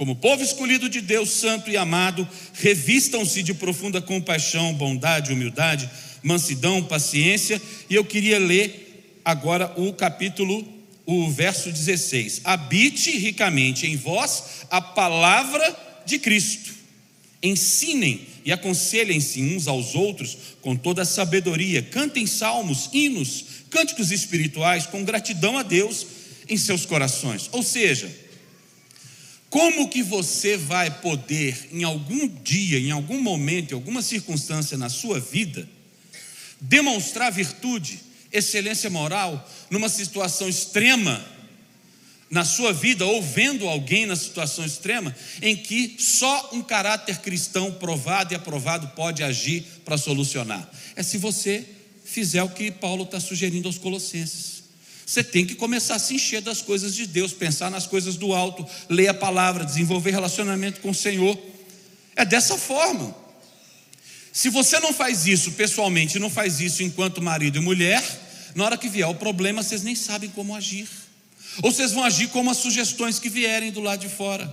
como 0.00 0.16
povo 0.16 0.42
escolhido 0.42 0.88
de 0.88 1.00
Deus, 1.00 1.30
santo 1.30 1.70
e 1.70 1.76
amado, 1.76 2.26
revistam-se 2.54 3.42
de 3.42 3.52
profunda 3.52 4.00
compaixão, 4.00 4.72
bondade, 4.72 5.32
humildade, 5.32 5.90
mansidão, 6.22 6.82
paciência. 6.82 7.60
E 7.88 7.94
eu 7.94 8.04
queria 8.04 8.38
ler 8.38 9.20
agora 9.24 9.72
o 9.76 9.92
capítulo, 9.92 10.66
o 11.04 11.30
verso 11.30 11.70
16: 11.70 12.40
Habite 12.44 13.10
ricamente 13.18 13.86
em 13.86 13.96
vós 13.96 14.64
a 14.70 14.80
palavra 14.80 15.76
de 16.06 16.18
Cristo. 16.18 16.72
Ensinem 17.42 18.26
e 18.44 18.52
aconselhem-se 18.52 19.42
uns 19.42 19.66
aos 19.68 19.94
outros 19.94 20.36
com 20.60 20.76
toda 20.76 21.02
a 21.02 21.06
sabedoria. 21.06 21.82
Cantem 21.82 22.26
salmos, 22.26 22.88
hinos, 22.92 23.44
cânticos 23.70 24.10
espirituais 24.10 24.86
com 24.86 25.04
gratidão 25.04 25.58
a 25.58 25.62
Deus 25.62 26.06
em 26.48 26.56
seus 26.56 26.84
corações. 26.84 27.48
Ou 27.52 27.62
seja, 27.62 28.10
como 29.48 29.88
que 29.88 30.02
você 30.02 30.56
vai 30.56 30.90
poder, 31.00 31.68
em 31.72 31.82
algum 31.82 32.28
dia, 32.28 32.78
em 32.78 32.90
algum 32.90 33.20
momento, 33.20 33.72
em 33.72 33.74
alguma 33.74 34.02
circunstância 34.02 34.78
na 34.78 34.88
sua 34.88 35.18
vida, 35.18 35.68
demonstrar 36.60 37.32
virtude, 37.32 38.00
excelência 38.32 38.88
moral, 38.88 39.48
numa 39.68 39.88
situação 39.88 40.48
extrema 40.48 41.39
na 42.30 42.44
sua 42.44 42.72
vida 42.72 43.04
ou 43.04 43.20
vendo 43.20 43.66
alguém 43.66 44.06
na 44.06 44.14
situação 44.14 44.64
extrema 44.64 45.14
em 45.42 45.56
que 45.56 45.96
só 45.98 46.50
um 46.52 46.62
caráter 46.62 47.18
cristão 47.18 47.72
provado 47.72 48.32
e 48.32 48.36
aprovado 48.36 48.88
pode 48.94 49.22
agir 49.24 49.64
para 49.84 49.98
solucionar. 49.98 50.70
É 50.94 51.02
se 51.02 51.18
você 51.18 51.66
fizer 52.04 52.42
o 52.44 52.48
que 52.48 52.70
Paulo 52.70 53.02
está 53.02 53.18
sugerindo 53.18 53.66
aos 53.66 53.78
Colossenses. 53.78 54.60
Você 55.04 55.24
tem 55.24 55.44
que 55.44 55.56
começar 55.56 55.96
a 55.96 55.98
se 55.98 56.14
encher 56.14 56.40
das 56.40 56.62
coisas 56.62 56.94
de 56.94 57.04
Deus, 57.04 57.32
pensar 57.32 57.68
nas 57.68 57.84
coisas 57.84 58.14
do 58.14 58.32
alto, 58.32 58.64
ler 58.88 59.08
a 59.08 59.14
palavra, 59.14 59.64
desenvolver 59.64 60.12
relacionamento 60.12 60.80
com 60.80 60.90
o 60.90 60.94
Senhor. 60.94 61.36
É 62.14 62.24
dessa 62.24 62.56
forma. 62.56 63.12
Se 64.32 64.48
você 64.48 64.78
não 64.78 64.92
faz 64.92 65.26
isso 65.26 65.50
pessoalmente, 65.52 66.20
não 66.20 66.30
faz 66.30 66.60
isso 66.60 66.84
enquanto 66.84 67.20
marido 67.20 67.58
e 67.58 67.60
mulher, 67.60 68.04
na 68.54 68.64
hora 68.64 68.78
que 68.78 68.88
vier 68.88 69.08
o 69.08 69.14
problema, 69.16 69.64
vocês 69.64 69.82
nem 69.82 69.96
sabem 69.96 70.30
como 70.30 70.54
agir. 70.54 70.88
Ou 71.62 71.70
vocês 71.70 71.92
vão 71.92 72.04
agir 72.04 72.28
como 72.28 72.50
as 72.50 72.58
sugestões 72.58 73.18
que 73.18 73.28
vierem 73.28 73.70
do 73.70 73.80
lado 73.80 74.00
de 74.00 74.08
fora. 74.08 74.52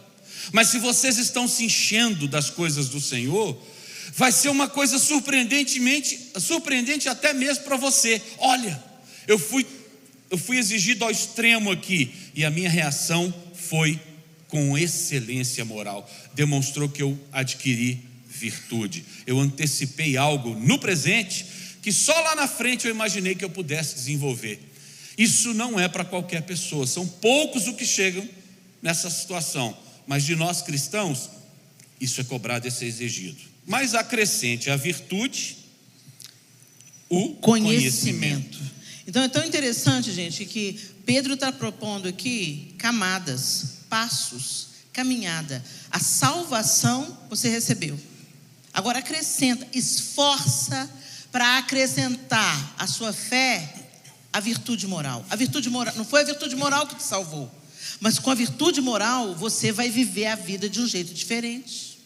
Mas 0.51 0.69
se 0.69 0.79
vocês 0.79 1.17
estão 1.17 1.47
se 1.47 1.65
enchendo 1.65 2.27
das 2.27 2.49
coisas 2.49 2.89
do 2.89 2.99
Senhor, 2.99 3.57
vai 4.13 4.31
ser 4.31 4.49
uma 4.49 4.67
coisa 4.67 4.97
surpreendentemente, 4.97 6.31
surpreendente 6.39 7.09
até 7.09 7.33
mesmo 7.33 7.63
para 7.63 7.77
você. 7.77 8.21
Olha, 8.37 8.81
eu 9.27 9.37
fui, 9.37 9.65
eu 10.29 10.37
fui 10.37 10.57
exigido 10.57 11.03
ao 11.03 11.11
extremo 11.11 11.71
aqui 11.71 12.11
e 12.33 12.45
a 12.45 12.49
minha 12.49 12.69
reação 12.69 13.33
foi 13.53 13.99
com 14.47 14.77
excelência 14.77 15.65
moral. 15.65 16.09
Demonstrou 16.33 16.87
que 16.87 17.03
eu 17.03 17.17
adquiri 17.31 18.01
virtude. 18.27 19.03
Eu 19.25 19.39
antecipei 19.39 20.15
algo 20.15 20.55
no 20.55 20.79
presente 20.79 21.45
que 21.81 21.91
só 21.91 22.17
lá 22.19 22.35
na 22.35 22.47
frente 22.47 22.85
eu 22.85 22.91
imaginei 22.91 23.35
que 23.35 23.45
eu 23.45 23.49
pudesse 23.49 23.95
desenvolver. 23.95 24.59
Isso 25.17 25.53
não 25.53 25.79
é 25.79 25.87
para 25.87 26.05
qualquer 26.05 26.43
pessoa, 26.43 26.85
são 26.85 27.07
poucos 27.07 27.67
os 27.67 27.75
que 27.75 27.85
chegam 27.85 28.27
nessa 28.81 29.09
situação, 29.09 29.75
mas 30.05 30.23
de 30.23 30.35
nós 30.35 30.61
cristãos, 30.61 31.29
isso 31.99 32.21
é 32.21 32.23
cobrado, 32.23 32.67
isso 32.67 32.83
é 32.83 32.87
exigido. 32.87 33.41
Mas 33.65 33.95
acrescente 33.95 34.69
a 34.69 34.75
virtude, 34.75 35.57
o 37.09 37.33
conhecimento. 37.35 38.59
conhecimento. 38.59 38.77
Então 39.07 39.23
é 39.23 39.27
tão 39.27 39.43
interessante, 39.43 40.11
gente, 40.11 40.45
que 40.45 40.79
Pedro 41.05 41.33
está 41.33 41.51
propondo 41.51 42.07
aqui 42.07 42.75
camadas, 42.77 43.77
passos, 43.89 44.67
caminhada. 44.93 45.63
A 45.89 45.99
salvação 45.99 47.17
você 47.29 47.49
recebeu. 47.49 47.97
Agora 48.73 48.99
acrescenta, 48.99 49.65
esforça 49.73 50.89
para 51.31 51.57
acrescentar 51.57 52.75
a 52.77 52.85
sua 52.85 53.11
fé 53.11 53.86
a 54.37 54.39
virtude 54.39 54.85
moral. 54.85 55.25
A 55.31 55.35
virtude 55.35 55.67
moral 55.67 55.95
não 55.95 56.05
foi 56.05 56.21
a 56.21 56.25
virtude 56.25 56.55
moral 56.55 56.85
que 56.85 56.95
te 56.95 57.01
salvou, 57.01 57.51
mas 57.99 58.19
com 58.19 58.29
a 58.29 58.35
virtude 58.35 58.79
moral 58.79 59.33
você 59.33 59.71
vai 59.71 59.89
viver 59.89 60.27
a 60.27 60.35
vida 60.35 60.69
de 60.69 60.79
um 60.79 60.87
jeito 60.87 61.11
diferente. 61.11 61.97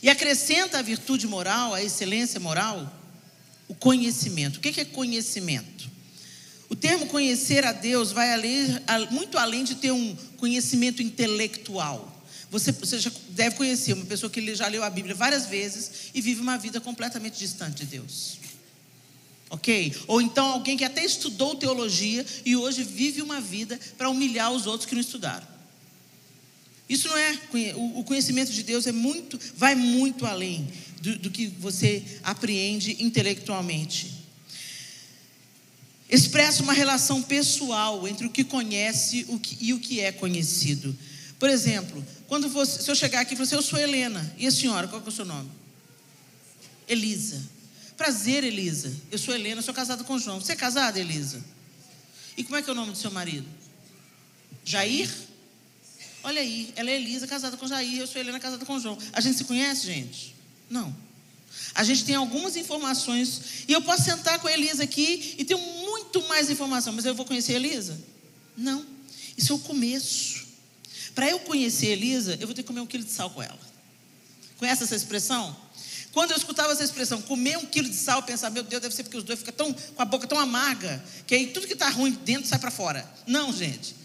E 0.00 0.08
acrescenta 0.08 0.78
a 0.78 0.82
virtude 0.82 1.26
moral, 1.26 1.74
a 1.74 1.82
excelência 1.82 2.38
moral, 2.38 2.92
o 3.66 3.74
conhecimento. 3.74 4.58
O 4.58 4.60
que 4.60 4.80
é 4.80 4.84
conhecimento? 4.84 5.90
O 6.68 6.76
termo 6.76 7.06
conhecer 7.06 7.64
a 7.64 7.72
Deus 7.72 8.12
vai 8.12 8.32
além, 8.32 8.78
muito 9.10 9.36
além 9.36 9.64
de 9.64 9.74
ter 9.74 9.90
um 9.90 10.16
conhecimento 10.36 11.02
intelectual. 11.02 12.24
Você, 12.52 12.70
você 12.70 13.00
já 13.00 13.10
deve 13.30 13.56
conhecer 13.56 13.94
uma 13.94 14.04
pessoa 14.04 14.30
que 14.30 14.54
já 14.54 14.68
leu 14.68 14.84
a 14.84 14.90
Bíblia 14.90 15.14
várias 15.14 15.46
vezes 15.46 15.90
e 16.14 16.20
vive 16.20 16.40
uma 16.40 16.56
vida 16.56 16.80
completamente 16.80 17.36
distante 17.36 17.84
de 17.84 17.86
Deus 17.86 18.51
ok? 19.52 19.94
Ou 20.08 20.22
então 20.22 20.46
alguém 20.46 20.78
que 20.78 20.84
até 20.84 21.04
estudou 21.04 21.54
teologia 21.54 22.24
e 22.44 22.56
hoje 22.56 22.82
vive 22.82 23.20
uma 23.20 23.38
vida 23.38 23.78
para 23.98 24.08
humilhar 24.08 24.50
os 24.50 24.66
outros 24.66 24.88
que 24.88 24.94
não 24.94 25.02
estudaram. 25.02 25.46
Isso 26.88 27.06
não 27.06 27.16
é 27.16 27.38
o 27.76 28.02
conhecimento 28.02 28.50
de 28.50 28.62
Deus 28.62 28.86
é 28.86 28.92
muito, 28.92 29.38
vai 29.54 29.74
muito 29.74 30.26
além 30.26 30.66
do, 31.02 31.18
do 31.18 31.30
que 31.30 31.46
você 31.46 32.02
apreende 32.22 32.96
intelectualmente. 33.04 34.22
Expressa 36.08 36.62
uma 36.62 36.72
relação 36.72 37.22
pessoal 37.22 38.08
entre 38.08 38.26
o 38.26 38.30
que 38.30 38.44
conhece 38.44 39.26
e 39.60 39.74
o 39.74 39.78
que 39.78 40.00
é 40.00 40.12
conhecido. 40.12 40.96
Por 41.38 41.50
exemplo, 41.50 42.04
quando 42.26 42.48
você, 42.48 42.80
se 42.80 42.90
eu 42.90 42.94
chegar 42.94 43.20
aqui 43.20 43.34
e 43.34 43.36
falar 43.36 43.46
assim, 43.46 43.56
eu 43.56 43.62
sou 43.62 43.78
Helena, 43.78 44.34
e 44.38 44.46
a 44.46 44.50
senhora, 44.50 44.88
qual 44.88 45.02
é 45.04 45.08
o 45.08 45.12
seu 45.12 45.24
nome? 45.26 45.50
Elisa. 46.88 47.42
Prazer, 48.02 48.42
Elisa. 48.42 48.92
Eu 49.12 49.16
sou 49.16 49.32
Helena, 49.32 49.62
sou 49.62 49.72
casada 49.72 50.02
com 50.02 50.18
João. 50.18 50.40
Você 50.40 50.54
é 50.54 50.56
casada, 50.56 50.98
Elisa? 50.98 51.40
E 52.36 52.42
como 52.42 52.56
é 52.56 52.62
que 52.62 52.68
é 52.68 52.72
o 52.72 52.74
nome 52.74 52.90
do 52.90 52.98
seu 52.98 53.12
marido? 53.12 53.46
Jair? 54.64 55.08
Olha 56.24 56.40
aí, 56.40 56.72
ela 56.74 56.90
é 56.90 56.96
Elisa, 56.96 57.28
casada 57.28 57.56
com 57.56 57.64
Jair, 57.64 58.00
eu 58.00 58.06
sou 58.08 58.20
Helena, 58.20 58.40
casada 58.40 58.66
com 58.66 58.76
João. 58.80 58.98
A 59.12 59.20
gente 59.20 59.38
se 59.38 59.44
conhece, 59.44 59.86
gente? 59.86 60.34
Não. 60.68 60.92
A 61.76 61.84
gente 61.84 62.04
tem 62.04 62.16
algumas 62.16 62.56
informações 62.56 63.62
e 63.68 63.72
eu 63.72 63.80
posso 63.80 64.02
sentar 64.02 64.40
com 64.40 64.48
a 64.48 64.52
Elisa 64.52 64.82
aqui 64.82 65.36
e 65.38 65.44
ter 65.44 65.54
muito 65.54 66.26
mais 66.26 66.50
informação, 66.50 66.92
mas 66.92 67.04
eu 67.04 67.14
vou 67.14 67.24
conhecer 67.24 67.52
a 67.52 67.56
Elisa? 67.56 67.96
Não. 68.56 68.84
Isso 69.38 69.52
é 69.52 69.54
o 69.54 69.60
começo. 69.60 70.44
Para 71.14 71.30
eu 71.30 71.38
conhecer 71.38 71.86
Elisa, 71.90 72.36
eu 72.40 72.48
vou 72.48 72.54
ter 72.54 72.64
que 72.64 72.66
comer 72.66 72.80
um 72.80 72.86
quilo 72.86 73.04
de 73.04 73.12
sal 73.12 73.30
com 73.30 73.40
ela. 73.40 73.60
Conhece 74.58 74.82
essa 74.82 74.96
expressão? 74.96 75.56
Quando 76.12 76.32
eu 76.32 76.36
escutava 76.36 76.72
essa 76.72 76.84
expressão, 76.84 77.22
comer 77.22 77.56
um 77.56 77.64
quilo 77.64 77.88
de 77.88 77.96
sal, 77.96 78.18
eu 78.18 78.22
pensava, 78.22 78.52
meu 78.52 78.62
Deus, 78.62 78.82
deve 78.82 78.94
ser 78.94 79.02
porque 79.02 79.16
os 79.16 79.24
dois 79.24 79.38
ficam 79.38 79.54
tão, 79.54 79.72
com 79.72 80.02
a 80.02 80.04
boca 80.04 80.26
tão 80.26 80.38
amarga, 80.38 81.02
que 81.26 81.34
aí 81.34 81.46
tudo 81.48 81.66
que 81.66 81.72
está 81.72 81.88
ruim 81.88 82.12
dentro 82.24 82.46
sai 82.46 82.58
para 82.58 82.70
fora. 82.70 83.08
Não, 83.26 83.52
gente. 83.52 83.96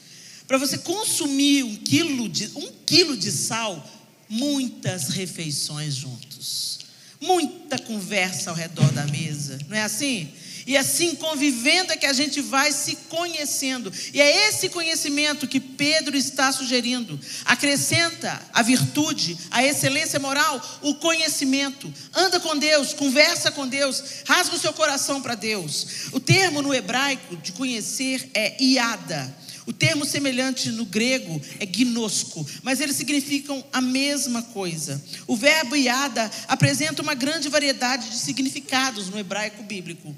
Para 0.48 0.58
você 0.58 0.78
consumir 0.78 1.64
um 1.64 1.76
quilo, 1.76 2.30
de, 2.30 2.50
um 2.56 2.72
quilo 2.86 3.18
de 3.18 3.30
sal, 3.30 3.86
muitas 4.30 5.10
refeições 5.10 5.96
juntos. 5.96 6.80
Muita 7.20 7.78
conversa 7.78 8.52
ao 8.52 8.56
redor 8.56 8.90
da 8.94 9.06
mesa. 9.08 9.58
Não 9.68 9.76
é 9.76 9.84
assim? 9.84 10.32
E 10.68 10.76
assim, 10.76 11.16
convivendo, 11.16 11.94
é 11.94 11.98
que 11.98 12.06
a 12.06 12.12
gente 12.12 12.42
vai 12.42 12.74
se 12.74 12.98
conhecendo. 13.08 13.92
E 14.14 14.20
é 14.20 14.50
esse 14.50 14.68
conhecimento 14.68 15.48
que 15.48 15.62
Pedro 15.62 16.18
está 16.18 16.52
sugerindo. 16.52 17.18
Acrescenta 17.46 18.42
a 18.54 18.62
virtude, 18.62 19.38
a 19.50 19.64
excelência 19.64 20.20
moral, 20.20 20.62
o 20.82 20.96
conhecimento. 20.96 21.92
Anda 22.14 22.38
com 22.42 22.58
Deus, 22.58 22.94
conversa 22.94 23.50
com 23.50 23.66
Deus, 23.66 24.04
rasga 24.26 24.58
o 24.58 24.60
seu 24.60 24.74
coração 24.74 25.22
para 25.22 25.36
Deus. 25.36 26.10
O 26.12 26.20
termo 26.20 26.62
no 26.62 26.74
hebraico 26.74 27.38
de 27.38 27.54
conhecer 27.54 28.30
é 28.34 28.62
iada. 28.62 29.34
O 29.66 29.72
termo 29.72 30.06
semelhante 30.06 30.70
no 30.70 30.86
grego 30.86 31.42
é 31.60 31.66
gnosco, 31.66 32.46
mas 32.62 32.82
eles 32.82 32.96
significam 32.96 33.64
a 33.72 33.80
mesma 33.82 34.42
coisa. 34.42 35.02
O 35.26 35.36
verbo 35.36 35.76
iada 35.78 36.30
apresenta 36.48 37.02
uma 37.02 37.14
grande 37.14 37.48
variedade 37.48 38.10
de 38.10 38.18
significados 38.18 39.10
no 39.10 39.20
hebraico 39.20 39.64
bíblico. 39.64 40.16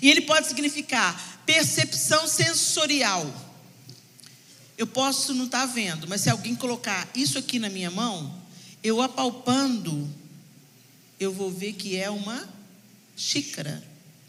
E 0.00 0.10
ele 0.10 0.22
pode 0.22 0.46
significar 0.46 1.42
percepção 1.44 2.26
sensorial. 2.26 3.26
Eu 4.76 4.86
posso 4.86 5.34
não 5.34 5.46
estar 5.46 5.66
tá 5.66 5.72
vendo, 5.72 6.06
mas 6.06 6.20
se 6.20 6.30
alguém 6.30 6.54
colocar 6.54 7.08
isso 7.14 7.38
aqui 7.38 7.58
na 7.58 7.68
minha 7.68 7.90
mão, 7.90 8.32
eu 8.82 9.02
apalpando, 9.02 10.08
eu 11.18 11.32
vou 11.32 11.50
ver 11.50 11.72
que 11.72 11.96
é 11.96 12.08
uma 12.08 12.48
xícara, 13.16 13.82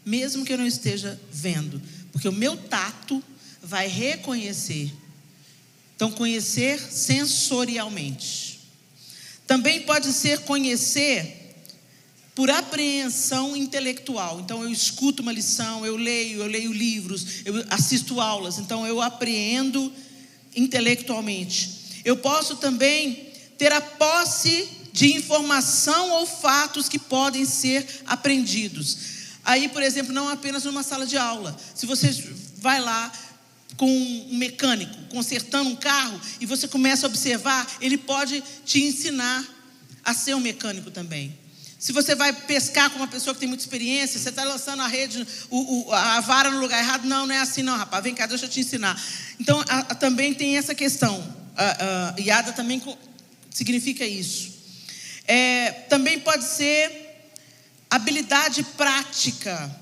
mesmo 0.04 0.44
que 0.44 0.52
eu 0.52 0.58
não 0.58 0.66
esteja 0.66 1.20
vendo, 1.30 1.80
porque 2.10 2.28
o 2.28 2.32
meu 2.32 2.56
tato 2.56 3.22
vai 3.62 3.86
reconhecer. 3.86 4.92
Então, 5.94 6.10
conhecer 6.10 6.80
sensorialmente. 6.80 8.60
Também 9.46 9.82
pode 9.82 10.12
ser 10.12 10.40
conhecer 10.40 11.39
por 12.34 12.50
apreensão 12.50 13.56
intelectual. 13.56 14.40
Então 14.40 14.62
eu 14.62 14.70
escuto 14.70 15.22
uma 15.22 15.32
lição, 15.32 15.84
eu 15.84 15.96
leio, 15.96 16.40
eu 16.40 16.46
leio 16.46 16.72
livros, 16.72 17.26
eu 17.44 17.64
assisto 17.70 18.20
aulas, 18.20 18.58
então 18.58 18.86
eu 18.86 19.00
apreendo 19.00 19.92
intelectualmente. 20.54 22.02
Eu 22.04 22.16
posso 22.16 22.56
também 22.56 23.28
ter 23.58 23.72
a 23.72 23.80
posse 23.80 24.68
de 24.92 25.14
informação 25.14 26.10
ou 26.12 26.26
fatos 26.26 26.88
que 26.88 26.98
podem 26.98 27.44
ser 27.44 27.86
aprendidos. 28.06 28.98
Aí, 29.44 29.68
por 29.68 29.82
exemplo, 29.82 30.12
não 30.12 30.28
apenas 30.28 30.64
numa 30.64 30.82
sala 30.82 31.06
de 31.06 31.16
aula. 31.16 31.56
Se 31.74 31.86
você 31.86 32.10
vai 32.56 32.80
lá 32.80 33.10
com 33.76 33.90
um 33.90 34.36
mecânico 34.36 34.94
consertando 35.10 35.70
um 35.70 35.76
carro 35.76 36.20
e 36.40 36.46
você 36.46 36.68
começa 36.68 37.06
a 37.06 37.08
observar, 37.08 37.66
ele 37.80 37.96
pode 37.96 38.42
te 38.64 38.82
ensinar 38.82 39.44
a 40.04 40.12
ser 40.12 40.34
um 40.34 40.40
mecânico 40.40 40.90
também. 40.90 41.36
Se 41.80 41.92
você 41.92 42.14
vai 42.14 42.30
pescar 42.30 42.90
com 42.90 42.96
uma 42.96 43.08
pessoa 43.08 43.32
que 43.32 43.40
tem 43.40 43.48
muita 43.48 43.64
experiência, 43.64 44.20
você 44.20 44.28
está 44.28 44.44
lançando 44.44 44.82
a 44.82 44.86
rede, 44.86 45.26
o, 45.48 45.88
o, 45.88 45.92
a 45.94 46.20
vara 46.20 46.50
no 46.50 46.60
lugar 46.60 46.78
errado. 46.78 47.06
Não, 47.06 47.26
não 47.26 47.34
é 47.34 47.38
assim, 47.38 47.62
não, 47.62 47.74
rapaz. 47.74 48.04
Vem 48.04 48.14
cá, 48.14 48.26
deixa 48.26 48.44
eu 48.44 48.50
te 48.50 48.60
ensinar. 48.60 49.02
Então, 49.40 49.64
a, 49.66 49.78
a, 49.78 49.94
também 49.94 50.34
tem 50.34 50.58
essa 50.58 50.74
questão. 50.74 51.26
A, 51.56 52.12
a 52.14 52.20
Iada 52.20 52.52
também 52.52 52.82
significa 53.50 54.04
isso. 54.04 54.52
É, 55.26 55.70
também 55.88 56.20
pode 56.20 56.44
ser 56.44 57.24
habilidade 57.88 58.62
prática. 58.76 59.74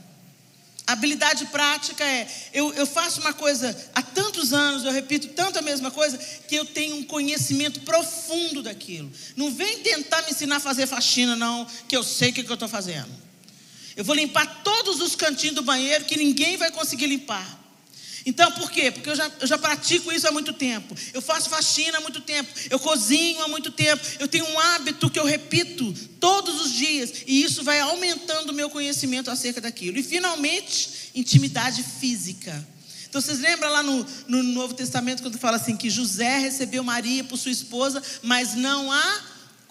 Habilidade 0.88 1.44
prática 1.46 2.02
é: 2.02 2.26
eu, 2.50 2.72
eu 2.72 2.86
faço 2.86 3.20
uma 3.20 3.34
coisa 3.34 3.76
há 3.94 4.00
tantos 4.00 4.54
anos, 4.54 4.84
eu 4.84 4.90
repito 4.90 5.28
tanto 5.28 5.58
a 5.58 5.62
mesma 5.62 5.90
coisa, 5.90 6.16
que 6.16 6.54
eu 6.54 6.64
tenho 6.64 6.96
um 6.96 7.04
conhecimento 7.04 7.80
profundo 7.80 8.62
daquilo. 8.62 9.12
Não 9.36 9.50
vem 9.50 9.80
tentar 9.80 10.22
me 10.22 10.30
ensinar 10.30 10.56
a 10.56 10.60
fazer 10.60 10.86
faxina, 10.86 11.36
não, 11.36 11.66
que 11.86 11.94
eu 11.94 12.02
sei 12.02 12.30
o 12.30 12.32
que, 12.32 12.42
que 12.42 12.50
eu 12.50 12.54
estou 12.54 12.70
fazendo. 12.70 13.10
Eu 13.94 14.02
vou 14.02 14.14
limpar 14.14 14.62
todos 14.64 15.02
os 15.02 15.14
cantinhos 15.14 15.56
do 15.56 15.62
banheiro 15.62 16.06
que 16.06 16.16
ninguém 16.16 16.56
vai 16.56 16.70
conseguir 16.70 17.06
limpar. 17.06 17.57
Então, 18.28 18.52
por 18.52 18.70
quê? 18.70 18.90
Porque 18.90 19.08
eu 19.08 19.16
já, 19.16 19.32
eu 19.40 19.46
já 19.46 19.56
pratico 19.56 20.12
isso 20.12 20.28
há 20.28 20.30
muito 20.30 20.52
tempo. 20.52 20.94
Eu 21.14 21.22
faço 21.22 21.48
faxina 21.48 21.96
há 21.96 22.00
muito 22.02 22.20
tempo. 22.20 22.52
Eu 22.68 22.78
cozinho 22.78 23.40
há 23.40 23.48
muito 23.48 23.70
tempo. 23.70 24.02
Eu 24.20 24.28
tenho 24.28 24.44
um 24.44 24.60
hábito 24.60 25.08
que 25.08 25.18
eu 25.18 25.24
repito 25.24 25.94
todos 26.20 26.60
os 26.60 26.70
dias. 26.70 27.10
E 27.26 27.42
isso 27.42 27.64
vai 27.64 27.80
aumentando 27.80 28.50
o 28.50 28.52
meu 28.52 28.68
conhecimento 28.68 29.30
acerca 29.30 29.62
daquilo. 29.62 29.96
E, 29.98 30.02
finalmente, 30.02 31.10
intimidade 31.14 31.82
física. 31.82 32.68
Então, 33.08 33.18
vocês 33.18 33.40
lembram 33.40 33.72
lá 33.72 33.82
no, 33.82 34.06
no 34.26 34.42
Novo 34.42 34.74
Testamento, 34.74 35.22
quando 35.22 35.38
fala 35.38 35.56
assim: 35.56 35.74
que 35.74 35.88
José 35.88 36.36
recebeu 36.36 36.84
Maria 36.84 37.24
por 37.24 37.38
sua 37.38 37.50
esposa, 37.50 38.02
mas 38.22 38.54
não 38.54 38.92
a 38.92 39.22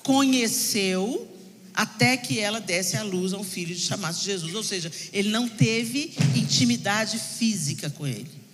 conheceu 0.01 1.31
até 1.75 2.17
que 2.17 2.39
ela 2.39 2.59
desse 2.59 2.97
à 2.97 3.03
luz 3.03 3.33
a 3.33 3.37
um 3.37 3.43
filho 3.43 3.75
de 3.75 3.81
chamado 3.81 4.19
Jesus. 4.19 4.55
Ou 4.55 4.63
seja, 4.63 4.91
ele 5.13 5.29
não 5.29 5.47
teve 5.47 6.15
intimidade 6.35 7.19
física 7.19 7.87
com 7.91 8.07
ele 8.07 8.46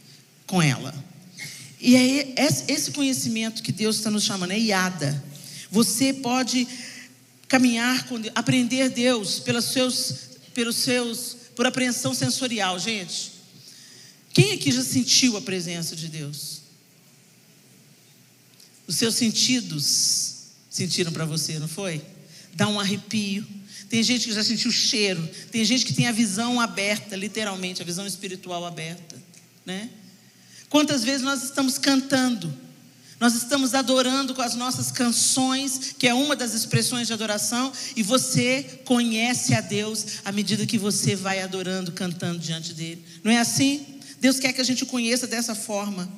com 0.54 0.62
ela. 0.62 0.94
E 1.82 1.96
aí, 1.96 2.36
esse 2.38 2.92
conhecimento 2.92 3.64
que 3.64 3.72
Deus 3.72 3.96
está 3.96 4.12
nos 4.12 4.24
chamando 4.24 4.52
é 4.52 4.60
iada. 4.60 5.24
Você 5.72 6.14
pode 6.14 6.68
caminhar 7.48 8.08
com 8.08 8.22
Deus, 8.22 8.34
aprender 8.36 8.90
Deus 8.92 9.40
pelos 9.40 9.66
seus, 9.66 10.14
pelos 10.54 10.76
seus, 10.76 11.36
por 11.56 11.66
apreensão 11.66 12.14
sensorial, 12.14 12.78
gente. 12.78 13.32
Quem 14.32 14.52
aqui 14.52 14.72
já 14.72 14.84
sentiu 14.84 15.36
a 15.38 15.42
presença 15.42 15.96
de 15.96 16.08
Deus? 16.08 16.62
Os 18.86 18.96
seus 18.96 19.16
sentidos 19.16 20.36
sentiram 20.70 21.12
para 21.12 21.26
você, 21.26 21.58
não 21.58 21.68
foi? 21.68 22.00
Dá 22.54 22.68
um 22.68 22.80
arrepio. 22.80 23.44
Tem 23.90 24.04
gente 24.04 24.28
que 24.28 24.34
já 24.36 24.44
sentiu 24.44 24.70
o 24.70 24.74
cheiro. 24.74 25.28
Tem 25.52 25.66
gente 25.66 25.84
que 25.84 25.94
tem 25.94 26.06
a 26.06 26.12
visão 26.12 26.62
aberta, 26.62 27.16
literalmente, 27.16 27.82
a 27.82 27.86
visão 27.86 28.06
espiritual 28.06 28.64
aberta, 28.68 29.20
né? 29.66 29.90
Quantas 30.74 31.04
vezes 31.04 31.22
nós 31.22 31.44
estamos 31.44 31.78
cantando, 31.78 32.52
nós 33.20 33.36
estamos 33.36 33.76
adorando 33.76 34.34
com 34.34 34.42
as 34.42 34.56
nossas 34.56 34.92
canções, 34.92 35.94
que 36.00 36.08
é 36.08 36.16
uma 36.16 36.36
das 36.36 36.56
expressões 36.56 37.06
de 37.06 37.14
adoração, 37.14 37.72
e 37.96 38.02
você 38.02 38.82
conhece 38.84 39.54
a 39.54 39.62
Deus 39.62 40.04
à 40.26 40.32
medida 40.32 40.66
que 40.66 40.80
você 40.80 41.16
vai 41.16 41.42
adorando, 41.42 41.92
cantando 41.92 42.40
diante 42.40 42.74
dele. 42.74 43.06
Não 43.24 43.32
é 43.32 43.38
assim? 43.38 43.86
Deus 44.20 44.40
quer 44.40 44.52
que 44.52 44.62
a 44.62 44.64
gente 44.64 44.84
conheça 44.84 45.28
dessa 45.28 45.54
forma, 45.54 46.12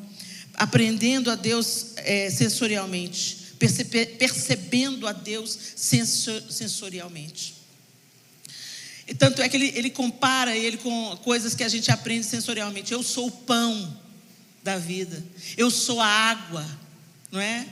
aprendendo 0.53 1.29
a 1.29 1.35
Deus 1.35 1.87
é, 1.97 2.29
sensorialmente, 2.29 3.55
percebe, 3.59 4.05
percebendo 4.05 5.05
a 5.05 5.11
Deus 5.11 5.59
sensor, 5.75 6.41
sensorialmente. 6.49 7.55
E 9.05 9.13
tanto 9.13 9.41
é 9.41 9.49
que 9.49 9.57
ele, 9.57 9.73
ele 9.75 9.89
compara 9.89 10.55
ele 10.55 10.77
com 10.77 11.17
coisas 11.25 11.53
que 11.53 11.63
a 11.65 11.67
gente 11.67 11.91
aprende 11.91 12.25
sensorialmente. 12.25 12.93
Eu 12.93 13.03
sou 13.03 13.27
o 13.27 13.31
pão 13.31 14.04
da 14.65 14.79
vida. 14.79 15.23
Eu 15.55 15.69
sou 15.69 16.01
a 16.01 16.07
água, 16.07 16.65
não 17.31 17.39
é? 17.39 17.67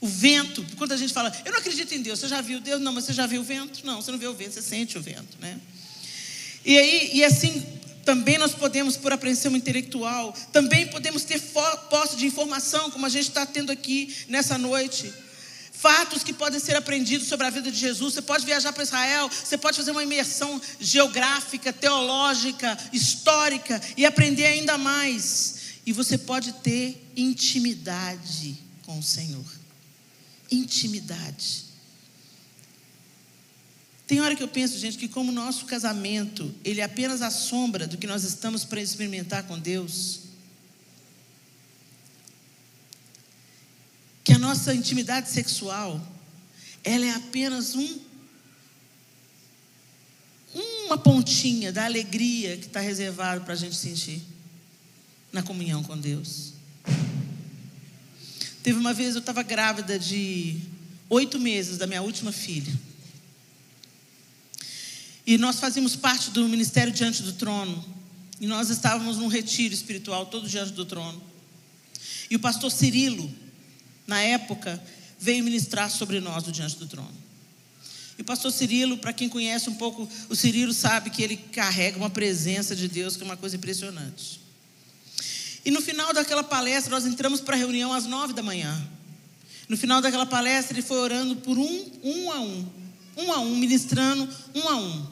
O 0.00 0.08
vento, 0.08 0.66
quando 0.76 0.90
a 0.90 0.96
gente 0.96 1.12
fala, 1.12 1.32
eu 1.44 1.52
não 1.52 1.60
acredito 1.60 1.94
em 1.94 2.02
Deus, 2.02 2.18
você 2.18 2.26
já 2.26 2.40
viu 2.40 2.58
Deus? 2.58 2.80
Não, 2.80 2.92
mas 2.92 3.04
você 3.04 3.12
já 3.12 3.28
viu 3.28 3.42
o 3.42 3.44
vento? 3.44 3.86
Não, 3.86 4.02
você 4.02 4.10
não 4.10 4.18
vê 4.18 4.26
o 4.26 4.34
vento, 4.34 4.54
você 4.54 4.60
sente 4.60 4.98
o 4.98 5.00
vento, 5.00 5.38
né? 5.38 5.60
E 6.64 6.76
aí, 6.76 7.10
e 7.14 7.24
assim, 7.24 7.64
também 8.04 8.38
nós 8.38 8.52
podemos, 8.52 8.96
por 8.96 9.12
apreensão 9.12 9.54
intelectual, 9.54 10.34
também 10.52 10.88
podemos 10.88 11.22
ter 11.22 11.40
posse 11.88 12.16
de 12.16 12.26
informação, 12.26 12.90
como 12.90 13.06
a 13.06 13.08
gente 13.08 13.28
está 13.28 13.46
tendo 13.46 13.70
aqui 13.70 14.12
nessa 14.26 14.58
noite. 14.58 15.12
Fatos 15.72 16.24
que 16.24 16.32
podem 16.32 16.58
ser 16.58 16.74
aprendidos 16.74 17.28
sobre 17.28 17.46
a 17.46 17.50
vida 17.50 17.70
de 17.70 17.78
Jesus. 17.78 18.14
Você 18.14 18.22
pode 18.22 18.44
viajar 18.44 18.72
para 18.72 18.82
Israel, 18.82 19.30
você 19.30 19.56
pode 19.56 19.76
fazer 19.76 19.92
uma 19.92 20.02
imersão 20.02 20.60
geográfica, 20.80 21.72
teológica, 21.72 22.76
histórica 22.92 23.80
e 23.96 24.04
aprender 24.04 24.46
ainda 24.46 24.76
mais. 24.76 25.59
E 25.84 25.92
você 25.92 26.18
pode 26.18 26.52
ter 26.54 27.10
intimidade 27.16 28.56
com 28.84 28.98
o 28.98 29.02
Senhor. 29.02 29.44
Intimidade. 30.50 31.64
Tem 34.06 34.20
hora 34.20 34.34
que 34.34 34.42
eu 34.42 34.48
penso, 34.48 34.78
gente, 34.78 34.98
que 34.98 35.08
como 35.08 35.30
o 35.30 35.34
nosso 35.34 35.66
casamento, 35.66 36.52
ele 36.64 36.80
é 36.80 36.84
apenas 36.84 37.22
a 37.22 37.30
sombra 37.30 37.86
do 37.86 37.96
que 37.96 38.06
nós 38.06 38.24
estamos 38.24 38.64
para 38.64 38.80
experimentar 38.80 39.44
com 39.44 39.58
Deus. 39.58 40.22
Que 44.24 44.32
a 44.32 44.38
nossa 44.38 44.74
intimidade 44.74 45.30
sexual, 45.30 46.04
ela 46.82 47.06
é 47.06 47.10
apenas 47.10 47.74
um 47.74 48.10
uma 50.86 50.98
pontinha 50.98 51.72
da 51.72 51.84
alegria 51.84 52.56
que 52.56 52.66
está 52.66 52.80
reservado 52.80 53.44
para 53.44 53.52
a 53.52 53.56
gente 53.56 53.76
sentir 53.76 54.20
na 55.32 55.42
comunhão 55.42 55.82
com 55.82 55.96
Deus. 55.96 56.52
Teve 58.62 58.78
uma 58.78 58.92
vez 58.92 59.14
eu 59.14 59.20
estava 59.20 59.42
grávida 59.42 59.98
de 59.98 60.60
oito 61.08 61.38
meses 61.38 61.78
da 61.78 61.86
minha 61.86 62.02
última 62.02 62.32
filha. 62.32 62.72
E 65.26 65.38
nós 65.38 65.60
fazíamos 65.60 65.96
parte 65.96 66.30
do 66.30 66.48
ministério 66.48 66.92
diante 66.92 67.22
do 67.22 67.32
trono. 67.32 67.84
E 68.40 68.46
nós 68.46 68.70
estávamos 68.70 69.18
num 69.18 69.28
retiro 69.28 69.72
espiritual, 69.72 70.26
todo 70.26 70.48
diante 70.48 70.72
do 70.72 70.84
trono. 70.84 71.22
E 72.30 72.36
o 72.36 72.40
pastor 72.40 72.70
Cirilo, 72.70 73.30
na 74.06 74.20
época, 74.20 74.82
veio 75.18 75.44
ministrar 75.44 75.90
sobre 75.90 76.20
nós 76.20 76.44
do 76.44 76.52
diante 76.52 76.76
do 76.76 76.86
trono. 76.86 77.14
E 78.18 78.22
o 78.22 78.24
pastor 78.24 78.50
Cirilo, 78.52 78.98
para 78.98 79.12
quem 79.12 79.28
conhece 79.28 79.70
um 79.70 79.74
pouco, 79.74 80.08
o 80.28 80.36
Cirilo 80.36 80.72
sabe 80.72 81.10
que 81.10 81.22
ele 81.22 81.36
carrega 81.36 81.96
uma 81.96 82.10
presença 82.10 82.74
de 82.74 82.88
Deus 82.88 83.16
que 83.16 83.22
é 83.22 83.24
uma 83.24 83.36
coisa 83.36 83.56
impressionante. 83.56 84.40
E 85.64 85.70
no 85.70 85.80
final 85.80 86.12
daquela 86.12 86.42
palestra, 86.42 86.90
nós 86.90 87.06
entramos 87.06 87.40
para 87.40 87.54
a 87.54 87.58
reunião 87.58 87.92
às 87.92 88.06
nove 88.06 88.32
da 88.32 88.42
manhã. 88.42 88.88
No 89.68 89.76
final 89.76 90.00
daquela 90.00 90.26
palestra, 90.26 90.74
ele 90.74 90.82
foi 90.82 90.98
orando 90.98 91.36
por 91.36 91.58
um, 91.58 91.90
um 92.02 92.32
a 92.32 92.40
um, 92.40 92.68
um 93.16 93.32
a 93.32 93.40
um, 93.40 93.56
ministrando 93.56 94.28
um 94.54 94.68
a 94.68 94.76
um. 94.76 95.06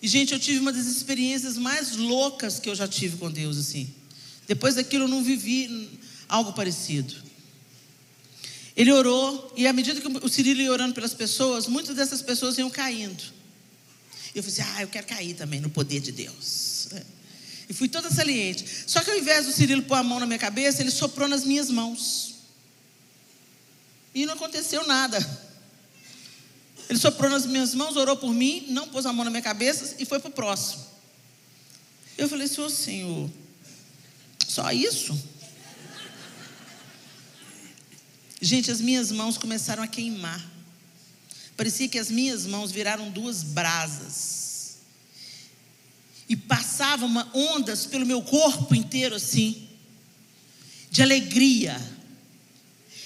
E, 0.00 0.06
gente, 0.06 0.32
eu 0.32 0.38
tive 0.38 0.60
uma 0.60 0.72
das 0.72 0.86
experiências 0.86 1.56
mais 1.58 1.96
loucas 1.96 2.60
que 2.60 2.68
eu 2.68 2.74
já 2.74 2.86
tive 2.86 3.16
com 3.16 3.30
Deus, 3.30 3.58
assim. 3.58 3.92
Depois 4.46 4.76
daquilo, 4.76 5.04
eu 5.04 5.08
não 5.08 5.24
vivi 5.24 5.98
algo 6.28 6.52
parecido. 6.52 7.14
Ele 8.76 8.92
orou, 8.92 9.52
e 9.56 9.66
à 9.66 9.72
medida 9.72 10.00
que 10.00 10.06
o 10.06 10.28
Cirilo 10.28 10.60
ia 10.60 10.70
orando 10.70 10.94
pelas 10.94 11.12
pessoas, 11.12 11.66
muitas 11.66 11.96
dessas 11.96 12.22
pessoas 12.22 12.56
iam 12.58 12.70
caindo. 12.70 13.20
E 14.32 14.38
eu 14.38 14.42
falei 14.42 14.60
assim: 14.60 14.72
ah, 14.76 14.82
eu 14.82 14.88
quero 14.88 15.06
cair 15.06 15.34
também 15.34 15.60
no 15.60 15.68
poder 15.68 15.98
de 15.98 16.12
Deus. 16.12 16.88
E 17.68 17.74
fui 17.74 17.88
toda 17.88 18.10
saliente. 18.10 18.64
Só 18.86 19.02
que 19.02 19.10
ao 19.10 19.18
invés 19.18 19.46
do 19.46 19.52
Cirilo 19.52 19.82
pôr 19.82 19.96
a 19.96 20.02
mão 20.02 20.18
na 20.18 20.26
minha 20.26 20.38
cabeça, 20.38 20.80
ele 20.80 20.90
soprou 20.90 21.28
nas 21.28 21.44
minhas 21.44 21.70
mãos. 21.70 22.36
E 24.14 24.24
não 24.24 24.34
aconteceu 24.34 24.86
nada. 24.86 25.18
Ele 26.88 26.98
soprou 26.98 27.30
nas 27.30 27.44
minhas 27.44 27.74
mãos, 27.74 27.96
orou 27.96 28.16
por 28.16 28.32
mim, 28.32 28.66
não 28.70 28.88
pôs 28.88 29.04
a 29.04 29.12
mão 29.12 29.24
na 29.24 29.30
minha 29.30 29.42
cabeça 29.42 29.96
e 29.98 30.06
foi 30.06 30.18
para 30.18 30.30
o 30.30 30.32
próximo. 30.32 30.84
Eu 32.16 32.28
falei, 32.28 32.48
Senhor, 32.48 32.70
Senhor, 32.70 33.30
só 34.48 34.72
isso? 34.72 35.16
Gente, 38.40 38.70
as 38.70 38.80
minhas 38.80 39.12
mãos 39.12 39.36
começaram 39.36 39.82
a 39.82 39.86
queimar. 39.86 40.44
Parecia 41.56 41.88
que 41.88 41.98
as 41.98 42.10
minhas 42.10 42.46
mãos 42.46 42.70
viraram 42.70 43.10
duas 43.10 43.42
brasas. 43.42 44.37
E 46.28 46.36
passavam 46.36 47.10
ondas 47.32 47.86
pelo 47.86 48.04
meu 48.04 48.20
corpo 48.20 48.74
inteiro 48.74 49.14
assim, 49.14 49.66
de 50.90 51.02
alegria. 51.02 51.80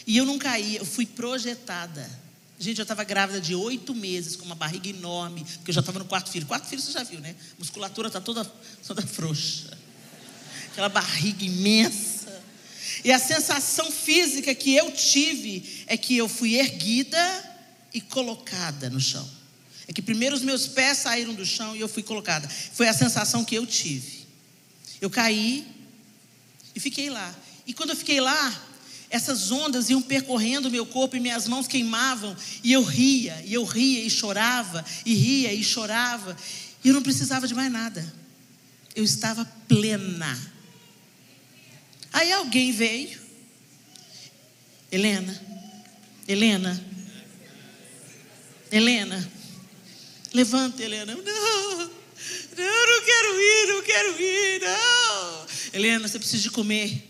E 0.07 0.17
eu 0.17 0.27
não 0.27 0.39
caí, 0.39 0.77
eu 0.77 0.85
fui 0.85 1.07
projetada. 1.07 2.09
Gente, 2.59 2.79
eu 2.79 2.83
estava 2.83 3.03
grávida 3.03 3.41
de 3.41 3.55
oito 3.55 3.95
meses, 3.95 4.37
com 4.37 4.45
uma 4.45 4.55
barriga 4.55 4.89
enorme, 4.89 5.45
porque 5.45 5.71
eu 5.71 5.75
já 5.75 5.81
estava 5.81 5.99
no 5.99 6.05
quarto 6.05 6.31
filho. 6.31 6.47
Quarto 6.47 6.69
filho 6.69 6.81
você 6.81 6.93
já 6.93 7.03
viu, 7.03 7.21
né? 7.21 7.35
A 7.53 7.59
musculatura 7.59 8.09
está 8.09 8.21
toda, 8.21 8.45
toda 8.87 9.03
frouxa. 9.03 9.77
Aquela 10.71 10.89
barriga 10.89 11.45
imensa. 11.45 12.43
E 13.05 13.11
a 13.11 13.19
sensação 13.19 13.91
física 13.91 14.55
que 14.55 14.75
eu 14.75 14.93
tive 14.93 15.85
é 15.87 15.97
que 15.97 16.17
eu 16.17 16.29
fui 16.29 16.55
erguida 16.55 17.19
e 17.93 18.01
colocada 18.01 18.89
no 18.89 19.01
chão. 19.01 19.29
É 19.93 19.95
que 19.95 20.01
primeiro 20.01 20.35
os 20.35 20.41
meus 20.41 20.67
pés 20.67 20.99
saíram 20.99 21.35
do 21.35 21.45
chão 21.45 21.77
e 21.77 21.81
eu 21.81 21.87
fui 21.87 22.03
colocada. 22.03 22.49
Foi 22.49 22.89
a 22.89 22.95
sensação 22.95 23.45
que 23.45 23.55
eu 23.55 23.67
tive. 23.67 24.27
Eu 25.03 25.11
caí 25.11 25.67
e 26.75 26.81
fiquei 26.81 27.11
lá. 27.11 27.35
E 27.67 27.75
quando 27.75 27.91
eu 27.91 27.97
fiquei 27.97 28.19
lá, 28.19 28.63
essas 29.11 29.51
ondas 29.51 29.91
iam 29.91 30.01
percorrendo 30.01 30.71
meu 30.71 30.87
corpo 30.87 31.15
e 31.15 31.21
minhas 31.21 31.47
mãos 31.47 31.69
queimavam, 31.69 32.35
e 32.65 32.73
eu 32.73 32.83
ria, 32.83 33.39
e 33.45 33.53
eu 33.53 33.65
ria 33.65 34.03
e 34.03 34.09
chorava, 34.09 34.83
e 35.05 35.15
ria 35.15 35.53
e 35.53 35.63
chorava, 35.63 36.35
e 36.83 36.89
eu 36.89 36.95
não 36.95 37.03
precisava 37.03 37.47
de 37.47 37.55
mais 37.55 37.71
nada, 37.71 38.15
eu 38.97 39.05
estava 39.05 39.45
plena. 39.69 40.53
Aí 42.11 42.33
alguém 42.33 42.73
veio, 42.73 43.21
Helena, 44.91 45.39
Helena, 46.27 46.83
Helena, 48.71 49.31
levanta, 50.33 50.83
Helena, 50.83 51.15
não, 51.15 51.23
não, 51.23 51.79
não 51.79 53.05
quero 53.05 53.41
ir, 53.41 53.67
não 53.69 53.83
quero 53.83 54.23
ir, 54.23 54.61
não. 54.61 55.47
Helena, 55.73 56.09
você 56.09 56.19
precisa 56.19 56.43
de 56.43 56.51
comer. 56.51 57.09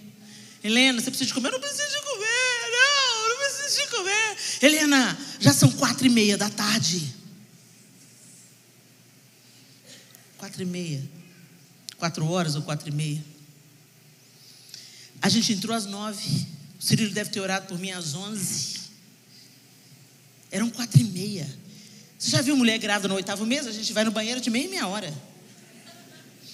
Helena, 0.62 1.00
você 1.00 1.10
precisa 1.10 1.28
de 1.28 1.34
comer? 1.34 1.48
Eu 1.48 1.52
não 1.52 1.60
preciso 1.60 1.90
de 1.90 2.00
comer, 2.02 2.70
não, 2.70 3.28
não 3.28 3.36
preciso 3.36 3.80
de 3.80 3.88
comer. 3.88 4.36
Helena, 4.62 5.18
já 5.40 5.52
são 5.52 5.70
quatro 5.72 6.06
e 6.06 6.10
meia 6.10 6.36
da 6.36 6.48
tarde. 6.48 7.12
Quatro 10.38 10.62
e 10.62 10.66
meia. 10.66 11.02
Quatro 11.98 12.24
horas 12.28 12.54
ou 12.54 12.62
quatro 12.62 12.88
e 12.88 12.92
meia. 12.92 13.24
A 15.20 15.28
gente 15.28 15.52
entrou 15.52 15.74
às 15.74 15.86
nove. 15.86 16.46
O 16.78 16.82
Cirilo 16.82 17.12
deve 17.12 17.30
ter 17.30 17.40
orado 17.40 17.66
por 17.66 17.78
mim 17.78 17.90
às 17.90 18.14
onze. 18.14 18.80
Eram 20.50 20.68
quatro 20.68 21.00
e 21.00 21.04
meia. 21.04 21.61
Você 22.22 22.30
já 22.30 22.40
viu 22.40 22.56
mulher 22.56 22.78
grávida 22.78 23.08
no 23.08 23.16
oitavo 23.16 23.44
mês? 23.44 23.66
A 23.66 23.72
gente 23.72 23.92
vai 23.92 24.04
no 24.04 24.12
banheiro 24.12 24.40
de 24.40 24.48
meia 24.48 24.64
e 24.64 24.68
meia 24.68 24.86
hora. 24.86 25.12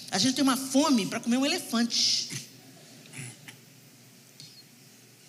A 0.09 0.17
gente 0.17 0.33
tem 0.33 0.41
uma 0.41 0.57
fome 0.57 1.05
para 1.05 1.19
comer 1.19 1.37
um 1.37 1.45
elefante. 1.45 2.27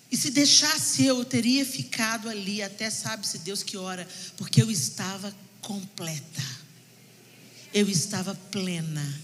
E 0.09 0.17
se 0.17 0.31
deixasse 0.31 1.05
eu, 1.05 1.19
eu 1.19 1.25
teria 1.25 1.63
ficado 1.63 2.27
ali 2.27 2.63
até 2.63 2.89
sabe-se 2.89 3.37
Deus 3.37 3.61
que 3.61 3.77
hora, 3.77 4.07
porque 4.35 4.63
eu 4.63 4.71
estava 4.71 5.31
completa. 5.61 6.41
Eu 7.71 7.87
estava 7.87 8.33
plena. 8.33 9.21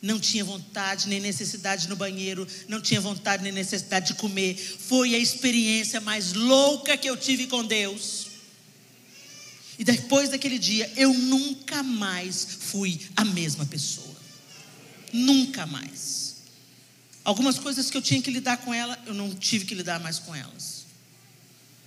Não 0.00 0.20
tinha 0.20 0.44
vontade 0.44 1.08
nem 1.08 1.18
necessidade 1.18 1.88
no 1.88 1.96
banheiro, 1.96 2.46
não 2.68 2.80
tinha 2.80 3.00
vontade 3.00 3.42
nem 3.42 3.50
necessidade 3.50 4.12
de 4.12 4.14
comer. 4.14 4.54
Foi 4.56 5.16
a 5.16 5.18
experiência 5.18 6.00
mais 6.00 6.32
louca 6.32 6.96
que 6.96 7.10
eu 7.10 7.16
tive 7.16 7.48
com 7.48 7.64
Deus. 7.64 8.29
E 9.80 9.84
depois 9.84 10.28
daquele 10.28 10.58
dia, 10.58 10.92
eu 10.94 11.14
nunca 11.14 11.82
mais 11.82 12.44
fui 12.44 13.00
a 13.16 13.24
mesma 13.24 13.64
pessoa. 13.64 14.14
Nunca 15.10 15.64
mais. 15.64 16.36
Algumas 17.24 17.58
coisas 17.58 17.90
que 17.90 17.96
eu 17.96 18.02
tinha 18.02 18.20
que 18.20 18.30
lidar 18.30 18.58
com 18.58 18.74
ela, 18.74 19.02
eu 19.06 19.14
não 19.14 19.34
tive 19.34 19.64
que 19.64 19.74
lidar 19.74 19.98
mais 19.98 20.18
com 20.18 20.36
elas. 20.36 20.79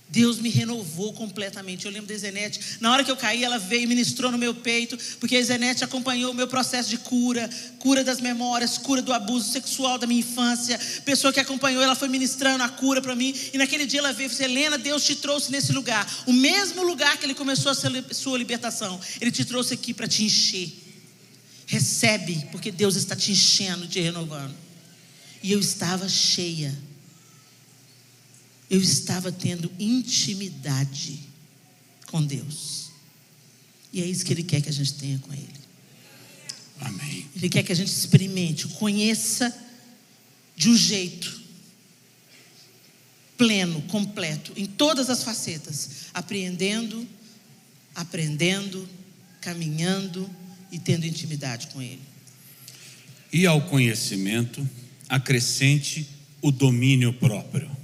Deus 0.08 0.38
me 0.38 0.48
renovou 0.48 1.12
completamente. 1.12 1.86
Eu 1.86 1.92
lembro 1.92 2.06
da 2.06 2.16
Zenete, 2.16 2.78
na 2.80 2.92
hora 2.92 3.02
que 3.02 3.10
eu 3.10 3.16
caí, 3.16 3.42
ela 3.42 3.58
veio 3.58 3.82
e 3.82 3.86
ministrou 3.86 4.30
no 4.30 4.38
meu 4.38 4.54
peito, 4.54 4.96
porque 5.18 5.36
a 5.36 5.42
Zenete 5.42 5.82
acompanhou 5.82 6.30
o 6.30 6.34
meu 6.34 6.46
processo 6.46 6.88
de 6.88 6.98
cura, 6.98 7.50
cura 7.78 8.04
das 8.04 8.20
memórias, 8.20 8.78
cura 8.78 9.02
do 9.02 9.12
abuso 9.12 9.50
sexual 9.50 9.98
da 9.98 10.06
minha 10.06 10.20
infância. 10.20 10.78
Pessoa 11.04 11.32
que 11.32 11.40
acompanhou, 11.40 11.82
ela 11.82 11.96
foi 11.96 12.08
ministrando 12.08 12.62
a 12.62 12.68
cura 12.68 13.02
para 13.02 13.16
mim. 13.16 13.34
E 13.52 13.58
naquele 13.58 13.86
dia 13.86 14.00
ela 14.00 14.12
veio 14.12 14.26
e 14.26 14.30
disse: 14.30 14.44
Helena, 14.44 14.78
Deus 14.78 15.04
te 15.04 15.16
trouxe 15.16 15.50
nesse 15.50 15.72
lugar, 15.72 16.06
o 16.26 16.32
mesmo 16.32 16.84
lugar 16.84 17.16
que 17.16 17.26
Ele 17.26 17.34
começou 17.34 17.72
a 17.72 17.74
sua 17.74 18.38
libertação. 18.38 19.00
Ele 19.20 19.32
te 19.32 19.44
trouxe 19.44 19.74
aqui 19.74 19.92
para 19.92 20.06
te 20.06 20.22
encher. 20.22 20.72
Recebe, 21.66 22.46
porque 22.52 22.70
Deus 22.70 22.94
está 22.94 23.16
te 23.16 23.32
enchendo, 23.32 23.88
te 23.88 24.00
renovando. 24.00 24.54
E 25.42 25.50
eu 25.50 25.58
estava 25.58 26.08
cheia. 26.08 26.72
Eu 28.70 28.80
estava 28.80 29.30
tendo 29.30 29.70
intimidade 29.78 31.20
com 32.06 32.22
Deus. 32.24 32.90
E 33.92 34.02
é 34.02 34.06
isso 34.06 34.24
que 34.24 34.32
Ele 34.32 34.42
quer 34.42 34.60
que 34.60 34.68
a 34.68 34.72
gente 34.72 34.94
tenha 34.94 35.18
com 35.18 35.32
Ele. 35.32 35.48
Amém. 36.80 37.26
Ele 37.36 37.48
quer 37.48 37.62
que 37.62 37.72
a 37.72 37.76
gente 37.76 37.88
experimente, 37.88 38.66
conheça 38.68 39.54
de 40.56 40.68
um 40.68 40.76
jeito 40.76 41.42
pleno, 43.36 43.82
completo, 43.82 44.52
em 44.56 44.66
todas 44.66 45.10
as 45.10 45.24
facetas, 45.24 46.06
apreendendo, 46.14 47.06
aprendendo, 47.94 48.88
caminhando 49.40 50.28
e 50.70 50.78
tendo 50.78 51.06
intimidade 51.06 51.68
com 51.68 51.82
Ele. 51.82 52.02
E 53.32 53.46
ao 53.46 53.62
conhecimento, 53.62 54.68
acrescente 55.08 56.08
o 56.40 56.50
domínio 56.50 57.12
próprio 57.12 57.83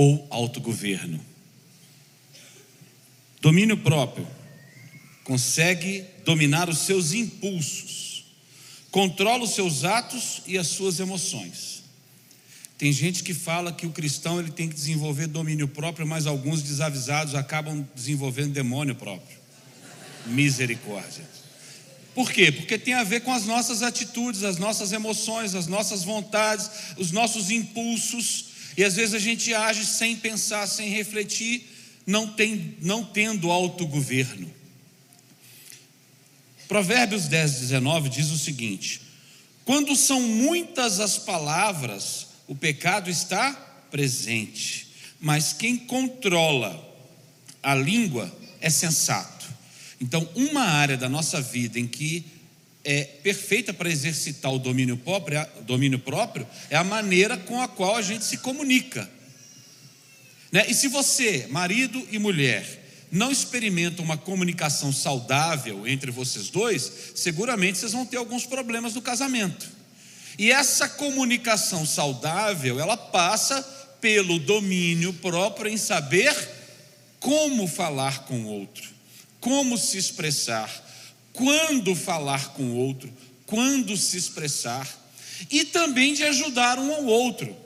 ou 0.00 0.26
autogoverno. 0.30 1.20
Domínio 3.42 3.76
próprio 3.76 4.26
consegue 5.22 6.06
dominar 6.24 6.70
os 6.70 6.78
seus 6.78 7.12
impulsos, 7.12 8.24
controla 8.90 9.44
os 9.44 9.50
seus 9.50 9.84
atos 9.84 10.40
e 10.46 10.56
as 10.56 10.68
suas 10.68 11.00
emoções. 11.00 11.82
Tem 12.78 12.90
gente 12.90 13.22
que 13.22 13.34
fala 13.34 13.74
que 13.74 13.86
o 13.86 13.90
cristão 13.90 14.40
ele 14.40 14.50
tem 14.50 14.70
que 14.70 14.74
desenvolver 14.74 15.26
domínio 15.26 15.68
próprio, 15.68 16.06
mas 16.06 16.26
alguns 16.26 16.62
desavisados 16.62 17.34
acabam 17.34 17.86
desenvolvendo 17.94 18.54
demônio 18.54 18.94
próprio. 18.94 19.38
Misericórdia. 20.24 21.28
Por 22.14 22.32
quê? 22.32 22.50
Porque 22.50 22.78
tem 22.78 22.94
a 22.94 23.04
ver 23.04 23.20
com 23.20 23.34
as 23.34 23.44
nossas 23.44 23.82
atitudes, 23.82 24.44
as 24.44 24.56
nossas 24.56 24.92
emoções, 24.92 25.54
as 25.54 25.66
nossas 25.66 26.02
vontades, 26.04 26.70
os 26.96 27.12
nossos 27.12 27.50
impulsos. 27.50 28.49
E 28.80 28.84
às 28.84 28.96
vezes 28.96 29.14
a 29.14 29.18
gente 29.18 29.52
age 29.52 29.84
sem 29.84 30.16
pensar, 30.16 30.66
sem 30.66 30.88
refletir, 30.88 31.66
não, 32.06 32.26
tem, 32.26 32.78
não 32.80 33.04
tendo 33.04 33.50
autogoverno. 33.50 34.50
Provérbios 36.66 37.28
10, 37.28 37.60
19 37.60 38.08
diz 38.08 38.30
o 38.30 38.38
seguinte: 38.38 39.02
Quando 39.66 39.94
são 39.94 40.22
muitas 40.22 40.98
as 40.98 41.18
palavras, 41.18 42.28
o 42.48 42.54
pecado 42.54 43.10
está 43.10 43.52
presente, 43.90 44.88
mas 45.20 45.52
quem 45.52 45.76
controla 45.76 46.82
a 47.62 47.74
língua 47.74 48.34
é 48.62 48.70
sensato. 48.70 49.46
Então, 50.00 50.26
uma 50.34 50.62
área 50.62 50.96
da 50.96 51.06
nossa 51.06 51.38
vida 51.38 51.78
em 51.78 51.86
que 51.86 52.24
é 52.90 53.04
perfeita 53.04 53.72
para 53.72 53.88
exercitar 53.88 54.52
o 54.52 54.58
domínio 54.58 54.96
próprio, 54.96 55.46
domínio 55.62 56.00
próprio 56.00 56.44
é 56.68 56.76
a 56.76 56.82
maneira 56.82 57.36
com 57.36 57.62
a 57.62 57.68
qual 57.68 57.94
a 57.94 58.02
gente 58.02 58.24
se 58.24 58.38
comunica. 58.38 59.08
Né? 60.50 60.66
E 60.68 60.74
se 60.74 60.88
você, 60.88 61.46
marido 61.50 62.04
e 62.10 62.18
mulher, 62.18 62.66
não 63.12 63.30
experimentam 63.30 64.04
uma 64.04 64.16
comunicação 64.16 64.92
saudável 64.92 65.86
entre 65.86 66.10
vocês 66.10 66.48
dois, 66.48 67.12
seguramente 67.14 67.78
vocês 67.78 67.92
vão 67.92 68.04
ter 68.04 68.16
alguns 68.16 68.44
problemas 68.44 68.94
no 68.94 69.02
casamento. 69.02 69.68
E 70.36 70.50
essa 70.50 70.88
comunicação 70.88 71.86
saudável, 71.86 72.80
ela 72.80 72.96
passa 72.96 73.62
pelo 74.00 74.40
domínio 74.40 75.12
próprio 75.12 75.70
em 75.70 75.76
saber 75.76 76.34
como 77.20 77.68
falar 77.68 78.24
com 78.24 78.40
o 78.40 78.48
outro, 78.48 78.88
como 79.38 79.78
se 79.78 79.96
expressar, 79.96 80.89
quando 81.32 81.94
falar 81.94 82.52
com 82.54 82.62
o 82.64 82.76
outro, 82.76 83.12
quando 83.46 83.96
se 83.96 84.16
expressar, 84.16 84.88
e 85.50 85.64
também 85.64 86.14
de 86.14 86.24
ajudar 86.24 86.78
um 86.78 86.92
ao 86.92 87.04
outro. 87.04 87.56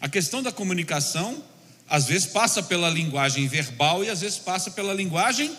A 0.00 0.08
questão 0.08 0.42
da 0.42 0.52
comunicação, 0.52 1.42
às 1.88 2.06
vezes 2.06 2.26
passa 2.26 2.62
pela 2.62 2.90
linguagem 2.90 3.46
verbal 3.46 4.04
e 4.04 4.10
às 4.10 4.20
vezes 4.20 4.38
passa 4.38 4.70
pela 4.70 4.92
linguagem 4.92 5.50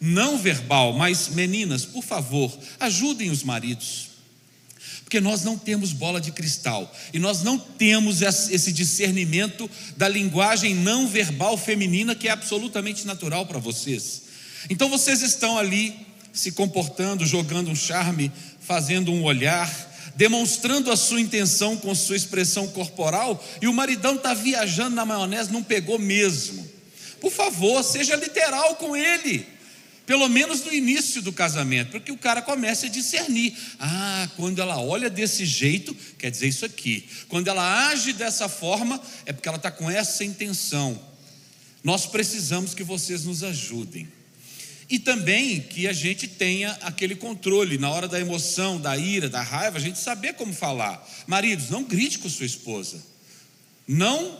não 0.00 0.36
verbal. 0.36 0.92
Mas, 0.92 1.28
meninas, 1.28 1.84
por 1.84 2.02
favor, 2.02 2.56
ajudem 2.78 3.30
os 3.30 3.42
maridos. 3.42 4.10
Porque 5.02 5.20
nós 5.20 5.44
não 5.44 5.56
temos 5.56 5.92
bola 5.92 6.20
de 6.20 6.32
cristal 6.32 6.92
e 7.12 7.18
nós 7.18 7.42
não 7.42 7.56
temos 7.56 8.22
esse 8.22 8.72
discernimento 8.72 9.70
da 9.96 10.08
linguagem 10.08 10.74
não 10.74 11.06
verbal 11.06 11.56
feminina 11.56 12.14
que 12.14 12.26
é 12.26 12.32
absolutamente 12.32 13.06
natural 13.06 13.46
para 13.46 13.60
vocês. 13.60 14.22
Então 14.68 14.88
vocês 14.88 15.22
estão 15.22 15.56
ali 15.56 15.94
se 16.36 16.52
comportando, 16.52 17.26
jogando 17.26 17.70
um 17.70 17.74
charme, 17.74 18.30
fazendo 18.60 19.10
um 19.10 19.24
olhar, 19.24 19.68
demonstrando 20.14 20.92
a 20.92 20.96
sua 20.96 21.20
intenção 21.20 21.76
com 21.76 21.94
sua 21.94 22.16
expressão 22.16 22.68
corporal, 22.68 23.42
e 23.60 23.66
o 23.66 23.72
maridão 23.72 24.14
está 24.14 24.34
viajando 24.34 24.94
na 24.94 25.04
maionese, 25.04 25.52
não 25.52 25.62
pegou 25.62 25.98
mesmo. 25.98 26.66
Por 27.20 27.32
favor, 27.32 27.82
seja 27.82 28.14
literal 28.14 28.76
com 28.76 28.96
ele 28.96 29.56
pelo 30.06 30.28
menos 30.28 30.64
no 30.64 30.72
início 30.72 31.20
do 31.20 31.32
casamento, 31.32 31.90
porque 31.90 32.12
o 32.12 32.16
cara 32.16 32.40
começa 32.40 32.86
a 32.86 32.88
discernir. 32.88 33.58
Ah, 33.78 34.28
quando 34.36 34.62
ela 34.62 34.80
olha 34.80 35.10
desse 35.10 35.44
jeito, 35.44 35.94
quer 36.16 36.30
dizer 36.30 36.46
isso 36.46 36.64
aqui. 36.64 37.08
Quando 37.28 37.48
ela 37.48 37.88
age 37.88 38.12
dessa 38.12 38.48
forma, 38.48 39.02
é 39.26 39.32
porque 39.32 39.48
ela 39.48 39.56
está 39.56 39.70
com 39.70 39.90
essa 39.90 40.24
intenção. 40.24 40.98
Nós 41.82 42.06
precisamos 42.06 42.72
que 42.72 42.84
vocês 42.84 43.24
nos 43.24 43.42
ajudem. 43.42 44.08
E 44.88 44.98
também 44.98 45.60
que 45.60 45.88
a 45.88 45.92
gente 45.92 46.28
tenha 46.28 46.70
aquele 46.82 47.16
controle 47.16 47.76
na 47.76 47.90
hora 47.90 48.06
da 48.06 48.20
emoção, 48.20 48.80
da 48.80 48.96
ira, 48.96 49.28
da 49.28 49.42
raiva, 49.42 49.78
a 49.78 49.80
gente 49.80 49.98
saber 49.98 50.34
como 50.34 50.52
falar. 50.52 51.04
Maridos, 51.26 51.70
não 51.70 51.82
grite 51.82 52.18
com 52.18 52.28
sua 52.28 52.46
esposa. 52.46 53.02
Não 53.86 54.38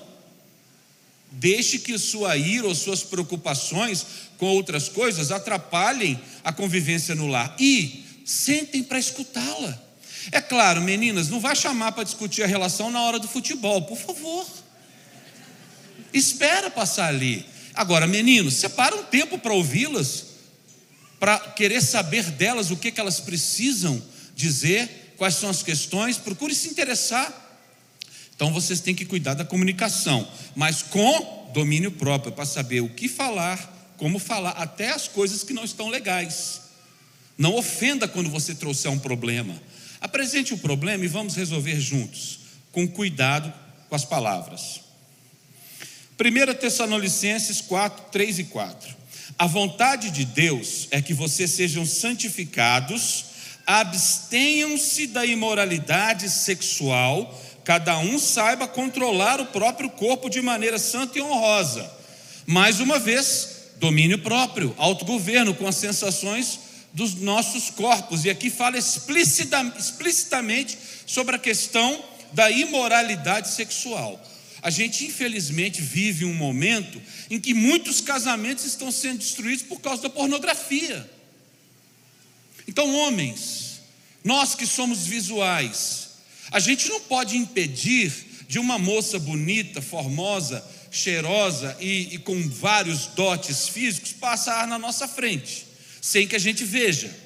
deixe 1.32 1.80
que 1.80 1.98
sua 1.98 2.36
ira 2.36 2.66
ou 2.66 2.74
suas 2.74 3.02
preocupações 3.02 4.06
com 4.38 4.46
outras 4.46 4.88
coisas 4.88 5.30
atrapalhem 5.30 6.18
a 6.44 6.52
convivência 6.52 7.14
no 7.14 7.26
lar. 7.26 7.56
E 7.58 8.04
sentem 8.24 8.82
para 8.82 8.98
escutá-la. 8.98 9.82
É 10.32 10.40
claro, 10.40 10.80
meninas, 10.80 11.28
não 11.28 11.40
vai 11.40 11.54
chamar 11.54 11.92
para 11.92 12.04
discutir 12.04 12.42
a 12.42 12.46
relação 12.46 12.90
na 12.90 13.00
hora 13.02 13.18
do 13.18 13.28
futebol, 13.28 13.82
por 13.82 13.98
favor. 13.98 14.46
Espera 16.12 16.70
passar 16.70 17.08
ali. 17.08 17.44
Agora, 17.74 18.06
meninos, 18.06 18.54
separa 18.54 18.96
um 18.96 19.04
tempo 19.04 19.38
para 19.38 19.52
ouvi-las, 19.52 20.24
para 21.18 21.38
querer 21.38 21.80
saber 21.80 22.24
delas 22.24 22.70
o 22.70 22.76
que, 22.76 22.90
que 22.90 23.00
elas 23.00 23.20
precisam 23.20 24.02
dizer, 24.34 25.14
quais 25.16 25.34
são 25.34 25.48
as 25.48 25.62
questões, 25.62 26.18
procure 26.18 26.54
se 26.54 26.68
interessar. 26.68 27.32
Então 28.34 28.52
vocês 28.52 28.80
têm 28.80 28.94
que 28.94 29.06
cuidar 29.06 29.34
da 29.34 29.44
comunicação, 29.44 30.28
mas 30.54 30.82
com 30.82 31.50
domínio 31.54 31.90
próprio, 31.90 32.32
para 32.32 32.44
saber 32.44 32.80
o 32.80 32.88
que 32.90 33.08
falar, 33.08 33.94
como 33.96 34.18
falar, 34.18 34.50
até 34.50 34.90
as 34.90 35.08
coisas 35.08 35.42
que 35.42 35.54
não 35.54 35.64
estão 35.64 35.88
legais. 35.88 36.60
Não 37.38 37.54
ofenda 37.54 38.06
quando 38.06 38.28
você 38.28 38.54
trouxer 38.54 38.90
um 38.90 38.98
problema. 38.98 39.54
Apresente 40.00 40.52
o 40.52 40.58
problema 40.58 41.04
e 41.04 41.08
vamos 41.08 41.34
resolver 41.34 41.80
juntos, 41.80 42.40
com 42.72 42.86
cuidado 42.86 43.52
com 43.88 43.94
as 43.94 44.04
palavras. 44.04 44.80
1 46.18 46.54
Tessalonicenses 46.54 47.60
4, 47.62 48.10
3 48.10 48.38
e 48.38 48.44
4. 48.44 48.96
A 49.38 49.46
vontade 49.46 50.10
de 50.10 50.24
Deus 50.24 50.88
é 50.90 51.02
que 51.02 51.12
vocês 51.12 51.50
sejam 51.50 51.84
santificados, 51.84 53.24
abstenham-se 53.66 55.08
da 55.08 55.26
imoralidade 55.26 56.30
sexual, 56.30 57.42
cada 57.64 57.98
um 57.98 58.18
saiba 58.18 58.68
controlar 58.68 59.40
o 59.40 59.46
próprio 59.46 59.90
corpo 59.90 60.30
de 60.30 60.40
maneira 60.40 60.78
santa 60.78 61.18
e 61.18 61.22
honrosa. 61.22 61.90
Mais 62.46 62.78
uma 62.78 62.98
vez, 62.98 63.72
domínio 63.78 64.20
próprio, 64.20 64.74
autogoverno 64.78 65.52
com 65.52 65.66
as 65.66 65.76
sensações 65.76 66.60
dos 66.92 67.16
nossos 67.16 67.68
corpos. 67.68 68.24
E 68.24 68.30
aqui 68.30 68.48
fala 68.48 68.78
explicitamente 68.78 70.78
sobre 71.04 71.36
a 71.36 71.40
questão 71.40 72.02
da 72.32 72.50
imoralidade 72.50 73.50
sexual. 73.50 74.18
A 74.66 74.70
gente, 74.70 75.04
infelizmente, 75.04 75.80
vive 75.80 76.24
um 76.24 76.34
momento 76.34 77.00
em 77.30 77.38
que 77.38 77.54
muitos 77.54 78.00
casamentos 78.00 78.64
estão 78.64 78.90
sendo 78.90 79.18
destruídos 79.18 79.62
por 79.62 79.80
causa 79.80 80.02
da 80.02 80.10
pornografia. 80.10 81.08
Então, 82.66 82.92
homens, 82.96 83.80
nós 84.24 84.56
que 84.56 84.66
somos 84.66 85.06
visuais, 85.06 86.08
a 86.50 86.58
gente 86.58 86.88
não 86.88 87.00
pode 87.00 87.36
impedir 87.36 88.12
de 88.48 88.58
uma 88.58 88.76
moça 88.76 89.20
bonita, 89.20 89.80
formosa, 89.80 90.68
cheirosa 90.90 91.76
e, 91.78 92.16
e 92.16 92.18
com 92.18 92.48
vários 92.48 93.06
dotes 93.06 93.68
físicos 93.68 94.14
passar 94.14 94.66
na 94.66 94.80
nossa 94.80 95.06
frente, 95.06 95.64
sem 96.02 96.26
que 96.26 96.34
a 96.34 96.40
gente 96.40 96.64
veja. 96.64 97.16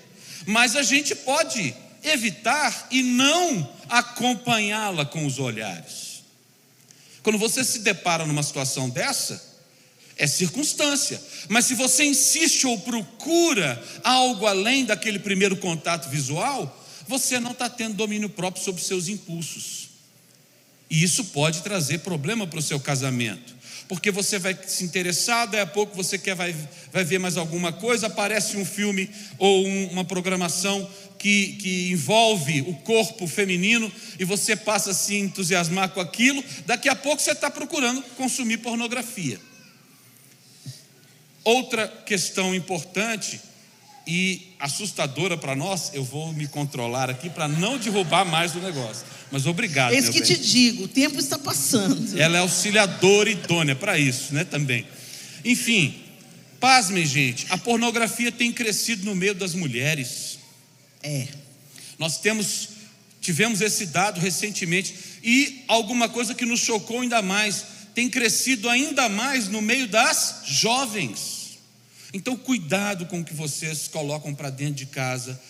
Mas 0.45 0.77
a 0.77 0.83
gente 0.83 1.15
pode 1.15 1.75
evitar 2.05 2.89
e 2.91 3.03
não 3.03 3.67
acompanhá-la 3.89 5.07
com 5.07 5.25
os 5.25 5.39
olhares. 5.39 6.10
Quando 7.23 7.39
você 7.39 7.65
se 7.65 7.81
depara 7.81 8.27
numa 8.27 8.43
situação 8.43 8.89
dessa, 8.89 9.51
é 10.17 10.27
circunstância. 10.27 11.21
Mas 11.49 11.67
se 11.67 11.75
você 11.75 12.05
insiste 12.05 12.67
ou 12.67 12.79
procura 12.79 13.83
algo 14.05 14.47
além 14.47 14.85
daquele 14.85 15.19
primeiro 15.19 15.57
contato 15.57 16.09
visual, 16.09 16.85
você 17.07 17.41
não 17.41 17.53
está 17.53 17.69
tendo 17.69 17.95
domínio 17.95 18.29
próprio 18.29 18.63
sobre 18.63 18.83
seus 18.83 19.09
impulsos. 19.09 19.89
E 20.89 21.03
isso 21.03 21.25
pode 21.27 21.63
trazer 21.63 21.99
problema 21.99 22.47
para 22.47 22.59
o 22.59 22.63
seu 22.63 22.79
casamento 22.79 23.61
porque 23.91 24.13
você 24.13 24.39
vai 24.39 24.57
se 24.69 24.85
interessar, 24.85 25.49
daí 25.49 25.61
a 25.61 25.67
pouco 25.67 25.97
você 25.97 26.17
quer 26.17 26.37
vai, 26.37 26.55
vai 26.93 27.03
ver 27.03 27.19
mais 27.19 27.37
alguma 27.37 27.73
coisa, 27.73 28.07
aparece 28.07 28.57
um 28.57 28.65
filme 28.65 29.11
ou 29.37 29.67
um, 29.67 29.87
uma 29.89 30.05
programação 30.05 30.89
que, 31.21 31.53
que 31.53 31.91
envolve 31.93 32.63
o 32.63 32.75
corpo 32.77 33.27
feminino 33.27 33.93
e 34.19 34.25
você 34.25 34.57
passa 34.57 34.91
a 34.93 34.95
se 34.95 35.17
entusiasmar 35.17 35.91
com 35.91 36.01
aquilo, 36.01 36.43
daqui 36.65 36.89
a 36.89 36.97
pouco 36.97 37.21
você 37.21 37.33
está 37.33 37.51
procurando 37.51 38.03
consumir 38.17 38.57
pornografia. 38.57 39.39
Outra 41.45 41.87
questão 41.87 42.55
importante 42.55 43.39
e 44.07 44.55
assustadora 44.59 45.37
para 45.37 45.55
nós, 45.55 45.91
eu 45.93 46.03
vou 46.03 46.33
me 46.33 46.49
controlar 46.49 47.11
aqui 47.11 47.29
para 47.29 47.47
não 47.47 47.77
derrubar 47.77 48.25
mais 48.25 48.55
o 48.55 48.59
negócio. 48.59 49.05
Mas 49.31 49.47
obrigado. 49.47 49.93
É 49.93 49.99
isso 49.99 50.11
que 50.11 50.21
bem. 50.21 50.29
te 50.29 50.39
digo, 50.39 50.85
o 50.85 50.89
tempo 50.89 51.21
está 51.21 51.39
passando. 51.39 52.19
Ela 52.19 52.39
é 52.39 52.41
auxiliadora 52.41 53.29
idônea 53.29 53.77
para 53.77 53.99
isso, 53.99 54.35
né? 54.35 54.43
Também. 54.43 54.87
Enfim, 55.45 55.95
pasmem, 56.59 57.05
gente, 57.05 57.47
a 57.51 57.59
pornografia 57.59 58.33
tem 58.33 58.51
crescido 58.51 59.05
no 59.05 59.15
meio 59.15 59.35
das 59.35 59.55
mulheres. 59.55 60.40
É. 61.03 61.29
Nós 61.99 62.19
temos, 62.19 62.69
tivemos 63.21 63.61
esse 63.61 63.87
dado 63.87 64.21
recentemente, 64.21 64.95
e 65.23 65.65
alguma 65.69 66.09
coisa 66.09 66.35
que 66.35 66.47
nos 66.47 66.61
chocou 66.61 67.01
ainda 67.01 67.21
mais, 67.21 67.65
tem 67.95 68.09
crescido 68.09 68.69
ainda 68.69 69.09
mais 69.09 69.49
no 69.49 69.61
meio 69.61 69.87
das 69.87 70.43
jovens. 70.47 71.59
Então, 72.13 72.37
cuidado 72.37 73.07
com 73.07 73.21
o 73.21 73.25
que 73.25 73.35
vocês 73.35 73.87
colocam 73.89 74.35
para 74.35 74.51
dentro 74.51 74.75
de 74.75 74.87
casa, 74.87 75.41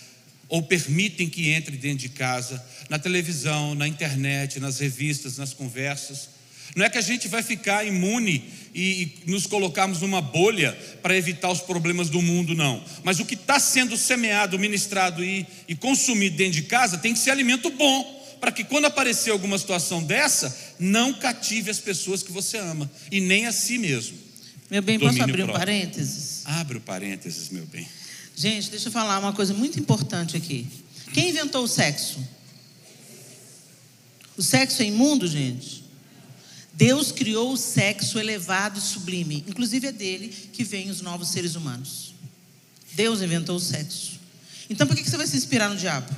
ou 0.48 0.62
permitem 0.62 1.28
que 1.30 1.50
entre 1.50 1.76
dentro 1.76 1.98
de 1.98 2.08
casa, 2.08 2.62
na 2.88 2.98
televisão, 2.98 3.74
na 3.74 3.86
internet, 3.86 4.58
nas 4.58 4.80
revistas, 4.80 5.38
nas 5.38 5.54
conversas. 5.54 6.39
Não 6.76 6.84
é 6.84 6.90
que 6.90 6.98
a 6.98 7.02
gente 7.02 7.28
vai 7.28 7.42
ficar 7.42 7.84
imune 7.84 8.44
e, 8.74 9.12
e 9.26 9.30
nos 9.30 9.46
colocarmos 9.46 10.00
numa 10.00 10.20
bolha 10.20 10.72
para 11.02 11.16
evitar 11.16 11.50
os 11.50 11.60
problemas 11.60 12.08
do 12.08 12.22
mundo, 12.22 12.54
não. 12.54 12.82
Mas 13.02 13.18
o 13.18 13.24
que 13.24 13.34
está 13.34 13.58
sendo 13.58 13.96
semeado, 13.96 14.58
ministrado 14.58 15.24
e, 15.24 15.46
e 15.68 15.74
consumido 15.74 16.36
dentro 16.36 16.54
de 16.54 16.62
casa 16.62 16.98
tem 16.98 17.12
que 17.12 17.18
ser 17.18 17.30
alimento 17.30 17.70
bom 17.70 18.20
para 18.40 18.50
que 18.50 18.64
quando 18.64 18.86
aparecer 18.86 19.30
alguma 19.30 19.58
situação 19.58 20.02
dessa, 20.02 20.56
não 20.78 21.12
cative 21.12 21.70
as 21.70 21.78
pessoas 21.78 22.22
que 22.22 22.32
você 22.32 22.56
ama 22.56 22.90
e 23.10 23.20
nem 23.20 23.46
a 23.46 23.52
si 23.52 23.78
mesmo. 23.78 24.16
Meu 24.70 24.80
bem, 24.80 24.98
posso 24.98 25.20
abrir 25.20 25.44
próprio. 25.44 25.56
um 25.56 25.58
parênteses? 25.58 26.42
Abre 26.46 26.78
o 26.78 26.80
parênteses, 26.80 27.50
meu 27.50 27.66
bem. 27.66 27.86
Gente, 28.36 28.70
deixa 28.70 28.88
eu 28.88 28.92
falar 28.92 29.18
uma 29.18 29.32
coisa 29.32 29.52
muito 29.52 29.78
importante 29.78 30.36
aqui. 30.36 30.66
Quem 31.12 31.30
inventou 31.30 31.64
o 31.64 31.68
sexo? 31.68 32.18
O 34.36 34.42
sexo 34.42 34.80
é 34.80 34.86
imundo, 34.86 35.26
gente? 35.26 35.79
Deus 36.72 37.12
criou 37.12 37.52
o 37.52 37.56
sexo 37.56 38.18
elevado 38.18 38.78
e 38.78 38.82
sublime. 38.82 39.44
Inclusive 39.46 39.88
é 39.88 39.92
dele 39.92 40.28
que 40.52 40.64
vêm 40.64 40.90
os 40.90 41.00
novos 41.00 41.28
seres 41.28 41.54
humanos. 41.54 42.14
Deus 42.92 43.22
inventou 43.22 43.56
o 43.56 43.60
sexo. 43.60 44.18
Então 44.68 44.86
por 44.86 44.96
que 44.96 45.08
você 45.08 45.16
vai 45.16 45.26
se 45.26 45.36
inspirar 45.36 45.68
no 45.68 45.76
diabo? 45.76 46.08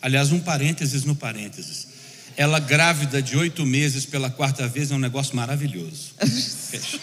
Aliás, 0.00 0.32
um 0.32 0.40
parênteses 0.40 1.04
no 1.04 1.14
parênteses. 1.14 1.88
Ela 2.36 2.60
grávida 2.60 3.20
de 3.20 3.36
oito 3.36 3.66
meses 3.66 4.06
pela 4.06 4.30
quarta 4.30 4.68
vez 4.68 4.90
é 4.90 4.94
um 4.94 4.98
negócio 4.98 5.34
maravilhoso. 5.34 6.14
Fecha. 6.70 7.00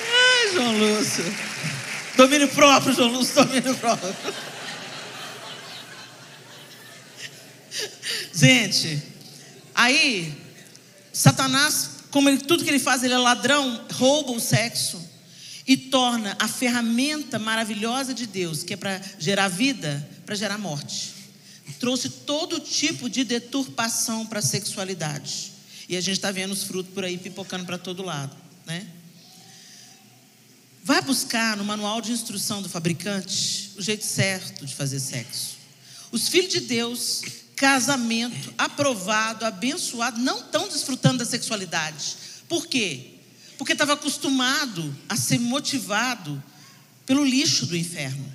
Ai, 0.00 0.52
João 0.54 0.78
Lúcio. 0.78 1.45
Domínio 2.16 2.48
próprio, 2.48 2.94
João 2.94 3.12
Lúcio, 3.12 3.34
domínio 3.34 3.74
próprio. 3.76 4.14
Gente, 8.32 9.02
aí, 9.74 10.32
Satanás 11.12 11.96
como 12.16 12.30
ele, 12.30 12.38
tudo 12.38 12.64
que 12.64 12.70
ele 12.70 12.78
faz, 12.78 13.02
ele 13.02 13.12
é 13.12 13.18
ladrão, 13.18 13.84
rouba 13.92 14.32
o 14.32 14.40
sexo 14.40 14.98
e 15.66 15.76
torna 15.76 16.34
a 16.38 16.48
ferramenta 16.48 17.38
maravilhosa 17.38 18.14
de 18.14 18.26
Deus, 18.26 18.62
que 18.62 18.72
é 18.72 18.76
para 18.76 18.98
gerar 19.18 19.48
vida, 19.48 20.08
para 20.24 20.34
gerar 20.34 20.56
morte. 20.56 21.12
Trouxe 21.78 22.08
todo 22.08 22.58
tipo 22.58 23.10
de 23.10 23.22
deturpação 23.22 24.24
para 24.24 24.38
a 24.38 24.42
sexualidade. 24.42 25.52
E 25.90 25.94
a 25.94 26.00
gente 26.00 26.14
está 26.14 26.30
vendo 26.30 26.52
os 26.52 26.62
frutos 26.62 26.90
por 26.94 27.04
aí 27.04 27.18
pipocando 27.18 27.66
para 27.66 27.76
todo 27.76 28.02
lado, 28.02 28.34
né? 28.64 28.86
Vai 30.86 31.02
buscar 31.02 31.56
no 31.56 31.64
manual 31.64 32.00
de 32.00 32.12
instrução 32.12 32.62
do 32.62 32.68
fabricante 32.68 33.72
o 33.76 33.82
jeito 33.82 34.04
certo 34.04 34.64
de 34.64 34.72
fazer 34.72 35.00
sexo. 35.00 35.56
Os 36.12 36.28
filhos 36.28 36.52
de 36.52 36.60
Deus 36.60 37.22
casamento 37.56 38.54
aprovado, 38.56 39.44
abençoado, 39.44 40.20
não 40.20 40.38
estão 40.38 40.68
desfrutando 40.68 41.18
da 41.18 41.24
sexualidade. 41.24 42.16
Por 42.48 42.68
quê? 42.68 43.14
Porque 43.58 43.72
estava 43.72 43.94
acostumado 43.94 44.96
a 45.08 45.16
ser 45.16 45.40
motivado 45.40 46.40
pelo 47.04 47.24
lixo 47.24 47.66
do 47.66 47.76
inferno. 47.76 48.32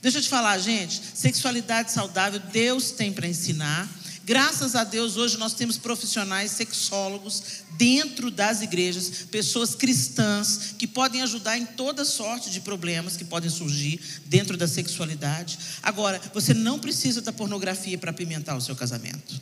Deixa 0.00 0.16
eu 0.16 0.22
te 0.22 0.30
falar, 0.30 0.56
gente, 0.58 1.02
sexualidade 1.12 1.92
saudável 1.92 2.40
Deus 2.50 2.92
tem 2.92 3.12
para 3.12 3.28
ensinar. 3.28 3.86
Graças 4.32 4.74
a 4.74 4.82
Deus, 4.82 5.18
hoje 5.18 5.36
nós 5.36 5.52
temos 5.52 5.76
profissionais 5.76 6.52
sexólogos 6.52 7.42
dentro 7.72 8.30
das 8.30 8.62
igrejas, 8.62 9.26
pessoas 9.30 9.74
cristãs 9.74 10.74
que 10.78 10.86
podem 10.86 11.20
ajudar 11.20 11.58
em 11.58 11.66
toda 11.66 12.02
sorte 12.02 12.48
de 12.48 12.62
problemas 12.62 13.14
que 13.14 13.26
podem 13.26 13.50
surgir 13.50 14.00
dentro 14.24 14.56
da 14.56 14.66
sexualidade. 14.66 15.58
Agora, 15.82 16.18
você 16.32 16.54
não 16.54 16.78
precisa 16.78 17.20
da 17.20 17.30
pornografia 17.30 17.98
para 17.98 18.10
apimentar 18.10 18.56
o 18.56 18.60
seu 18.62 18.74
casamento. 18.74 19.38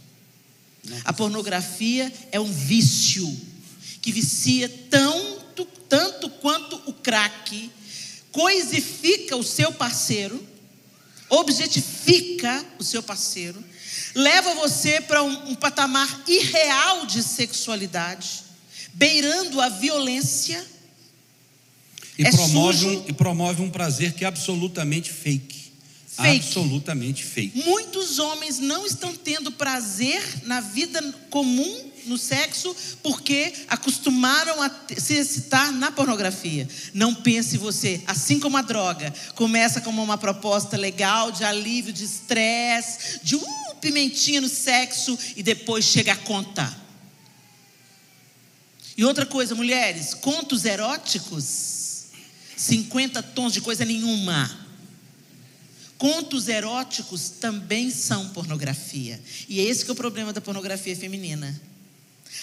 A 1.05 1.13
pornografia 1.13 2.13
é 2.33 2.41
um 2.41 2.53
vício 2.53 3.33
que 4.03 4.11
vicia 4.11 4.69
tanto, 4.91 5.67
tanto 5.89 6.29
quanto 6.29 6.75
o 6.87 6.93
crack, 6.93 7.71
coisifica 8.33 9.37
o 9.37 9.45
seu 9.45 9.71
parceiro, 9.71 10.45
objetifica 11.29 12.67
o 12.77 12.83
seu 12.83 13.05
parceiro 13.05 13.70
leva 14.15 14.55
você 14.55 15.01
para 15.01 15.23
um, 15.23 15.51
um 15.51 15.55
patamar 15.55 16.23
irreal 16.27 17.07
de 17.07 17.23
sexualidade, 17.23 18.45
beirando 18.93 19.61
a 19.61 19.69
violência. 19.69 20.65
E, 22.19 22.27
é 22.27 22.31
promove 22.31 22.87
um, 22.87 23.05
e 23.09 23.13
promove 23.13 23.63
um 23.63 23.71
prazer 23.71 24.13
que 24.13 24.25
é 24.25 24.29
absolutamente 24.29 25.13
fake. 25.13 25.61
Fake. 26.17 26.47
Absolutamente 26.47 27.25
fake. 27.25 27.63
Muitos 27.65 28.19
homens 28.19 28.59
não 28.59 28.85
estão 28.85 29.15
tendo 29.15 29.53
prazer 29.53 30.23
na 30.45 30.61
vida 30.61 31.01
comum 31.31 31.91
no 32.07 32.19
sexo 32.19 32.75
porque 33.03 33.53
acostumaram 33.69 34.61
a 34.61 34.71
se 34.99 35.15
excitar 35.15 35.73
na 35.73 35.91
pornografia. 35.93 36.69
Não 36.93 37.15
pense 37.15 37.57
você, 37.57 38.03
assim 38.07 38.41
como 38.41 38.57
a 38.57 38.63
droga, 38.63 39.13
começa 39.35 39.81
como 39.81 40.03
uma 40.03 40.19
proposta 40.19 40.77
legal 40.77 41.31
de 41.31 41.45
alívio 41.45 41.93
de 41.93 42.05
estresse, 42.05 43.21
de 43.23 43.37
um 43.37 43.70
pimentinha 43.81 44.41
no 44.41 44.49
sexo 44.49 45.19
e 45.37 45.43
depois 45.43 45.85
chega 45.85 46.13
a 46.13 46.17
conta. 46.17 46.79
E 48.97 49.05
outra 49.05 49.25
coisa, 49.25 49.55
mulheres, 49.55 50.13
contos 50.13 50.65
eróticos, 50.65 52.07
50 52.57 53.23
tons 53.23 53.53
de 53.53 53.61
coisa 53.61 53.85
nenhuma. 53.85 54.69
Contos 55.97 56.49
eróticos 56.49 57.29
também 57.29 57.91
são 57.91 58.29
pornografia. 58.31 59.21
E 59.49 59.61
é 59.61 59.63
esse 59.63 59.85
que 59.85 59.91
é 59.91 59.93
o 59.93 59.97
problema 59.97 60.33
da 60.33 60.41
pornografia 60.41 60.95
feminina. 60.97 61.61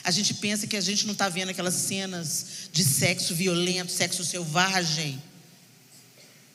A 0.04 0.12
gente 0.12 0.34
pensa 0.36 0.68
que 0.68 0.76
a 0.76 0.82
gente 0.82 1.06
não 1.06 1.14
está 1.14 1.30
vendo 1.30 1.50
aquelas 1.50 1.74
cenas 1.74 2.70
de 2.72 2.84
sexo 2.84 3.34
violento, 3.34 3.92
sexo 3.92 4.24
selvagem 4.24 5.22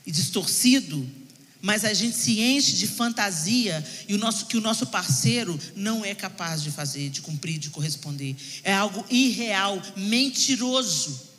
e 0.07 0.11
distorcido, 0.11 1.09
mas 1.63 1.85
a 1.85 1.95
gente 1.95 2.17
se 2.17 2.41
enche 2.41 2.73
de 2.73 2.89
fantasia 2.89 3.87
e 4.09 4.15
o 4.15 4.19
nosso, 4.19 4.47
que 4.47 4.57
o 4.57 4.61
nosso 4.61 4.85
parceiro 4.87 5.59
não 5.77 6.05
é 6.05 6.13
capaz 6.13 6.61
de 6.61 6.73
fazer, 6.73 7.09
de 7.09 7.23
cumprir, 7.23 7.57
de 7.57 7.71
corresponder. 7.71 8.35
É 8.65 8.75
algo 8.75 9.07
irreal, 9.09 9.81
mentiroso. 9.97 11.31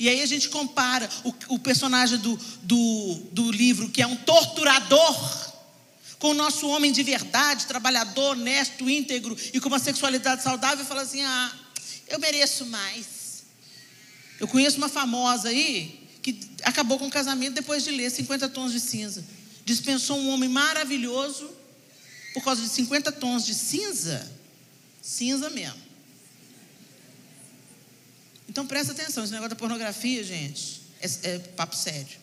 E 0.00 0.08
aí 0.08 0.20
a 0.20 0.26
gente 0.26 0.48
compara 0.48 1.08
o, 1.22 1.32
o 1.54 1.58
personagem 1.60 2.18
do, 2.18 2.36
do, 2.62 3.22
do 3.30 3.52
livro, 3.52 3.88
que 3.88 4.02
é 4.02 4.06
um 4.06 4.16
torturador, 4.16 5.54
com 6.18 6.30
o 6.30 6.34
nosso 6.34 6.66
homem 6.66 6.90
de 6.90 7.04
verdade, 7.04 7.66
trabalhador, 7.66 8.32
honesto, 8.32 8.90
íntegro 8.90 9.36
e 9.54 9.60
com 9.60 9.68
uma 9.68 9.78
sexualidade 9.78 10.42
saudável, 10.42 10.84
e 10.84 10.88
fala 10.88 11.02
assim: 11.02 11.22
ah, 11.22 11.52
eu 12.08 12.18
mereço 12.18 12.66
mais. 12.66 13.44
Eu 14.40 14.48
conheço 14.48 14.78
uma 14.78 14.88
famosa 14.88 15.50
aí 15.50 16.05
que 16.26 16.40
acabou 16.64 16.98
com 16.98 17.06
o 17.06 17.10
casamento 17.10 17.54
depois 17.54 17.84
de 17.84 17.92
ler 17.92 18.10
50 18.10 18.48
tons 18.48 18.72
de 18.72 18.80
cinza. 18.80 19.24
Dispensou 19.64 20.18
um 20.18 20.30
homem 20.30 20.48
maravilhoso 20.48 21.48
por 22.34 22.42
causa 22.42 22.62
de 22.62 22.68
50 22.68 23.12
tons 23.12 23.46
de 23.46 23.54
cinza. 23.54 24.28
Cinza 25.00 25.48
mesmo. 25.50 25.78
Então 28.48 28.66
presta 28.66 28.90
atenção, 28.90 29.22
esse 29.22 29.32
negócio 29.32 29.50
da 29.50 29.56
pornografia, 29.56 30.24
gente, 30.24 30.82
é, 31.00 31.06
é 31.22 31.38
papo 31.38 31.76
sério. 31.76 32.18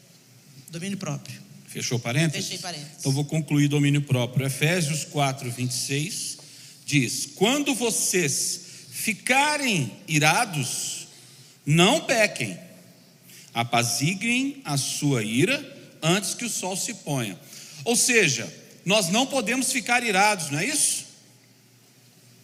Domínio 0.70 0.98
próprio. 0.98 1.42
Fechou 1.68 1.98
parênteses? 1.98 2.48
Fechei 2.48 2.62
parênteses. 2.62 2.98
Então 3.00 3.14
vou 3.14 3.24
concluir 3.24 3.70
domínio 3.70 4.02
próprio. 4.02 4.46
Efésios 4.46 5.06
4, 5.06 5.50
26 5.50 6.38
diz: 6.86 7.30
Quando 7.36 7.74
vocês 7.74 8.60
ficarem 8.92 9.94
irados, 10.10 11.08
não 11.66 12.02
pequem 12.02 12.60
apaziguem 13.54 14.62
a 14.66 14.78
sua 14.78 15.24
ira 15.24 15.64
antes 16.02 16.34
que 16.34 16.46
o 16.46 16.50
sol 16.50 16.76
se 16.76 16.94
ponha. 16.96 17.40
Ou 17.86 17.96
seja, 17.96 18.52
nós 18.86 19.10
não 19.10 19.26
podemos 19.26 19.72
ficar 19.72 20.04
irados, 20.04 20.50
não 20.50 20.60
é 20.60 20.66
isso? 20.66 21.06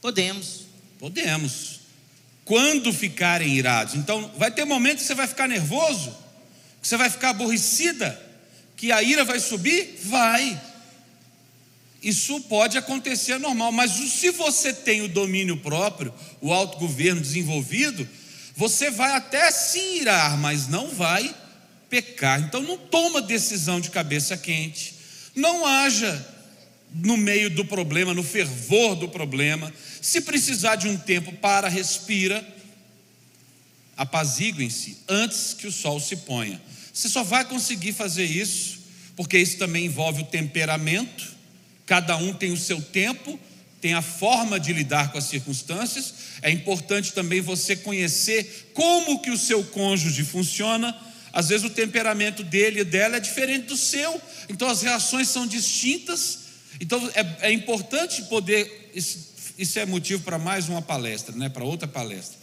Podemos. 0.01 0.66
Podemos. 0.97 1.80
Quando 2.45 2.93
ficarem 2.93 3.55
irados. 3.55 3.95
Então, 3.95 4.32
vai 4.38 4.49
ter 4.49 4.66
momentos 4.66 5.01
que 5.01 5.07
você 5.07 5.16
vai 5.16 5.28
ficar 5.28 5.47
nervoso, 5.47 6.16
que 6.82 6.88
você 6.88 6.97
vai 6.97 7.10
ficar 7.10 7.30
aborrecida, 7.30 8.20
que 8.76 8.91
a 8.91 9.03
ira 9.03 9.26
vai 9.26 9.39
subir? 9.39 9.99
Vai. 10.03 10.60
Isso 12.01 12.39
pode 12.41 12.78
acontecer 12.78 13.34
é 13.34 13.38
normal, 13.38 13.74
mas 13.74 13.91
se 13.91 14.32
você 14.32 14.74
tem 14.74 15.01
o 15.01 15.10
domínio 15.10 15.57
próprio, 15.57 16.14
o 16.39 16.53
autogoverno 16.53 17.20
desenvolvido, 17.20 18.07
você 18.60 18.91
vai 18.91 19.16
até 19.16 19.49
se 19.51 19.80
irar, 19.80 20.38
mas 20.38 20.68
não 20.68 20.89
vai 20.89 21.34
pecar. 21.89 22.41
Então 22.41 22.62
não 22.62 22.78
toma 22.78 23.22
decisão 23.22 23.80
de 23.80 23.89
cabeça 23.89 24.36
quente. 24.36 24.95
Não 25.34 25.66
haja 25.66 26.28
no 26.93 27.16
meio 27.16 27.49
do 27.49 27.64
problema, 27.64 28.14
no 28.14 28.22
fervor 28.22 28.97
do 28.97 29.07
problema. 29.07 29.74
Se 30.01 30.20
precisar 30.20 30.76
de 30.76 30.89
um 30.89 30.97
tempo 30.97 31.32
para, 31.38 31.70
respira. 31.70 32.45
Apaziguem-se 33.95 34.97
antes 35.07 35.53
que 35.53 35.66
o 35.66 35.72
sol 35.72 35.97
se 35.97 36.18
ponha. 36.18 36.62
Você 36.93 37.07
só 37.07 37.24
vai 37.24 37.45
conseguir 37.45 37.93
fazer 37.93 38.26
isso, 38.26 38.80
porque 39.16 39.38
isso 39.38 39.57
também 39.57 39.86
envolve 39.86 40.24
o 40.24 40.26
temperamento, 40.26 41.34
cada 41.86 42.18
um 42.18 42.34
tem 42.34 42.51
o 42.51 42.57
seu 42.57 42.82
tempo, 42.82 43.39
tem 43.82 43.94
a 43.94 44.02
forma 44.02 44.60
de 44.60 44.74
lidar 44.74 45.12
com 45.12 45.18
as 45.18 45.26
circunstâncias. 45.26 46.14
É 46.42 46.52
importante 46.52 47.14
também 47.14 47.42
você 47.42 47.76
conhecer 47.76 48.72
como 48.74 49.22
que 49.22 49.32
o 49.32 49.38
seu 49.38 49.64
cônjuge 49.64 50.24
funciona. 50.24 50.96
Às 51.32 51.50
vezes 51.50 51.66
o 51.66 51.70
temperamento 51.70 52.44
dele 52.44 52.82
e 52.82 52.84
dela 52.84 53.18
é 53.18 53.20
diferente 53.20 53.68
do 53.68 53.78
seu, 53.78 54.20
então 54.50 54.68
as 54.68 54.82
reações 54.82 55.28
são 55.30 55.46
distintas. 55.46 56.40
Então 56.80 57.00
é, 57.14 57.50
é 57.50 57.52
importante 57.52 58.24
poder. 58.24 58.92
Isso, 58.94 59.30
isso 59.58 59.80
é 59.80 59.86
motivo 59.86 60.24
para 60.24 60.40
mais 60.40 60.68
uma 60.68 60.82
palestra, 60.82 61.36
né? 61.36 61.50
Para 61.50 61.64
outra 61.64 61.88
palestra 61.88 62.40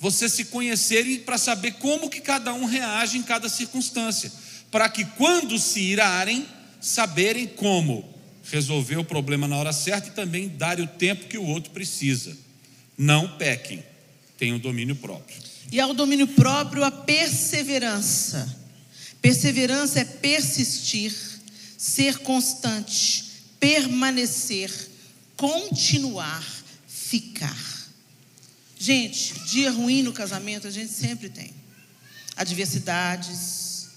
você 0.00 0.30
se 0.30 0.46
conhecerem 0.46 1.18
para 1.18 1.36
saber 1.36 1.72
como 1.72 2.08
que 2.08 2.22
cada 2.22 2.54
um 2.54 2.64
reage 2.64 3.18
em 3.18 3.22
cada 3.22 3.50
circunstância, 3.50 4.32
para 4.70 4.88
que 4.88 5.04
quando 5.04 5.58
se 5.58 5.80
irarem, 5.80 6.48
saberem 6.80 7.46
como 7.46 8.08
resolver 8.44 8.96
o 8.96 9.04
problema 9.04 9.46
na 9.46 9.56
hora 9.56 9.72
certa 9.72 10.08
e 10.08 10.12
também 10.12 10.48
dar 10.48 10.80
o 10.80 10.86
tempo 10.86 11.26
que 11.26 11.38
o 11.38 11.44
outro 11.44 11.70
precisa. 11.70 12.36
Não 12.96 13.36
pequem, 13.36 13.82
tenham 14.38 14.58
domínio 14.58 14.96
próprio. 14.96 15.36
E 15.70 15.78
ao 15.78 15.94
domínio 15.94 16.26
próprio, 16.26 16.84
a 16.84 16.90
perseverança. 16.90 18.58
Perseverança 19.22 20.00
é 20.00 20.04
persistir, 20.04 21.14
ser 21.76 22.18
constante, 22.18 23.24
permanecer, 23.58 24.70
continuar, 25.36 26.44
ficar. 26.86 27.56
Gente, 28.78 29.34
dia 29.44 29.70
ruim 29.70 30.02
no 30.02 30.12
casamento 30.12 30.66
a 30.66 30.70
gente 30.70 30.90
sempre 30.90 31.28
tem. 31.28 31.52
Adversidades, 32.34 33.88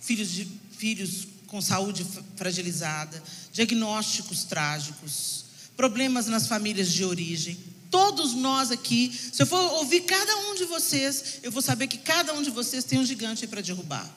filhos, 0.00 0.30
de, 0.30 0.46
filhos 0.76 1.26
com 1.48 1.60
saúde 1.60 2.06
fragilizada, 2.36 3.20
diagnósticos 3.52 4.44
trágicos, 4.44 5.46
problemas 5.76 6.26
nas 6.26 6.46
famílias 6.46 6.92
de 6.92 7.04
origem. 7.04 7.58
Todos 7.90 8.34
nós 8.34 8.70
aqui, 8.70 9.18
se 9.32 9.42
eu 9.42 9.46
for 9.46 9.60
ouvir 9.74 10.02
cada 10.02 10.36
um 10.50 10.54
de 10.54 10.64
vocês, 10.64 11.40
eu 11.42 11.50
vou 11.50 11.62
saber 11.62 11.86
que 11.86 11.98
cada 11.98 12.34
um 12.34 12.42
de 12.42 12.50
vocês 12.50 12.84
tem 12.84 12.98
um 12.98 13.04
gigante 13.04 13.46
para 13.46 13.62
derrubar. 13.62 14.08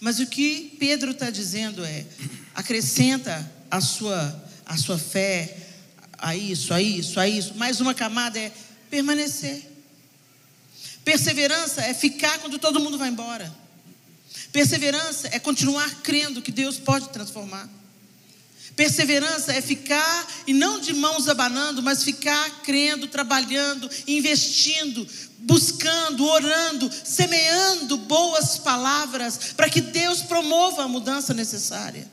Mas 0.00 0.18
o 0.18 0.26
que 0.26 0.76
Pedro 0.78 1.12
está 1.12 1.30
dizendo 1.30 1.84
é: 1.84 2.04
acrescenta 2.54 3.50
a 3.70 3.80
sua, 3.80 4.44
a 4.66 4.76
sua 4.76 4.98
fé 4.98 5.56
a 6.18 6.34
isso, 6.34 6.74
a 6.74 6.82
isso, 6.82 7.20
a 7.20 7.28
isso. 7.28 7.54
Mais 7.54 7.80
uma 7.80 7.94
camada 7.94 8.38
é 8.38 8.52
permanecer. 8.90 9.64
Perseverança 11.04 11.82
é 11.82 11.94
ficar 11.94 12.38
quando 12.38 12.58
todo 12.58 12.80
mundo 12.80 12.98
vai 12.98 13.08
embora. 13.08 13.50
Perseverança 14.52 15.28
é 15.32 15.38
continuar 15.38 15.88
crendo 16.02 16.42
que 16.42 16.50
Deus 16.50 16.78
pode 16.78 17.08
transformar. 17.10 17.68
Perseverança 18.74 19.52
é 19.52 19.60
ficar, 19.60 20.26
e 20.46 20.54
não 20.54 20.80
de 20.80 20.94
mãos 20.94 21.28
abanando, 21.28 21.82
mas 21.82 22.02
ficar 22.02 22.62
crendo, 22.62 23.06
trabalhando, 23.06 23.90
investindo, 24.06 25.06
buscando, 25.40 26.24
orando, 26.26 26.90
semeando 27.04 27.96
boas 27.96 28.58
palavras 28.58 29.52
para 29.56 29.68
que 29.68 29.80
Deus 29.80 30.22
promova 30.22 30.84
a 30.84 30.88
mudança 30.88 31.34
necessária. 31.34 32.10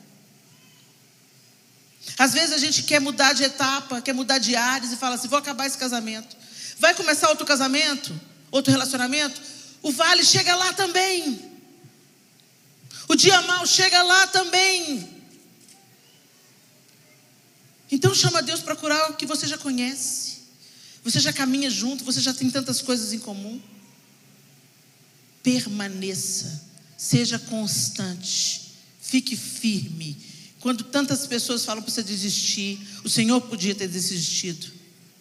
Às 2.18 2.32
vezes 2.32 2.52
a 2.52 2.58
gente 2.58 2.82
quer 2.82 3.00
mudar 3.00 3.32
de 3.32 3.44
etapa, 3.44 4.00
quer 4.00 4.12
mudar 4.12 4.38
de 4.38 4.56
áreas 4.56 4.92
e 4.92 4.96
fala 4.96 5.14
assim: 5.14 5.28
vou 5.28 5.38
acabar 5.38 5.66
esse 5.66 5.78
casamento. 5.78 6.36
Vai 6.78 6.94
começar 6.94 7.28
outro 7.28 7.46
casamento, 7.46 8.18
outro 8.50 8.70
relacionamento, 8.72 9.40
o 9.82 9.90
vale 9.90 10.24
chega 10.24 10.54
lá 10.54 10.72
também. 10.72 11.47
O 13.08 13.16
dia 13.16 13.40
mal 13.42 13.66
chega 13.66 14.02
lá 14.02 14.26
também. 14.26 15.08
Então 17.90 18.14
chama 18.14 18.42
Deus 18.42 18.60
para 18.60 18.76
curar 18.76 19.10
o 19.10 19.16
que 19.16 19.24
você 19.24 19.46
já 19.46 19.56
conhece. 19.56 20.38
Você 21.02 21.18
já 21.18 21.32
caminha 21.32 21.70
junto, 21.70 22.04
você 22.04 22.20
já 22.20 22.34
tem 22.34 22.50
tantas 22.50 22.82
coisas 22.82 23.12
em 23.12 23.18
comum. 23.18 23.60
Permaneça, 25.42 26.62
seja 26.96 27.38
constante, 27.38 28.72
fique 29.00 29.34
firme. 29.36 30.16
Quando 30.60 30.84
tantas 30.84 31.26
pessoas 31.26 31.64
falam 31.64 31.82
para 31.82 31.90
você 31.90 32.02
desistir, 32.02 32.78
o 33.04 33.08
Senhor 33.08 33.40
podia 33.40 33.74
ter 33.74 33.88
desistido 33.88 34.78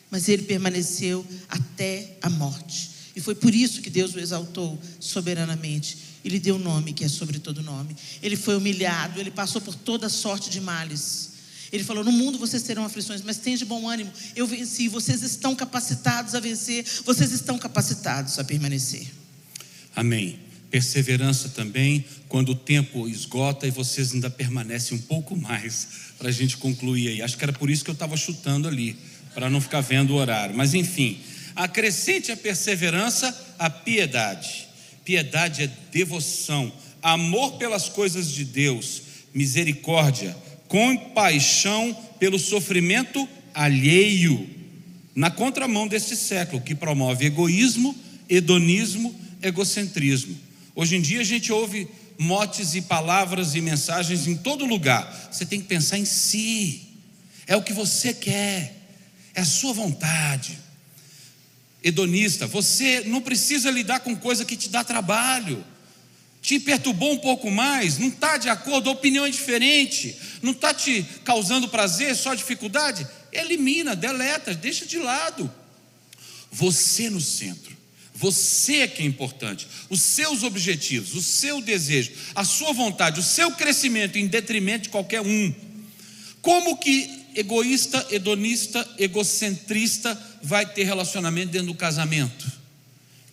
mas 0.10 0.30
ele 0.30 0.44
permaneceu 0.44 1.26
até 1.50 2.18
a 2.22 2.30
morte. 2.30 2.92
E 3.16 3.22
foi 3.22 3.36
por 3.36 3.54
isso 3.54 3.82
que 3.82 3.90
Deus 3.90 4.14
o 4.14 4.20
exaltou 4.20 4.80
soberanamente. 5.00 5.98
Ele 6.28 6.40
deu 6.40 6.56
o 6.56 6.60
nome 6.60 6.92
que 6.92 7.06
é 7.06 7.08
sobre 7.08 7.40
todo 7.40 7.64
nome. 7.64 7.96
Ele 8.22 8.36
foi 8.36 8.58
humilhado, 8.58 9.18
ele 9.18 9.32
passou 9.32 9.62
por 9.62 9.74
toda 9.74 10.10
sorte 10.10 10.50
de 10.50 10.60
males. 10.60 11.30
Ele 11.72 11.86
falou: 11.86 12.04
No 12.04 12.12
mundo 12.12 12.38
vocês 12.38 12.64
terão 12.64 12.84
aflições, 12.84 13.22
mas 13.22 13.38
tenham 13.38 13.58
de 13.58 13.64
bom 13.64 13.88
ânimo. 13.88 14.12
Eu 14.36 14.46
venci, 14.46 14.90
vocês 14.90 15.24
estão 15.24 15.56
capacitados 15.56 16.36
a 16.36 16.42
vencer, 16.42 16.86
vocês 17.06 17.32
estão 17.32 17.58
capacitados 17.58 18.38
a 18.38 18.44
permanecer. 18.44 19.08
Amém. 19.96 20.38
Perseverança 20.70 21.48
também, 21.48 22.04
quando 22.28 22.50
o 22.50 22.56
tempo 22.56 23.08
esgota 23.08 23.66
e 23.66 23.72
vocês 23.72 24.14
ainda 24.14 24.30
permanecem 24.30 24.98
um 24.98 25.02
pouco 25.02 25.34
mais, 25.34 25.88
para 26.20 26.28
a 26.28 26.32
gente 26.32 26.58
concluir 26.58 27.08
aí. 27.08 27.22
Acho 27.22 27.38
que 27.38 27.44
era 27.46 27.54
por 27.54 27.70
isso 27.70 27.86
que 27.86 27.90
eu 27.90 27.94
estava 27.94 28.18
chutando 28.18 28.68
ali 28.68 28.98
para 29.34 29.50
não 29.50 29.62
ficar 29.62 29.80
vendo 29.80 30.12
o 30.12 30.18
horário. 30.18 30.54
Mas 30.58 30.74
enfim, 30.74 31.22
acrescente 31.56 32.34
a 32.34 32.36
perseverança 32.36 33.34
a 33.58 33.70
piedade. 33.70 34.67
Piedade 35.08 35.64
é 35.64 35.72
devoção, 35.90 36.70
amor 37.02 37.54
pelas 37.54 37.88
coisas 37.88 38.30
de 38.30 38.44
Deus, 38.44 39.04
misericórdia, 39.34 40.36
compaixão 40.68 41.98
pelo 42.20 42.38
sofrimento 42.38 43.26
alheio, 43.54 44.50
na 45.16 45.32
contramão 45.32 45.88
desse 45.88 46.14
século 46.14 46.62
que 46.62 46.76
promove 46.76 47.26
egoísmo, 47.26 47.96
hedonismo, 48.28 49.16
egocentrismo. 49.42 50.38
Hoje 50.76 50.98
em 50.98 51.02
dia 51.02 51.22
a 51.22 51.24
gente 51.24 51.54
ouve 51.54 51.88
motes 52.20 52.76
e 52.76 52.82
palavras 52.82 53.56
e 53.56 53.62
mensagens 53.62 54.28
em 54.28 54.36
todo 54.36 54.66
lugar. 54.66 55.30
Você 55.32 55.46
tem 55.46 55.62
que 55.62 55.68
pensar 55.68 55.98
em 55.98 56.04
si. 56.04 56.82
É 57.48 57.56
o 57.56 57.64
que 57.64 57.72
você 57.72 58.14
quer 58.14 58.76
é 59.34 59.40
a 59.40 59.46
sua 59.46 59.72
vontade. 59.72 60.58
Hedonista, 61.84 62.48
você 62.48 63.02
não 63.06 63.22
precisa 63.22 63.70
lidar 63.70 64.00
com 64.00 64.16
coisa 64.16 64.46
que 64.46 64.58
te 64.58 64.70
dá 64.70 64.84
trabalho. 64.84 65.64
Te 66.42 66.60
perturbou 66.60 67.12
um 67.14 67.18
pouco 67.18 67.52
mais, 67.52 67.98
não 67.98 68.08
está 68.08 68.38
de 68.38 68.48
acordo, 68.48 68.90
a 68.90 68.94
opinião 68.94 69.26
é 69.26 69.30
diferente, 69.30 70.16
não 70.42 70.52
está 70.52 70.74
te 70.74 71.06
causando 71.24 71.68
prazer, 71.68 72.16
só 72.16 72.34
dificuldade? 72.34 73.06
Elimina, 73.32 73.96
deleta, 73.96 74.54
deixa 74.54 74.86
de 74.86 74.98
lado. 74.98 75.52
Você 76.52 77.10
no 77.10 77.20
centro. 77.20 77.76
Você 78.14 78.78
é 78.78 78.88
que 78.88 79.04
é 79.04 79.06
importante. 79.06 79.68
Os 79.90 80.02
seus 80.02 80.42
objetivos, 80.42 81.14
o 81.14 81.22
seu 81.22 81.62
desejo, 81.62 82.12
a 82.34 82.44
sua 82.44 82.74
vontade, 82.74 83.20
o 83.20 83.24
seu 83.24 83.52
crescimento 83.52 84.18
em 84.18 84.26
detrimento 84.26 84.84
de 84.84 84.90
qualquer 84.90 85.22
um. 85.22 85.54
Como 86.42 86.78
que 86.78 87.26
egoísta, 87.36 88.08
hedonista, 88.10 88.88
egocentrista 88.98 90.20
vai 90.48 90.66
ter 90.66 90.86
relacionamento 90.86 91.52
dentro 91.52 91.68
do 91.68 91.76
casamento. 91.76 92.50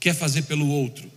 Quer 0.01 0.17
fazer 0.17 0.43
pelo 0.43 0.67
outro, 0.67 1.11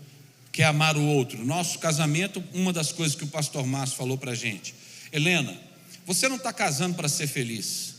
quer 0.52 0.66
amar 0.66 0.96
o 0.96 1.04
outro. 1.04 1.44
Nosso 1.44 1.80
casamento, 1.80 2.42
uma 2.54 2.72
das 2.72 2.92
coisas 2.92 3.16
que 3.16 3.24
o 3.24 3.28
pastor 3.28 3.66
Márcio 3.66 3.98
falou 3.98 4.16
para 4.16 4.32
a 4.32 4.36
gente, 4.36 4.76
Helena, 5.12 5.60
você 6.06 6.30
não 6.30 6.36
está 6.36 6.54
casando 6.54 6.94
para 6.96 7.10
ser 7.10 7.26
feliz, 7.26 7.96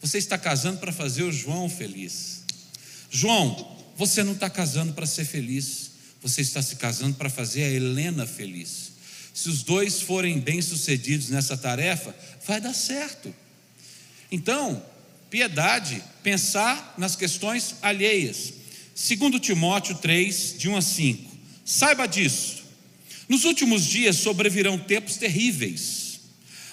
você 0.00 0.16
está 0.16 0.38
casando 0.38 0.78
para 0.78 0.92
fazer 0.92 1.24
o 1.24 1.32
João 1.32 1.68
feliz. 1.68 2.44
João, 3.10 3.76
você 3.96 4.22
não 4.22 4.32
está 4.32 4.48
casando 4.48 4.92
para 4.92 5.04
ser 5.04 5.24
feliz, 5.24 5.90
você 6.22 6.40
está 6.40 6.62
se 6.62 6.76
casando 6.76 7.16
para 7.16 7.28
fazer 7.28 7.64
a 7.64 7.70
Helena 7.70 8.26
feliz. 8.26 8.92
Se 9.34 9.48
os 9.48 9.64
dois 9.64 10.00
forem 10.00 10.38
bem-sucedidos 10.38 11.30
nessa 11.30 11.56
tarefa, 11.56 12.14
vai 12.46 12.60
dar 12.60 12.74
certo. 12.74 13.34
Então, 14.30 14.80
piedade, 15.34 16.00
pensar 16.22 16.94
nas 16.96 17.16
questões 17.16 17.74
alheias. 17.82 18.52
Segundo 18.94 19.40
Timóteo 19.40 19.96
3, 19.96 20.54
de 20.56 20.68
1 20.68 20.76
a 20.76 20.80
5. 20.80 21.36
Saiba 21.64 22.06
disso. 22.06 22.62
Nos 23.28 23.42
últimos 23.42 23.84
dias 23.84 24.14
sobrevirão 24.14 24.78
tempos 24.78 25.16
terríveis. 25.16 26.20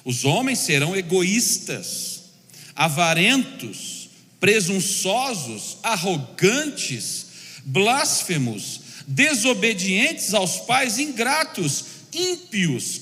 Os 0.05 0.25
homens 0.25 0.59
serão 0.59 0.95
egoístas, 0.95 2.21
avarentos, 2.75 4.11
presunçosos, 4.39 5.77
arrogantes, 5.81 7.25
blasfemos, 7.65 8.81
desobedientes 9.07 10.35
aos 10.35 10.57
pais, 10.57 10.99
ingratos, 10.99 11.85
ímpios, 12.13 13.01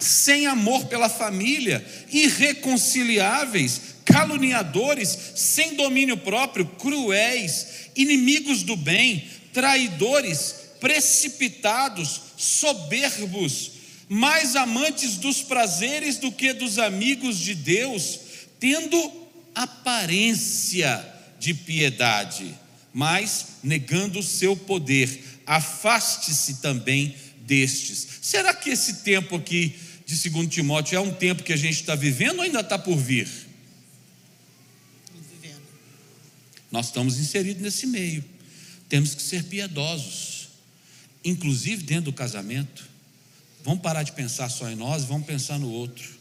sem 0.00 0.48
amor 0.48 0.86
pela 0.86 1.08
família, 1.08 1.86
irreconciliáveis, 2.10 3.94
caluniadores, 4.16 5.16
sem 5.34 5.74
domínio 5.74 6.16
próprio, 6.16 6.64
cruéis, 6.64 7.90
inimigos 7.94 8.62
do 8.62 8.74
bem, 8.74 9.28
traidores, 9.52 10.54
precipitados, 10.80 12.22
soberbos, 12.38 13.72
mais 14.08 14.56
amantes 14.56 15.16
dos 15.18 15.42
prazeres 15.42 16.16
do 16.16 16.32
que 16.32 16.54
dos 16.54 16.78
amigos 16.78 17.38
de 17.38 17.54
Deus, 17.54 18.20
tendo 18.58 19.12
aparência 19.54 21.06
de 21.38 21.52
piedade, 21.52 22.54
mas 22.94 23.46
negando 23.62 24.20
o 24.20 24.22
seu 24.22 24.56
poder. 24.56 25.22
Afaste-se 25.46 26.62
também 26.62 27.14
destes. 27.40 28.06
Será 28.22 28.54
que 28.54 28.70
esse 28.70 29.02
tempo 29.02 29.36
aqui 29.36 29.76
de 30.06 30.30
2 30.30 30.48
Timóteo 30.48 30.96
é 30.96 31.00
um 31.00 31.12
tempo 31.12 31.42
que 31.42 31.52
a 31.52 31.56
gente 31.56 31.80
está 31.80 31.94
vivendo 31.94 32.38
ou 32.38 32.44
ainda 32.44 32.60
está 32.60 32.78
por 32.78 32.96
vir? 32.96 33.28
Vivendo. 35.14 35.62
Nós 36.70 36.86
estamos 36.86 37.18
inseridos 37.18 37.62
nesse 37.62 37.86
meio. 37.86 38.24
Temos 38.88 39.14
que 39.14 39.22
ser 39.22 39.44
piedosos, 39.44 40.48
inclusive 41.24 41.82
dentro 41.82 42.06
do 42.06 42.12
casamento. 42.12 42.84
Vamos 43.64 43.80
parar 43.82 44.02
de 44.02 44.12
pensar 44.12 44.48
só 44.48 44.70
em 44.70 44.76
nós, 44.76 45.04
vamos 45.04 45.26
pensar 45.26 45.58
no 45.58 45.70
outro. 45.70 46.16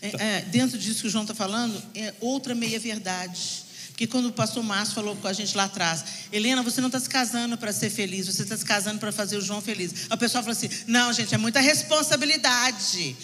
É, 0.00 0.08
é, 0.08 0.40
dentro 0.42 0.78
disso 0.78 1.00
que 1.00 1.06
o 1.08 1.10
João 1.10 1.24
está 1.24 1.34
falando, 1.34 1.82
é 1.94 2.14
outra 2.20 2.54
meia-verdade. 2.54 3.65
Porque 3.96 4.06
quando 4.06 4.26
o 4.26 4.32
pastor 4.32 4.62
Márcio 4.62 4.94
falou 4.94 5.16
com 5.16 5.26
a 5.26 5.32
gente 5.32 5.56
lá 5.56 5.64
atrás, 5.64 6.04
Helena, 6.30 6.62
você 6.62 6.82
não 6.82 6.88
está 6.88 7.00
se 7.00 7.08
casando 7.08 7.56
para 7.56 7.72
ser 7.72 7.88
feliz, 7.88 8.26
você 8.26 8.42
está 8.42 8.54
se 8.54 8.62
casando 8.62 9.00
para 9.00 9.10
fazer 9.10 9.38
o 9.38 9.40
João 9.40 9.62
feliz. 9.62 10.04
A 10.10 10.18
pessoa 10.18 10.42
falou 10.42 10.54
assim: 10.54 10.68
não, 10.86 11.10
gente, 11.14 11.34
é 11.34 11.38
muita 11.38 11.60
responsabilidade. 11.60 13.16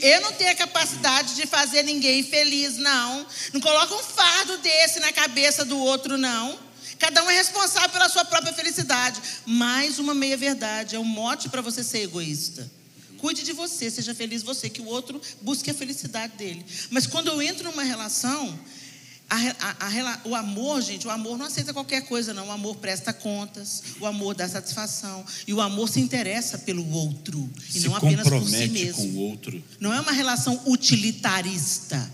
Eu 0.00 0.20
não 0.20 0.32
tenho 0.34 0.52
a 0.52 0.54
capacidade 0.54 1.34
de 1.34 1.48
fazer 1.48 1.82
ninguém 1.82 2.22
feliz, 2.22 2.76
não. 2.76 3.26
Não 3.52 3.60
coloca 3.60 3.92
um 3.92 4.04
fardo 4.04 4.56
desse 4.58 5.00
na 5.00 5.12
cabeça 5.12 5.64
do 5.64 5.76
outro, 5.76 6.16
não. 6.16 6.56
Cada 6.96 7.24
um 7.24 7.30
é 7.30 7.36
responsável 7.36 7.90
pela 7.90 8.08
sua 8.08 8.24
própria 8.24 8.52
felicidade. 8.52 9.20
Mais 9.44 9.98
uma 9.98 10.14
meia-verdade, 10.14 10.94
é 10.94 10.98
um 11.00 11.04
mote 11.04 11.48
para 11.48 11.60
você 11.60 11.82
ser 11.82 12.02
egoísta. 12.02 12.70
Cuide 13.18 13.42
de 13.42 13.52
você, 13.52 13.90
seja 13.90 14.14
feliz 14.14 14.44
você, 14.44 14.70
que 14.70 14.80
o 14.80 14.86
outro 14.86 15.20
busque 15.42 15.72
a 15.72 15.74
felicidade 15.74 16.36
dele. 16.36 16.64
Mas 16.88 17.04
quando 17.04 17.26
eu 17.26 17.42
entro 17.42 17.68
numa 17.68 17.82
relação, 17.82 18.56
a, 19.30 19.36
a, 19.60 19.86
a, 19.86 20.20
o 20.24 20.34
amor, 20.34 20.82
gente, 20.82 21.06
o 21.06 21.10
amor 21.10 21.38
não 21.38 21.46
aceita 21.46 21.72
qualquer 21.72 22.02
coisa, 22.02 22.34
não. 22.34 22.48
O 22.48 22.50
amor 22.50 22.76
presta 22.76 23.12
contas, 23.12 23.82
o 24.00 24.06
amor 24.06 24.34
dá 24.34 24.48
satisfação. 24.48 25.24
E 25.46 25.54
o 25.54 25.60
amor 25.60 25.88
se 25.88 26.00
interessa 26.00 26.58
pelo 26.58 26.88
outro. 26.90 27.48
E 27.68 27.80
se 27.80 27.86
não 27.86 27.94
apenas 27.94 28.28
por 28.28 28.44
si 28.48 28.66
mesmo. 28.66 28.94
com 28.96 29.08
o 29.08 29.16
outro. 29.18 29.62
Não 29.78 29.94
é 29.94 30.00
uma 30.00 30.10
relação 30.10 30.60
utilitarista. 30.66 32.10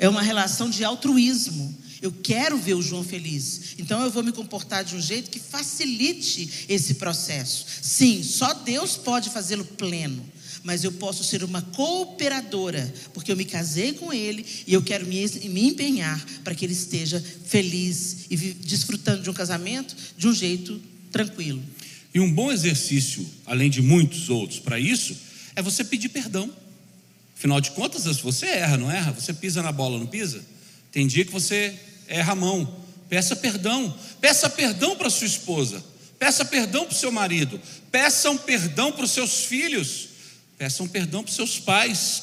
É 0.00 0.08
uma 0.08 0.20
relação 0.20 0.68
de 0.68 0.84
altruísmo. 0.84 1.72
Eu 2.02 2.10
quero 2.10 2.58
ver 2.58 2.74
o 2.74 2.82
João 2.82 3.04
feliz. 3.04 3.76
Então 3.78 4.02
eu 4.02 4.10
vou 4.10 4.24
me 4.24 4.32
comportar 4.32 4.84
de 4.84 4.96
um 4.96 5.00
jeito 5.00 5.30
que 5.30 5.38
facilite 5.38 6.66
esse 6.68 6.94
processo. 6.94 7.66
Sim, 7.80 8.22
só 8.24 8.52
Deus 8.52 8.96
pode 8.96 9.30
fazê-lo 9.30 9.64
pleno 9.64 10.35
mas 10.66 10.82
eu 10.82 10.90
posso 10.90 11.22
ser 11.22 11.44
uma 11.44 11.62
cooperadora, 11.62 12.92
porque 13.14 13.30
eu 13.30 13.36
me 13.36 13.44
casei 13.44 13.92
com 13.92 14.12
ele 14.12 14.44
e 14.66 14.74
eu 14.74 14.82
quero 14.82 15.06
me, 15.06 15.24
me 15.48 15.68
empenhar 15.68 16.20
para 16.42 16.56
que 16.56 16.64
ele 16.64 16.72
esteja 16.72 17.24
feliz 17.46 18.26
e 18.28 18.36
desfrutando 18.36 19.22
de 19.22 19.30
um 19.30 19.32
casamento 19.32 19.94
de 20.18 20.26
um 20.26 20.34
jeito 20.34 20.82
tranquilo. 21.12 21.62
E 22.12 22.18
um 22.18 22.32
bom 22.32 22.50
exercício, 22.50 23.24
além 23.46 23.70
de 23.70 23.80
muitos 23.80 24.28
outros, 24.28 24.58
para 24.58 24.76
isso, 24.80 25.16
é 25.54 25.62
você 25.62 25.84
pedir 25.84 26.08
perdão. 26.08 26.50
Afinal 27.36 27.60
de 27.60 27.70
contas, 27.70 28.04
você 28.18 28.46
erra, 28.46 28.76
não 28.76 28.90
erra? 28.90 29.12
Você 29.12 29.32
pisa 29.32 29.62
na 29.62 29.70
bola, 29.70 30.00
não 30.00 30.06
pisa? 30.08 30.44
Tem 30.90 31.06
dia 31.06 31.24
que 31.24 31.30
você 31.30 31.78
erra 32.08 32.32
a 32.32 32.36
mão. 32.36 32.84
Peça 33.08 33.36
perdão. 33.36 33.96
Peça 34.20 34.50
perdão 34.50 34.96
para 34.96 35.10
sua 35.10 35.28
esposa. 35.28 35.84
Peça 36.18 36.44
perdão 36.44 36.86
para 36.86 36.94
o 36.94 36.98
seu 36.98 37.12
marido. 37.12 37.60
Peça 37.92 38.28
um 38.30 38.36
perdão 38.36 38.90
para 38.90 39.04
os 39.04 39.12
seus 39.12 39.44
filhos. 39.44 40.15
Peçam 40.58 40.88
perdão 40.88 41.22
para 41.22 41.32
seus 41.32 41.58
pais. 41.58 42.22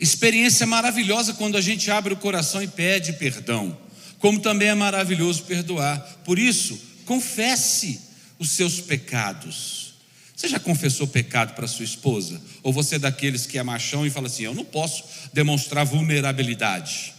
Experiência 0.00 0.66
maravilhosa 0.66 1.34
quando 1.34 1.56
a 1.56 1.60
gente 1.60 1.90
abre 1.90 2.12
o 2.12 2.16
coração 2.16 2.62
e 2.62 2.66
pede 2.66 3.12
perdão. 3.12 3.76
Como 4.18 4.40
também 4.40 4.68
é 4.68 4.74
maravilhoso 4.74 5.44
perdoar. 5.44 5.98
Por 6.24 6.38
isso, 6.38 6.78
confesse 7.04 8.00
os 8.38 8.50
seus 8.50 8.80
pecados. 8.80 9.94
Você 10.34 10.48
já 10.48 10.58
confessou 10.58 11.06
pecado 11.06 11.54
para 11.54 11.68
sua 11.68 11.84
esposa? 11.84 12.40
Ou 12.62 12.72
você 12.72 12.96
é 12.96 12.98
daqueles 12.98 13.46
que 13.46 13.56
é 13.56 13.62
machão 13.62 14.04
e 14.04 14.10
fala 14.10 14.26
assim: 14.26 14.42
Eu 14.42 14.54
não 14.54 14.64
posso 14.64 15.04
demonstrar 15.32 15.86
vulnerabilidade? 15.86 17.14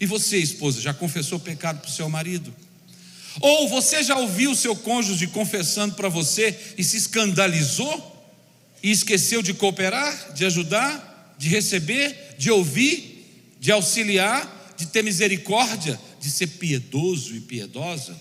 E 0.00 0.06
você, 0.06 0.38
esposa, 0.38 0.80
já 0.80 0.92
confessou 0.92 1.40
pecado 1.40 1.80
para 1.80 1.88
o 1.88 1.92
seu 1.92 2.08
marido? 2.08 2.54
Ou 3.40 3.68
você 3.68 4.02
já 4.02 4.16
ouviu 4.16 4.50
o 4.50 4.56
seu 4.56 4.76
cônjuge 4.76 5.26
confessando 5.28 5.94
para 5.94 6.08
você 6.08 6.74
e 6.76 6.84
se 6.84 6.96
escandalizou? 6.96 8.17
E 8.82 8.90
esqueceu 8.90 9.42
de 9.42 9.54
cooperar, 9.54 10.32
de 10.32 10.44
ajudar, 10.44 11.34
de 11.38 11.48
receber, 11.48 12.36
de 12.38 12.50
ouvir, 12.50 13.54
de 13.60 13.72
auxiliar, 13.72 14.74
de 14.76 14.86
ter 14.86 15.02
misericórdia, 15.02 15.98
de 16.20 16.30
ser 16.30 16.46
piedoso 16.46 17.34
e 17.34 17.40
piedosa. 17.40 18.16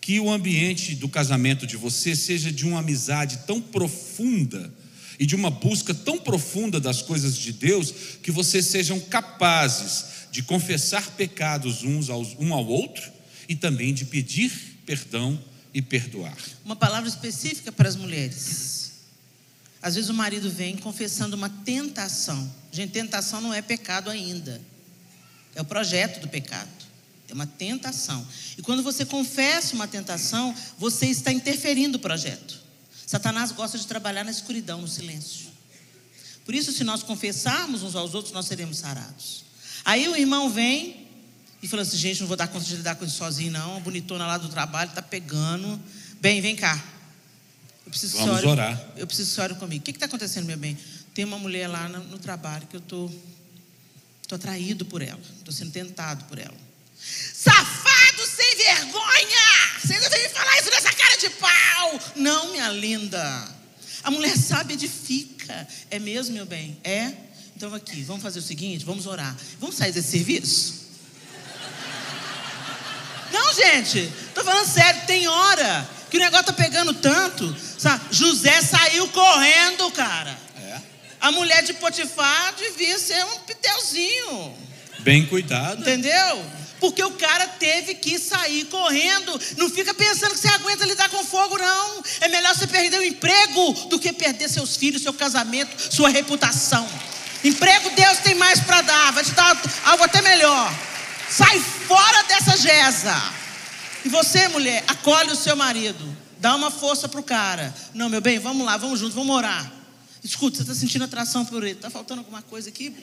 Que 0.00 0.18
o 0.18 0.30
ambiente 0.30 0.94
do 0.94 1.08
casamento 1.08 1.66
de 1.66 1.76
você 1.76 2.16
seja 2.16 2.50
de 2.50 2.66
uma 2.66 2.80
amizade 2.80 3.38
tão 3.46 3.60
profunda 3.60 4.72
e 5.18 5.26
de 5.26 5.36
uma 5.36 5.50
busca 5.50 5.94
tão 5.94 6.18
profunda 6.18 6.80
das 6.80 7.02
coisas 7.02 7.36
de 7.36 7.52
Deus 7.52 7.94
que 8.22 8.30
vocês 8.30 8.66
sejam 8.66 8.98
capazes 8.98 10.06
de 10.32 10.42
confessar 10.42 11.12
pecados 11.12 11.84
uns 11.84 12.08
aos, 12.08 12.34
um 12.40 12.52
ao 12.54 12.66
outro 12.66 13.12
e 13.48 13.54
também 13.54 13.92
de 13.92 14.04
pedir 14.04 14.50
perdão 14.84 15.38
e 15.72 15.80
perdoar. 15.80 16.36
Uma 16.64 16.74
palavra 16.74 17.08
específica 17.08 17.70
para 17.70 17.88
as 17.88 17.96
mulheres. 17.96 18.81
Às 19.82 19.96
vezes 19.96 20.08
o 20.08 20.14
marido 20.14 20.48
vem 20.48 20.76
confessando 20.76 21.34
uma 21.34 21.50
tentação. 21.50 22.50
Gente, 22.70 22.92
tentação 22.92 23.40
não 23.40 23.52
é 23.52 23.60
pecado 23.60 24.08
ainda. 24.08 24.60
É 25.56 25.60
o 25.60 25.64
projeto 25.64 26.20
do 26.20 26.28
pecado. 26.28 26.70
É 27.28 27.34
uma 27.34 27.46
tentação. 27.46 28.24
E 28.56 28.62
quando 28.62 28.82
você 28.82 29.04
confessa 29.04 29.74
uma 29.74 29.88
tentação, 29.88 30.54
você 30.78 31.06
está 31.06 31.32
interferindo 31.32 31.98
o 31.98 32.00
projeto. 32.00 32.60
Satanás 33.06 33.50
gosta 33.50 33.76
de 33.76 33.86
trabalhar 33.86 34.24
na 34.24 34.30
escuridão, 34.30 34.80
no 34.80 34.88
silêncio. 34.88 35.50
Por 36.44 36.54
isso, 36.54 36.72
se 36.72 36.84
nós 36.84 37.02
confessarmos 37.02 37.82
uns 37.82 37.96
aos 37.96 38.14
outros, 38.14 38.32
nós 38.32 38.46
seremos 38.46 38.78
sarados. 38.78 39.44
Aí 39.84 40.08
o 40.08 40.16
irmão 40.16 40.48
vem 40.48 41.08
e 41.62 41.68
fala 41.68 41.82
assim: 41.82 41.96
gente, 41.96 42.20
não 42.20 42.28
vou 42.28 42.36
dar 42.36 42.48
conta 42.48 42.64
de 42.64 42.76
lidar 42.76 42.94
com 42.94 43.04
isso 43.04 43.16
sozinho, 43.16 43.52
não. 43.52 43.76
A 43.76 43.80
bonitona 43.80 44.26
lá 44.26 44.38
do 44.38 44.48
trabalho 44.48 44.90
está 44.90 45.02
pegando. 45.02 45.80
Bem, 46.20 46.40
vem 46.40 46.54
cá. 46.54 46.82
Eu 47.92 47.98
preciso 47.98 48.16
Vamos 48.16 48.40
que 48.40 48.46
orar. 48.46 48.86
Eu 48.96 49.06
preciso 49.06 49.34
que 49.34 49.40
ore 49.42 49.54
comigo. 49.56 49.82
O 49.82 49.84
que 49.84 49.90
está 49.90 50.06
acontecendo, 50.06 50.46
meu 50.46 50.56
bem? 50.56 50.78
Tem 51.12 51.26
uma 51.26 51.38
mulher 51.38 51.68
lá 51.68 51.90
no, 51.90 52.02
no 52.04 52.18
trabalho 52.18 52.66
que 52.66 52.74
eu 52.74 52.80
estou 52.80 53.10
tô, 53.10 53.14
tô 54.28 54.34
atraído 54.36 54.86
por 54.86 55.02
ela. 55.02 55.20
Estou 55.36 55.52
sendo 55.52 55.72
tentado 55.72 56.24
por 56.24 56.38
ela. 56.38 56.56
Safado 57.34 58.26
sem 58.26 58.56
vergonha! 58.56 59.78
Você 59.78 59.92
ainda 59.92 60.08
vem 60.08 60.28
falar 60.30 60.58
isso 60.58 60.70
nessa 60.70 60.90
cara 60.90 61.16
de 61.18 61.28
pau! 61.30 62.00
Não, 62.16 62.52
minha 62.52 62.70
linda. 62.70 63.54
A 64.02 64.10
mulher 64.10 64.38
sabe 64.38 64.72
edifica. 64.72 65.68
É 65.90 65.98
mesmo, 65.98 66.34
meu 66.34 66.46
bem? 66.46 66.78
É? 66.82 67.12
Então 67.54 67.74
aqui, 67.74 68.02
vamos 68.04 68.22
fazer 68.22 68.38
o 68.38 68.42
seguinte, 68.42 68.86
vamos 68.86 69.06
orar. 69.06 69.36
Vamos 69.60 69.76
sair 69.76 69.92
desse 69.92 70.12
serviço? 70.12 70.80
Não, 73.30 73.52
gente, 73.54 73.98
estou 74.28 74.44
falando 74.44 74.66
sério, 74.66 75.06
tem 75.06 75.28
hora 75.28 76.01
que 76.12 76.18
o 76.18 76.20
negócio 76.20 76.44
tá 76.44 76.52
pegando 76.52 76.92
tanto. 76.92 77.56
Sabe? 77.78 78.04
José 78.10 78.60
saiu 78.60 79.08
correndo, 79.08 79.90
cara. 79.92 80.38
É. 80.62 80.76
A 81.18 81.32
mulher 81.32 81.62
de 81.62 81.72
Potifar 81.72 82.52
devia 82.54 82.98
ser 82.98 83.24
um 83.24 83.38
piteuzinho. 83.38 84.54
Bem 84.98 85.24
cuidado. 85.24 85.80
Entendeu? 85.80 86.44
Porque 86.78 87.02
o 87.02 87.12
cara 87.12 87.48
teve 87.48 87.94
que 87.94 88.18
sair 88.18 88.66
correndo. 88.66 89.40
Não 89.56 89.70
fica 89.70 89.94
pensando 89.94 90.32
que 90.32 90.40
você 90.40 90.48
aguenta 90.48 90.84
lidar 90.84 91.08
com 91.08 91.24
fogo, 91.24 91.56
não. 91.56 92.02
É 92.20 92.28
melhor 92.28 92.54
você 92.54 92.66
perder 92.66 92.98
o 92.98 93.04
emprego 93.04 93.72
do 93.88 93.98
que 93.98 94.12
perder 94.12 94.50
seus 94.50 94.76
filhos, 94.76 95.00
seu 95.00 95.14
casamento, 95.14 95.74
sua 95.90 96.10
reputação. 96.10 96.86
Emprego 97.42 97.88
Deus 97.96 98.18
tem 98.18 98.34
mais 98.34 98.60
para 98.60 98.82
dar, 98.82 99.12
vai 99.12 99.24
te 99.24 99.30
dar 99.30 99.56
algo 99.86 100.04
até 100.04 100.20
melhor. 100.20 100.70
Sai 101.30 101.58
fora 101.58 102.22
dessa 102.24 102.54
jeza. 102.58 103.41
E 104.04 104.08
você, 104.08 104.48
mulher, 104.48 104.84
acolhe 104.86 105.30
o 105.30 105.36
seu 105.36 105.54
marido. 105.56 106.16
Dá 106.38 106.54
uma 106.56 106.70
força 106.70 107.08
pro 107.08 107.22
cara. 107.22 107.72
Não, 107.94 108.08
meu 108.08 108.20
bem, 108.20 108.38
vamos 108.38 108.66
lá, 108.66 108.76
vamos 108.76 108.98
juntos, 108.98 109.14
vamos 109.14 109.34
orar. 109.34 109.70
Escuta, 110.24 110.56
você 110.56 110.62
está 110.62 110.74
sentindo 110.74 111.04
atração 111.04 111.44
por 111.44 111.62
ele. 111.62 111.72
Está 111.72 111.90
faltando 111.90 112.20
alguma 112.20 112.42
coisa 112.42 112.68
aqui? 112.68 112.94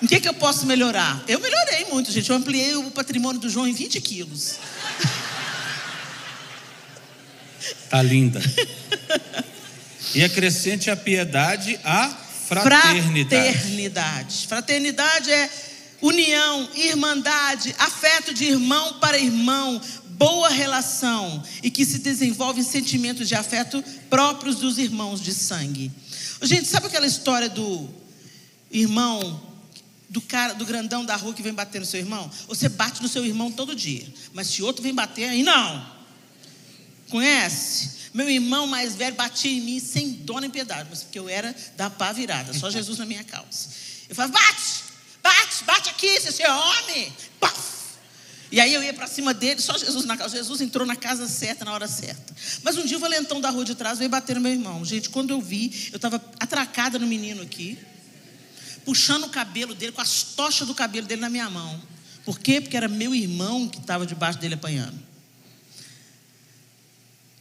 Em 0.00 0.06
que, 0.06 0.20
que 0.20 0.28
eu 0.28 0.34
posso 0.34 0.64
melhorar? 0.64 1.22
Eu 1.26 1.40
melhorei 1.40 1.86
muito, 1.86 2.12
gente. 2.12 2.30
Eu 2.30 2.36
ampliei 2.36 2.76
o 2.76 2.90
patrimônio 2.90 3.40
do 3.40 3.50
João 3.50 3.66
em 3.66 3.72
20 3.72 4.00
quilos. 4.00 4.58
Tá 7.90 8.02
linda. 8.02 8.40
E 10.14 10.22
acrescente 10.22 10.90
a 10.90 10.96
piedade 10.96 11.78
a 11.84 12.08
fraternidade. 12.46 13.52
Fraternidade. 13.52 14.46
Fraternidade 14.46 15.30
é 15.30 15.50
união, 16.00 16.68
irmandade, 16.74 17.74
afeto 17.78 18.32
de 18.32 18.44
irmão 18.44 18.94
para 18.94 19.18
irmão, 19.18 19.80
boa 20.10 20.48
relação 20.48 21.42
e 21.62 21.70
que 21.70 21.84
se 21.84 21.98
desenvolvem 21.98 22.62
sentimentos 22.62 23.28
de 23.28 23.34
afeto 23.34 23.82
próprios 24.10 24.56
dos 24.56 24.78
irmãos 24.78 25.20
de 25.20 25.32
sangue. 25.32 25.90
Gente, 26.42 26.66
sabe 26.66 26.86
aquela 26.86 27.06
história 27.06 27.48
do 27.48 27.88
irmão 28.70 29.48
do 30.08 30.20
cara, 30.20 30.54
do 30.54 30.64
grandão 30.64 31.04
da 31.04 31.16
rua 31.16 31.34
que 31.34 31.42
vem 31.42 31.52
bater 31.52 31.80
no 31.80 31.86
seu 31.86 32.00
irmão? 32.00 32.30
Você 32.48 32.68
bate 32.68 33.02
no 33.02 33.08
seu 33.08 33.24
irmão 33.24 33.50
todo 33.50 33.74
dia, 33.74 34.06
mas 34.32 34.48
se 34.48 34.62
outro 34.62 34.82
vem 34.82 34.94
bater, 34.94 35.28
aí 35.28 35.42
não. 35.42 35.98
Conhece? 37.10 37.98
Meu 38.14 38.28
irmão 38.28 38.66
mais 38.66 38.94
velho 38.94 39.14
batia 39.14 39.50
em 39.50 39.60
mim 39.60 39.80
sem 39.80 40.10
dó 40.10 40.40
nem 40.40 40.50
piedade, 40.50 40.88
mas 40.90 41.02
porque 41.02 41.18
eu 41.18 41.28
era 41.28 41.54
da 41.76 41.90
pá 41.90 42.12
virada, 42.12 42.52
só 42.52 42.70
Jesus 42.70 42.98
na 42.98 43.04
minha 43.04 43.22
causa. 43.22 43.68
Eu 44.08 44.14
falava, 44.14 44.32
bate, 44.32 44.87
bate, 45.62 45.64
bate 45.64 45.90
aqui, 45.90 46.20
você 46.20 46.42
é 46.42 46.52
homem. 46.52 47.12
Paf! 47.40 47.78
E 48.50 48.60
aí 48.60 48.72
eu 48.72 48.82
ia 48.82 48.94
para 48.94 49.06
cima 49.06 49.34
dele, 49.34 49.60
só 49.60 49.76
Jesus 49.76 50.04
na 50.04 50.16
casa. 50.16 50.36
Jesus 50.36 50.60
entrou 50.60 50.86
na 50.86 50.96
casa 50.96 51.28
certa, 51.28 51.64
na 51.64 51.72
hora 51.72 51.86
certa. 51.86 52.34
Mas 52.62 52.76
um 52.76 52.84
dia 52.84 52.96
o 52.96 53.00
valentão 53.00 53.40
da 53.40 53.50
rua 53.50 53.64
de 53.64 53.74
trás 53.74 53.98
veio 53.98 54.10
bater 54.10 54.36
no 54.36 54.40
meu 54.40 54.52
irmão. 54.52 54.84
Gente, 54.84 55.10
quando 55.10 55.30
eu 55.30 55.40
vi, 55.40 55.90
eu 55.92 55.96
estava 55.96 56.16
atracada 56.40 56.98
no 56.98 57.06
menino 57.06 57.42
aqui, 57.42 57.78
puxando 58.84 59.24
o 59.24 59.28
cabelo 59.28 59.74
dele, 59.74 59.92
com 59.92 60.00
as 60.00 60.22
tochas 60.22 60.66
do 60.66 60.74
cabelo 60.74 61.06
dele 61.06 61.20
na 61.20 61.28
minha 61.28 61.48
mão. 61.50 61.80
Por 62.24 62.38
quê? 62.38 62.60
Porque 62.60 62.76
era 62.76 62.88
meu 62.88 63.14
irmão 63.14 63.68
que 63.68 63.78
estava 63.78 64.06
debaixo 64.06 64.38
dele 64.38 64.54
apanhando. 64.54 64.98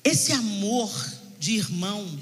Esse 0.04 0.34
amor 0.34 0.92
de 1.40 1.54
irmão, 1.54 2.20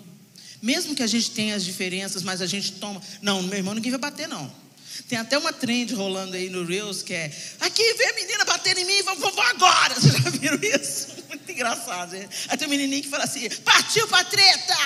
mesmo 0.62 0.96
que 0.96 1.04
a 1.04 1.08
gente 1.08 1.32
tenha 1.32 1.56
as 1.56 1.64
diferenças, 1.64 2.22
mas 2.22 2.42
a 2.42 2.46
gente 2.46 2.74
toma. 2.74 3.02
Não, 3.22 3.42
meu 3.42 3.58
irmão 3.58 3.74
ninguém 3.74 3.92
vai 3.92 4.00
bater, 4.00 4.28
não. 4.28 4.65
Tem 5.08 5.18
até 5.18 5.38
uma 5.38 5.54
trend 5.54 5.94
rolando 5.94 6.36
aí 6.36 6.50
no 6.50 6.66
Reels 6.66 7.04
que 7.04 7.14
é: 7.14 7.32
aqui 7.60 7.94
vem 7.94 8.10
a 8.10 8.14
menina 8.14 8.46
bater 8.46 8.78
em 8.78 8.86
mim, 8.86 9.02
vamos, 9.04 9.22
vamos 9.22 9.40
agora. 9.40 9.96
Vocês 10.00 10.14
já 10.14 10.30
viram 10.30 10.60
isso? 10.62 11.08
Muito 11.28 11.52
engraçado. 11.52 12.14
Né? 12.14 12.30
Aí 12.48 12.58
tem 12.58 12.68
um 12.68 12.72
menininho 12.72 13.04
que 13.04 13.10
fala 13.10 13.26
assim: 13.26 13.50
partiu 13.64 14.08
pra 14.08 14.24
treta. 14.24 14.76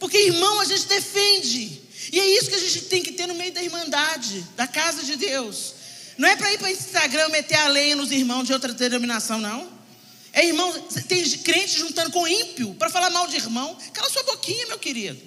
Porque 0.00 0.16
irmão 0.16 0.60
a 0.60 0.64
gente 0.64 0.86
defende. 0.86 1.88
E 2.12 2.18
é 2.18 2.38
isso 2.38 2.48
que 2.48 2.54
a 2.54 2.60
gente 2.60 2.82
tem 2.82 3.02
que 3.02 3.12
ter 3.12 3.26
no 3.26 3.34
meio 3.34 3.52
da 3.52 3.62
irmandade, 3.62 4.44
da 4.56 4.66
casa 4.66 5.02
de 5.02 5.16
Deus. 5.16 5.74
Não 6.16 6.28
é 6.28 6.36
para 6.36 6.52
ir 6.52 6.58
para 6.58 6.70
Instagram 6.70 7.28
meter 7.28 7.56
a 7.56 7.68
lenha 7.68 7.94
nos 7.94 8.10
irmãos 8.10 8.44
de 8.44 8.52
outra 8.52 8.72
denominação, 8.72 9.40
não. 9.40 9.70
É 10.32 10.44
irmão, 10.44 10.72
tem 11.08 11.28
crente 11.38 11.78
juntando 11.78 12.10
com 12.10 12.26
ímpio 12.26 12.74
para 12.74 12.90
falar 12.90 13.10
mal 13.10 13.26
de 13.26 13.36
irmão. 13.36 13.76
Cala 13.92 14.10
sua 14.10 14.22
boquinha, 14.24 14.66
meu 14.66 14.78
querido. 14.78 15.20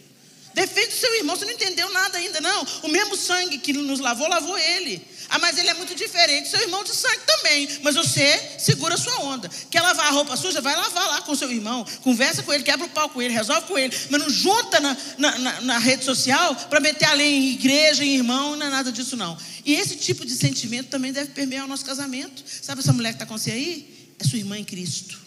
Defende 0.53 0.89
o 0.89 0.99
seu 0.99 1.15
irmão, 1.15 1.35
você 1.35 1.45
não 1.45 1.53
entendeu 1.53 1.89
nada 1.91 2.17
ainda, 2.17 2.41
não. 2.41 2.67
O 2.83 2.89
mesmo 2.89 3.15
sangue 3.15 3.57
que 3.57 3.71
nos 3.71 3.99
lavou, 3.99 4.27
lavou 4.27 4.57
ele. 4.57 5.01
Ah, 5.29 5.39
mas 5.39 5.57
ele 5.57 5.69
é 5.69 5.73
muito 5.73 5.95
diferente. 5.95 6.49
Seu 6.49 6.59
irmão 6.59 6.83
de 6.83 6.93
sangue 6.93 7.21
também. 7.25 7.67
Mas 7.81 7.95
você 7.95 8.37
segura 8.59 8.95
a 8.95 8.97
sua 8.97 9.17
onda. 9.21 9.49
Quer 9.69 9.81
lavar 9.81 10.07
a 10.07 10.09
roupa 10.09 10.35
suja? 10.35 10.59
Vai 10.59 10.75
lavar 10.75 11.07
lá 11.07 11.21
com 11.21 11.33
seu 11.33 11.49
irmão. 11.49 11.85
Conversa 12.01 12.43
com 12.43 12.51
ele, 12.51 12.63
quebra 12.63 12.85
o 12.85 12.89
pau 12.89 13.07
com 13.07 13.21
ele, 13.21 13.33
resolve 13.33 13.65
com 13.65 13.77
ele. 13.77 13.95
Mas 14.09 14.21
não 14.21 14.29
junta 14.29 14.81
na, 14.81 14.97
na, 15.17 15.37
na, 15.39 15.61
na 15.61 15.77
rede 15.77 16.03
social 16.03 16.53
para 16.69 16.81
meter 16.81 17.05
a 17.05 17.13
lei 17.13 17.33
em 17.33 17.51
igreja, 17.51 18.03
em 18.03 18.15
irmão, 18.15 18.57
não 18.57 18.65
é 18.65 18.69
nada 18.69 18.91
disso, 18.91 19.15
não. 19.15 19.37
E 19.65 19.73
esse 19.73 19.95
tipo 19.95 20.25
de 20.25 20.35
sentimento 20.35 20.89
também 20.89 21.13
deve 21.13 21.31
permear 21.31 21.63
o 21.63 21.67
nosso 21.67 21.85
casamento. 21.85 22.43
Sabe 22.61 22.81
essa 22.81 22.91
mulher 22.91 23.09
que 23.09 23.15
está 23.15 23.25
com 23.25 23.37
você 23.37 23.51
aí? 23.51 24.11
É 24.19 24.27
sua 24.27 24.37
irmã 24.37 24.57
em 24.57 24.65
Cristo. 24.65 25.17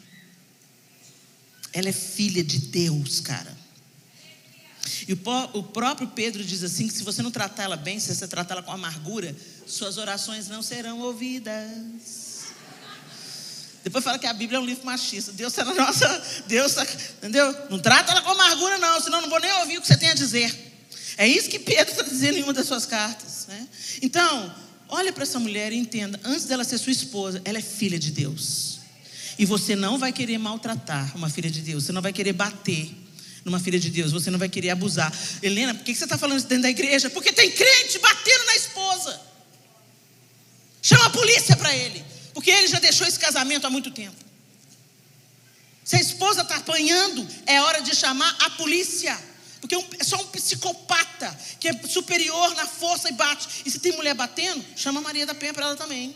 Ela 1.73 1.89
é 1.89 1.93
filha 1.93 2.45
de 2.45 2.59
Deus, 2.59 3.21
cara. 3.21 3.54
E 5.09 5.13
o 5.13 5.63
próprio 5.63 6.09
Pedro 6.09 6.45
diz 6.45 6.63
assim: 6.63 6.87
que 6.89 6.95
se 6.95 7.03
você 7.03 7.23
não 7.23 7.31
tratar 7.31 7.65
ela 7.65 7.77
bem, 7.77 7.99
se 7.99 8.15
você 8.15 8.29
tratar 8.29 8.55
ela 8.55 8.63
com 8.63 8.73
amargura, 8.73 9.35
suas 9.67 9.99
orações 9.99 10.49
não 10.49 10.63
serão 10.63 11.01
ouvidas. 11.01 12.35
Depois 13.83 14.03
fala 14.03 14.19
que 14.19 14.27
a 14.27 14.33
Bíblia 14.33 14.59
é 14.59 14.61
um 14.63 14.65
livro 14.65 14.85
machista. 14.87 15.31
Deus 15.33 15.53
está 15.53 15.65
na 15.65 15.75
nossa. 15.75 16.43
Deus 16.47 16.71
está. 16.75 16.85
Entendeu? 17.19 17.55
Não 17.71 17.79
trata 17.79 18.13
ela 18.13 18.23
com 18.23 18.31
amargura, 18.31 18.79
não, 18.79 18.99
senão 19.01 19.21
não 19.21 19.29
vou 19.29 19.39
nem 19.39 19.53
ouvir 19.61 19.77
o 19.77 19.81
que 19.83 19.87
você 19.87 19.97
tem 19.97 20.09
a 20.09 20.15
dizer. 20.15 20.73
É 21.19 21.29
isso 21.29 21.51
que 21.51 21.59
Pedro 21.59 21.93
está 21.93 22.03
dizendo 22.03 22.39
em 22.39 22.43
uma 22.43 22.55
das 22.55 22.67
suas 22.67 22.87
cartas. 22.87 23.47
Né? 23.47 23.69
Então, 24.01 24.55
olha 24.89 25.13
para 25.13 25.23
essa 25.23 25.39
mulher 25.39 25.71
e 25.71 25.77
entenda: 25.77 26.19
antes 26.25 26.47
dela 26.47 26.65
ser 26.65 26.79
sua 26.79 26.93
esposa, 26.93 27.43
ela 27.45 27.59
é 27.59 27.63
filha 27.63 27.99
de 27.99 28.11
Deus. 28.11 28.81
E 29.39 29.45
você 29.45 29.77
não 29.77 29.99
vai 29.99 30.13
querer 30.13 30.39
maltratar 30.39 31.15
uma 31.15 31.29
filha 31.29 31.51
de 31.51 31.61
Deus, 31.61 31.85
você 31.85 31.93
não 31.93 32.01
vai 32.01 32.13
querer 32.13 32.33
bater 32.33 33.04
numa 33.45 33.61
filha 33.61 33.79
de 33.79 33.91
Deus, 33.91 34.11
você 34.11 34.31
não 34.31 34.39
vai 34.39 34.49
querer 34.49 34.71
abusar. 34.71 35.13
Helena, 35.43 35.75
por 35.75 35.85
que 35.85 35.95
você 35.95 36.05
está 36.05 36.17
falando 36.17 36.39
isso 36.39 36.47
dentro 36.47 36.63
da 36.63 36.71
igreja? 36.71 37.11
Porque 37.11 37.33
tem 37.33 37.51
crente 37.51 37.99
batendo 37.99 38.47
na 38.47 38.57
esposa. 38.57 39.21
Chama 40.81 41.07
a 41.07 41.11
polícia 41.11 41.57
para 41.57 41.75
ele, 41.75 42.05
porque 42.33 42.51
ele 42.51 42.69
já 42.69 42.79
deixou 42.79 43.07
esse 43.07 43.19
casamento 43.19 43.67
há 43.67 43.71
muito 43.71 43.91
tempo. 43.91 44.17
Se 45.85 45.97
a 45.97 46.01
esposa 46.01 46.41
está 46.43 46.57
apanhando, 46.57 47.27
é 47.47 47.61
hora 47.61 47.83
de 47.83 47.95
chamar 47.95 48.35
a 48.41 48.51
polícia. 48.51 49.19
Porque 49.61 49.75
é 49.99 50.05
só 50.05 50.17
um 50.21 50.27
psicopata 50.27 51.39
que 51.59 51.69
é 51.69 51.83
superior 51.87 52.55
na 52.55 52.67
força 52.67 53.09
e 53.09 53.13
bate. 53.13 53.63
E 53.65 53.71
se 53.71 53.79
tem 53.79 53.93
mulher 53.93 54.15
batendo, 54.15 54.65
chama 54.77 55.01
Maria 55.01 55.27
da 55.27 55.35
Penha 55.35 55.55
para 55.55 55.67
ela 55.67 55.77
também. 55.77 56.15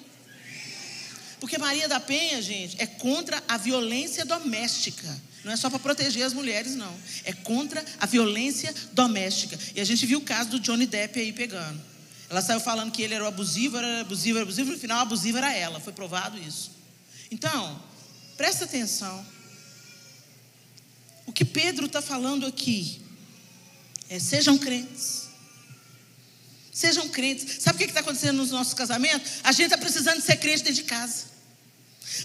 Porque 1.40 1.56
Maria 1.56 1.88
da 1.88 2.00
Penha, 2.00 2.42
gente, 2.42 2.76
é 2.78 2.86
contra 2.86 3.42
a 3.48 3.56
violência 3.56 4.24
doméstica. 4.24 5.08
Não 5.44 5.52
é 5.52 5.56
só 5.56 5.70
para 5.70 5.78
proteger 5.78 6.24
as 6.24 6.32
mulheres, 6.32 6.74
não. 6.74 6.92
É 7.24 7.32
contra 7.32 7.84
a 8.00 8.06
violência 8.06 8.74
doméstica. 8.92 9.58
E 9.74 9.80
a 9.80 9.84
gente 9.84 10.04
viu 10.04 10.18
o 10.18 10.22
caso 10.22 10.50
do 10.50 10.60
Johnny 10.60 10.86
Depp 10.86 11.18
aí 11.18 11.32
pegando. 11.32 11.80
Ela 12.28 12.42
saiu 12.42 12.60
falando 12.60 12.92
que 12.92 13.02
ele 13.02 13.14
era 13.14 13.26
abusivo, 13.26 13.78
era 13.78 14.02
abusivo, 14.02 14.38
era 14.38 14.42
abusivo. 14.42 14.72
No 14.72 14.78
final, 14.78 15.00
abusiva 15.00 15.38
era 15.38 15.54
ela. 15.54 15.80
Foi 15.80 15.92
provado 15.92 16.38
isso. 16.38 16.72
Então, 17.30 17.82
presta 18.36 18.64
atenção. 18.64 19.24
O 21.26 21.32
que 21.32 21.44
Pedro 21.44 21.86
está 21.86 22.02
falando 22.02 22.46
aqui 22.46 23.00
é: 24.08 24.18
sejam 24.18 24.58
crentes. 24.58 25.28
Sejam 26.72 27.08
crentes. 27.08 27.62
Sabe 27.62 27.76
o 27.76 27.78
que 27.78 27.84
está 27.86 28.00
acontecendo 28.00 28.36
nos 28.36 28.50
nossos 28.50 28.74
casamentos? 28.74 29.40
A 29.42 29.52
gente 29.52 29.64
está 29.64 29.78
precisando 29.78 30.20
ser 30.20 30.36
crente 30.36 30.62
dentro 30.62 30.74
de 30.74 30.84
casa. 30.84 31.37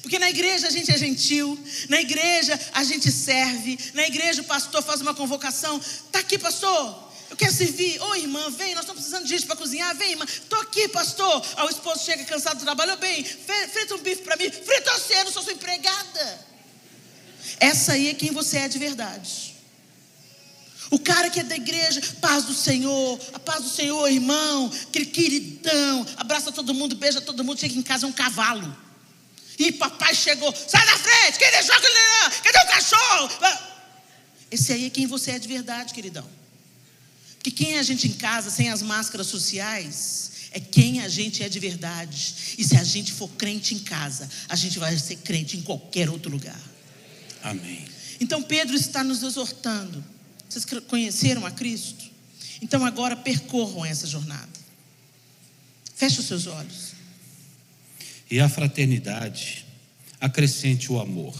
Porque 0.01 0.19
na 0.19 0.29
igreja 0.29 0.67
a 0.67 0.71
gente 0.71 0.91
é 0.91 0.97
gentil, 0.97 1.57
na 1.89 2.01
igreja 2.01 2.59
a 2.73 2.83
gente 2.83 3.11
serve, 3.11 3.77
na 3.93 4.07
igreja 4.07 4.41
o 4.41 4.45
pastor 4.45 4.81
faz 4.81 5.01
uma 5.01 5.13
convocação. 5.13 5.77
Está 5.77 6.19
aqui, 6.19 6.37
pastor, 6.37 7.11
eu 7.29 7.37
quero 7.37 7.51
servir. 7.51 7.99
Ô 7.99 8.15
irmã, 8.15 8.49
vem, 8.51 8.75
nós 8.75 8.83
estamos 8.83 9.01
precisando 9.01 9.23
de 9.23 9.29
gente 9.29 9.47
para 9.47 9.55
cozinhar. 9.55 9.95
Vem, 9.95 10.11
irmã, 10.11 10.23
estou 10.23 10.59
aqui, 10.61 10.87
pastor. 10.87 11.43
Aí 11.57 11.65
o 11.65 11.69
esposo 11.69 12.05
chega 12.05 12.23
cansado 12.25 12.59
do 12.59 12.63
trabalho. 12.63 12.95
Bem, 12.97 13.23
frita 13.23 13.95
um 13.95 13.97
bife 13.97 14.21
para 14.21 14.35
mim. 14.35 14.51
Frita 14.51 14.91
você, 14.93 15.15
eu 15.15 15.25
não 15.25 15.31
sou 15.31 15.41
sua 15.41 15.53
empregada. 15.53 16.45
Essa 17.59 17.93
aí 17.93 18.09
é 18.09 18.13
quem 18.13 18.31
você 18.31 18.59
é 18.59 18.67
de 18.67 18.77
verdade. 18.77 19.55
O 20.91 20.99
cara 20.99 21.27
que 21.31 21.39
é 21.39 21.43
da 21.43 21.55
igreja, 21.55 21.99
paz 22.21 22.43
do 22.43 22.53
Senhor, 22.53 23.19
a 23.33 23.39
paz 23.39 23.63
do 23.63 23.69
Senhor, 23.69 24.07
irmão, 24.11 24.71
aquele 24.87 25.07
queridão, 25.07 26.05
abraça 26.17 26.51
todo 26.51 26.71
mundo, 26.71 26.95
beija 26.95 27.19
todo 27.19 27.43
mundo, 27.43 27.59
chega 27.59 27.75
em 27.75 27.81
casa 27.81 28.05
é 28.05 28.09
um 28.09 28.13
cavalo. 28.13 28.77
E 29.57 29.71
papai 29.71 30.15
chegou, 30.15 30.53
sai 30.53 30.85
da 30.85 30.97
frente, 30.97 31.37
quem 31.37 31.51
deixou 31.51 31.75
aquele. 31.75 32.41
Cadê 32.43 32.59
o 32.59 32.67
cachorro? 32.67 33.29
Esse 34.49 34.73
aí 34.73 34.85
é 34.85 34.89
quem 34.89 35.07
você 35.07 35.31
é 35.31 35.39
de 35.39 35.47
verdade, 35.47 35.93
queridão. 35.93 36.27
Porque 37.35 37.51
quem 37.51 37.75
é 37.75 37.79
a 37.79 37.83
gente 37.83 38.07
em 38.07 38.13
casa, 38.13 38.49
sem 38.49 38.69
as 38.69 38.81
máscaras 38.81 39.27
sociais, 39.27 40.31
é 40.51 40.59
quem 40.59 41.01
a 41.01 41.07
gente 41.07 41.43
é 41.43 41.49
de 41.49 41.59
verdade. 41.59 42.55
E 42.57 42.63
se 42.63 42.77
a 42.77 42.83
gente 42.83 43.11
for 43.11 43.27
crente 43.29 43.75
em 43.75 43.79
casa, 43.79 44.29
a 44.47 44.55
gente 44.55 44.79
vai 44.79 44.97
ser 44.97 45.17
crente 45.17 45.57
em 45.57 45.61
qualquer 45.61 46.09
outro 46.09 46.31
lugar. 46.31 46.59
Amém. 47.43 47.85
Então 48.19 48.41
Pedro 48.41 48.75
está 48.75 49.03
nos 49.03 49.21
exortando. 49.21 50.03
Vocês 50.47 50.65
conheceram 50.87 51.45
a 51.45 51.51
Cristo? 51.51 52.05
Então 52.61 52.85
agora 52.85 53.15
percorram 53.15 53.85
essa 53.85 54.07
jornada. 54.07 54.49
Feche 55.95 56.19
os 56.19 56.27
seus 56.27 56.47
olhos 56.47 56.92
e 58.33 58.39
a 58.39 58.49
fraternidade, 58.49 59.63
acrescente 60.19 60.91
o 60.91 60.99
amor. 60.99 61.35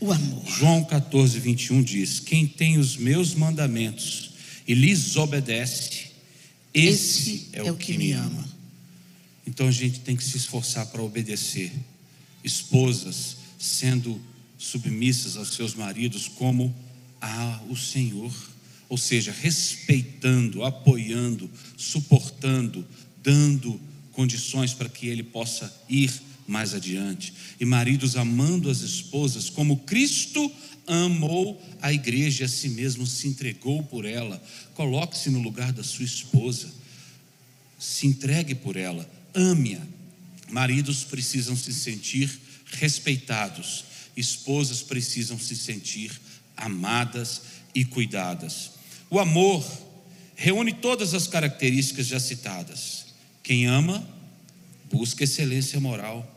O 0.00 0.10
amor. 0.10 0.42
João 0.46 0.82
14, 0.82 1.38
21 1.38 1.82
diz: 1.82 2.20
Quem 2.20 2.46
tem 2.46 2.78
os 2.78 2.96
meus 2.96 3.34
mandamentos 3.34 4.30
e 4.66 4.72
lhes 4.72 5.14
obedece, 5.16 6.06
esse, 6.72 7.32
esse 7.34 7.48
é, 7.52 7.58
é, 7.58 7.70
o 7.70 7.76
que, 7.76 7.92
que 7.92 7.98
me 7.98 8.12
ama. 8.12 8.28
ama. 8.28 8.48
Então 9.46 9.68
a 9.68 9.70
gente 9.70 10.00
tem 10.00 10.16
que 10.16 10.24
se 10.24 10.38
esforçar 10.38 10.86
para 10.86 11.02
obedecer. 11.02 11.70
Esposas 12.42 13.36
sendo 13.58 14.18
submissas 14.56 15.36
aos 15.36 15.52
seus 15.52 15.74
maridos 15.74 16.28
como 16.28 16.74
a 17.20 17.60
o 17.68 17.76
Senhor, 17.76 18.32
ou 18.88 18.96
seja, 18.96 19.32
respeitando, 19.38 20.64
apoiando, 20.64 21.50
suportando, 21.76 22.88
dando 23.22 23.78
condições 24.12 24.72
para 24.72 24.88
que 24.88 25.08
ele 25.08 25.22
possa 25.22 25.72
ir 25.88 26.12
mais 26.46 26.74
adiante. 26.74 27.32
E 27.58 27.64
maridos 27.64 28.16
amando 28.16 28.70
as 28.70 28.80
esposas 28.80 29.50
como 29.50 29.78
Cristo 29.80 30.50
amou 30.86 31.60
a 31.80 31.92
igreja 31.92 32.42
e 32.42 32.46
a 32.46 32.48
si 32.48 32.68
mesmo 32.70 33.06
se 33.06 33.28
entregou 33.28 33.82
por 33.82 34.04
ela. 34.04 34.42
Coloque-se 34.74 35.30
no 35.30 35.40
lugar 35.40 35.72
da 35.72 35.82
sua 35.82 36.04
esposa. 36.04 36.68
Se 37.78 38.06
entregue 38.06 38.54
por 38.54 38.76
ela, 38.76 39.08
ame-a. 39.34 39.80
maridos 40.50 41.04
precisam 41.04 41.56
se 41.56 41.72
sentir 41.72 42.30
respeitados, 42.66 43.84
esposas 44.16 44.82
precisam 44.82 45.38
se 45.38 45.56
sentir 45.56 46.12
amadas 46.56 47.42
e 47.74 47.84
cuidadas. 47.84 48.72
O 49.10 49.18
amor 49.18 49.64
reúne 50.36 50.72
todas 50.72 51.14
as 51.14 51.26
características 51.26 52.06
já 52.06 52.20
citadas. 52.20 53.01
Quem 53.42 53.66
ama, 53.66 54.06
busca 54.90 55.24
excelência 55.24 55.80
moral. 55.80 56.28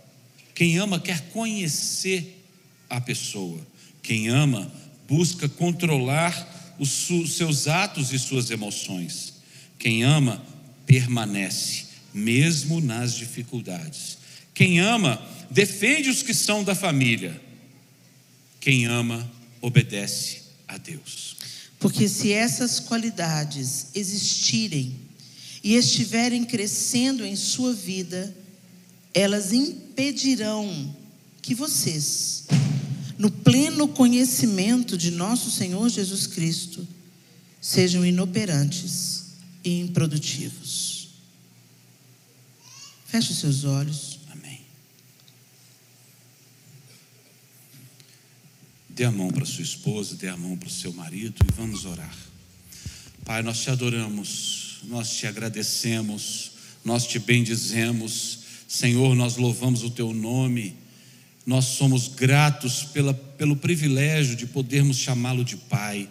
Quem 0.53 0.77
ama, 0.77 0.99
quer 0.99 1.21
conhecer 1.29 2.43
a 2.89 2.99
pessoa. 2.99 3.59
Quem 4.01 4.27
ama, 4.27 4.71
busca 5.07 5.47
controlar 5.47 6.75
os 6.79 6.89
seus 6.89 7.67
atos 7.67 8.11
e 8.11 8.19
suas 8.19 8.49
emoções. 8.49 9.33
Quem 9.77 10.03
ama, 10.03 10.43
permanece, 10.85 11.85
mesmo 12.13 12.79
nas 12.81 13.15
dificuldades. 13.15 14.17
Quem 14.53 14.79
ama, 14.79 15.21
defende 15.51 16.09
os 16.09 16.23
que 16.23 16.33
são 16.33 16.63
da 16.63 16.73
família. 16.73 17.39
Quem 18.59 18.85
ama, 18.85 19.29
obedece 19.61 20.41
a 20.67 20.77
Deus. 20.77 21.35
Porque 21.79 22.07
se 22.07 22.31
essas 22.31 22.79
qualidades 22.79 23.87
existirem 23.93 25.04
e 25.65 25.73
estiverem 25.73 26.43
crescendo 26.43 27.25
em 27.25 27.35
sua 27.35 27.73
vida, 27.73 28.31
elas 29.11 29.51
impedirão 29.51 30.95
que 31.41 31.55
vocês, 31.55 32.45
no 33.17 33.31
pleno 33.31 33.87
conhecimento 33.87 34.95
de 34.95 35.09
nosso 35.09 35.49
Senhor 35.49 35.89
Jesus 35.89 36.27
Cristo, 36.27 36.87
sejam 37.59 38.05
inoperantes 38.05 39.23
e 39.63 39.79
improdutivos. 39.79 41.07
Feche 43.07 43.31
os 43.31 43.39
seus 43.39 43.63
olhos. 43.63 44.19
Amém. 44.29 44.61
Dê 48.87 49.05
a 49.05 49.11
mão 49.11 49.31
para 49.31 49.45
sua 49.45 49.63
esposa, 49.63 50.15
dê 50.15 50.27
a 50.27 50.37
mão 50.37 50.55
para 50.55 50.67
o 50.67 50.71
seu 50.71 50.93
marido 50.93 51.43
e 51.43 51.51
vamos 51.53 51.85
orar. 51.85 52.15
Pai, 53.23 53.41
nós 53.41 53.59
te 53.59 53.71
adoramos, 53.71 54.64
nós 54.87 55.09
te 55.15 55.27
agradecemos, 55.27 56.51
nós 56.83 57.05
te 57.05 57.19
bendizemos. 57.19 58.39
Senhor, 58.67 59.15
nós 59.15 59.37
louvamos 59.37 59.83
o 59.83 59.89
teu 59.89 60.13
nome 60.13 60.75
nós 61.45 61.65
somos 61.65 62.07
gratos 62.07 62.83
pela, 62.83 63.13
pelo 63.13 63.55
privilégio 63.55 64.35
de 64.35 64.47
podermos 64.47 64.97
chamá-lo 64.97 65.45
de 65.45 65.55
Pai, 65.55 66.09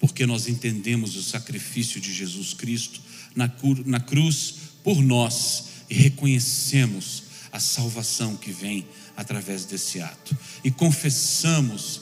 porque 0.00 0.26
nós 0.26 0.48
entendemos 0.48 1.14
o 1.16 1.22
sacrifício 1.22 2.00
de 2.00 2.12
Jesus 2.12 2.52
Cristo 2.52 3.00
na, 3.36 3.50
na 3.86 4.00
cruz 4.00 4.54
por 4.82 5.00
nós 5.00 5.66
e 5.88 5.94
reconhecemos 5.94 7.22
a 7.52 7.60
salvação 7.60 8.36
que 8.36 8.50
vem 8.50 8.84
através 9.16 9.64
desse 9.64 10.00
ato. 10.00 10.36
E 10.64 10.72
confessamos 10.72 12.00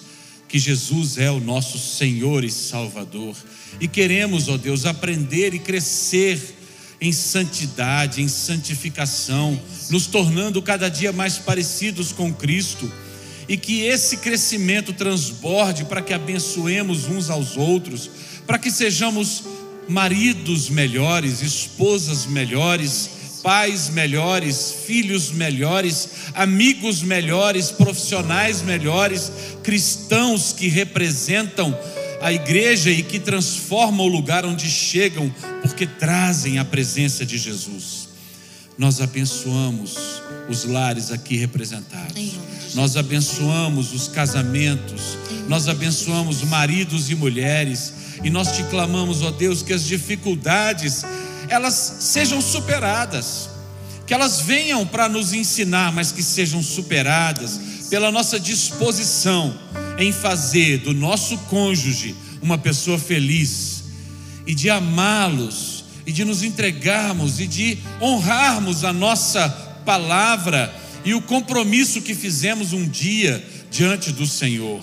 que 0.48 0.58
Jesus 0.58 1.18
é 1.18 1.30
o 1.30 1.40
nosso 1.40 1.78
Senhor 1.78 2.42
e 2.42 2.50
Salvador. 2.50 3.36
E 3.80 3.88
queremos, 3.88 4.48
ó 4.48 4.56
Deus, 4.56 4.86
aprender 4.86 5.54
e 5.54 5.58
crescer 5.58 6.38
em 7.00 7.12
santidade, 7.12 8.22
em 8.22 8.28
santificação, 8.28 9.60
nos 9.90 10.06
tornando 10.06 10.62
cada 10.62 10.88
dia 10.88 11.12
mais 11.12 11.36
parecidos 11.36 12.12
com 12.12 12.32
Cristo. 12.32 12.90
E 13.48 13.56
que 13.56 13.80
esse 13.80 14.18
crescimento 14.18 14.92
transborde 14.92 15.84
para 15.84 16.00
que 16.00 16.14
abençoemos 16.14 17.06
uns 17.06 17.28
aos 17.28 17.56
outros, 17.56 18.08
para 18.46 18.58
que 18.58 18.70
sejamos 18.70 19.42
maridos 19.88 20.70
melhores, 20.70 21.42
esposas 21.42 22.24
melhores, 22.24 23.10
pais 23.42 23.90
melhores, 23.90 24.72
filhos 24.86 25.32
melhores, 25.32 26.08
amigos 26.34 27.02
melhores, 27.02 27.72
profissionais 27.72 28.62
melhores, 28.62 29.32
cristãos 29.64 30.52
que 30.52 30.68
representam 30.68 31.76
a 32.22 32.32
igreja 32.32 32.90
e 32.90 33.02
que 33.02 33.18
transformam 33.18 34.06
o 34.06 34.08
lugar 34.08 34.46
onde 34.46 34.70
chegam, 34.70 35.28
porque 35.60 35.86
trazem 35.86 36.58
a 36.58 36.64
presença 36.64 37.26
de 37.26 37.36
Jesus. 37.36 38.08
Nós 38.78 39.00
abençoamos 39.00 40.22
os 40.48 40.64
lares 40.64 41.10
aqui 41.10 41.36
representados. 41.36 42.14
Nós 42.74 42.96
abençoamos 42.96 43.92
os 43.92 44.06
casamentos. 44.08 45.18
Nós 45.48 45.68
abençoamos 45.68 46.42
maridos 46.44 47.10
e 47.10 47.14
mulheres. 47.14 47.92
E 48.22 48.30
nós 48.30 48.56
te 48.56 48.62
clamamos, 48.64 49.20
ó 49.22 49.30
Deus, 49.30 49.62
que 49.62 49.72
as 49.72 49.84
dificuldades 49.84 51.02
elas 51.48 51.74
sejam 51.74 52.40
superadas. 52.40 53.50
Que 54.06 54.14
elas 54.14 54.40
venham 54.40 54.86
para 54.86 55.08
nos 55.08 55.32
ensinar, 55.32 55.92
mas 55.92 56.12
que 56.12 56.22
sejam 56.22 56.62
superadas 56.62 57.60
pela 57.90 58.10
nossa 58.12 58.38
disposição 58.38 59.54
em 59.98 60.12
fazer 60.12 60.78
do 60.78 60.94
nosso 60.94 61.36
cônjuge 61.38 62.14
uma 62.40 62.58
pessoa 62.58 62.98
feliz 62.98 63.84
e 64.46 64.54
de 64.54 64.68
amá-los 64.68 65.84
e 66.06 66.12
de 66.12 66.24
nos 66.24 66.42
entregarmos 66.42 67.40
e 67.40 67.46
de 67.46 67.78
honrarmos 68.00 68.84
a 68.84 68.92
nossa 68.92 69.48
palavra 69.84 70.74
e 71.04 71.14
o 71.14 71.22
compromisso 71.22 72.02
que 72.02 72.14
fizemos 72.14 72.72
um 72.72 72.86
dia 72.86 73.44
diante 73.70 74.12
do 74.12 74.26
Senhor. 74.26 74.82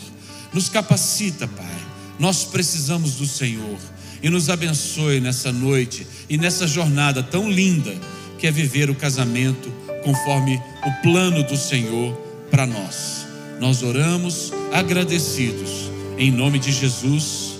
Nos 0.53 0.69
capacita, 0.69 1.48
Pai. 1.48 1.80
Nós 2.18 2.44
precisamos 2.44 3.15
do 3.15 3.26
Senhor 3.26 3.77
e 4.22 4.30
nos 4.30 4.49
abençoe 4.49 5.19
nessa 5.19 5.52
noite 5.52 6.06
e 6.30 6.38
nessa 6.38 6.68
jornada 6.68 7.23
tão 7.23 7.49
linda 7.49 7.95
que 8.38 8.48
é 8.48 8.52
viver 8.52 8.90
o 8.90 8.95
casamento 8.95 9.72
conforme 10.03 10.61
o 10.86 11.02
plano 11.02 11.44
do 11.44 11.57
Senhor 11.57 12.14
para 12.49 12.65
nós. 12.65 13.26
Nós 13.60 13.84
oramos 13.84 14.52
agradecidos. 14.72 15.90
Em 16.18 16.32
nome 16.32 16.60
de 16.60 16.72
Jesus. 16.72 17.60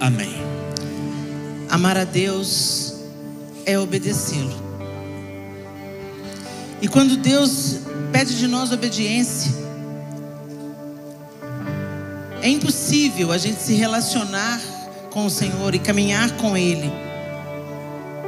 Amém. 0.00 0.34
Amar 1.68 1.96
a 1.96 2.04
Deus 2.04 2.94
é 3.64 3.78
obedecê-lo. 3.78 4.60
E 6.80 6.88
quando 6.88 7.16
Deus 7.16 7.78
pede 8.12 8.36
de 8.36 8.48
nós 8.48 8.72
obediência, 8.72 9.52
é 12.42 12.48
impossível 12.48 13.30
a 13.30 13.38
gente 13.38 13.62
se 13.62 13.74
relacionar 13.74 14.60
com 15.10 15.26
o 15.26 15.30
Senhor 15.30 15.74
e 15.74 15.78
caminhar 15.78 16.32
com 16.32 16.56
Ele 16.56 16.90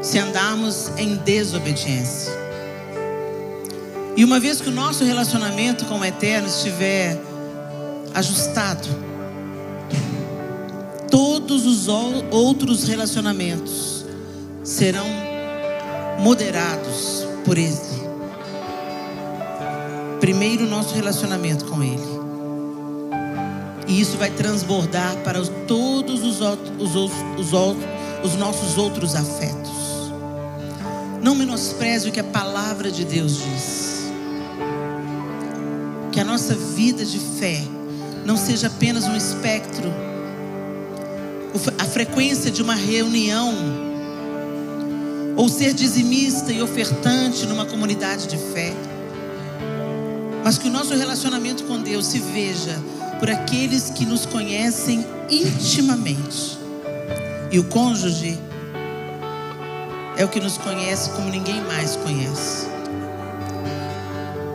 se 0.04 0.18
andarmos 0.18 0.92
em 0.98 1.16
desobediência. 1.16 2.30
E 4.16 4.22
uma 4.22 4.38
vez 4.38 4.60
que 4.60 4.68
o 4.68 4.72
nosso 4.72 5.02
relacionamento 5.02 5.86
com 5.86 5.98
o 5.98 6.04
Eterno 6.04 6.46
estiver 6.46 7.18
ajustado, 8.14 8.88
todos 11.10 11.66
os 11.66 11.88
outros 11.88 12.84
relacionamentos 12.84 14.04
serão 14.62 15.06
moderados 16.20 17.26
por 17.44 17.58
Ele. 17.58 17.74
Primeiro, 20.20 20.66
nosso 20.66 20.94
relacionamento 20.94 21.64
com 21.66 21.82
Ele. 21.82 22.14
E 23.86 24.00
isso 24.00 24.16
vai 24.16 24.30
transbordar 24.30 25.16
para 25.18 25.44
todos 25.66 26.22
os, 26.22 26.40
os, 26.40 26.94
os, 26.94 27.52
os 28.24 28.36
nossos 28.36 28.78
outros 28.78 29.14
afetos. 29.14 29.74
Não 31.20 31.34
menospreze 31.34 32.08
o 32.08 32.12
que 32.12 32.20
a 32.20 32.24
palavra 32.24 32.90
de 32.90 33.04
Deus 33.04 33.36
diz 33.36 33.94
que 36.12 36.20
a 36.20 36.24
nossa 36.24 36.54
vida 36.54 37.04
de 37.04 37.18
fé 37.18 37.60
não 38.24 38.36
seja 38.36 38.68
apenas 38.68 39.04
um 39.04 39.16
espectro, 39.16 39.92
a 41.78 41.84
frequência 41.84 42.50
de 42.50 42.62
uma 42.62 42.74
reunião, 42.74 43.52
ou 45.36 45.48
ser 45.48 45.74
dizimista 45.74 46.52
e 46.52 46.62
ofertante 46.62 47.46
numa 47.46 47.66
comunidade 47.66 48.26
de 48.26 48.36
fé, 48.36 48.72
mas 50.44 50.58
que 50.58 50.68
o 50.68 50.70
nosso 50.70 50.94
relacionamento 50.94 51.64
com 51.64 51.80
Deus 51.80 52.06
se 52.06 52.18
veja 52.18 52.78
por 53.18 53.30
aqueles 53.30 53.90
que 53.90 54.04
nos 54.04 54.26
conhecem 54.26 55.04
intimamente. 55.30 56.58
E 57.50 57.58
o 57.58 57.64
cônjuge 57.64 58.38
é 60.16 60.24
o 60.24 60.28
que 60.28 60.40
nos 60.40 60.58
conhece 60.58 61.10
como 61.10 61.28
ninguém 61.30 61.60
mais 61.62 61.96
conhece. 61.96 62.66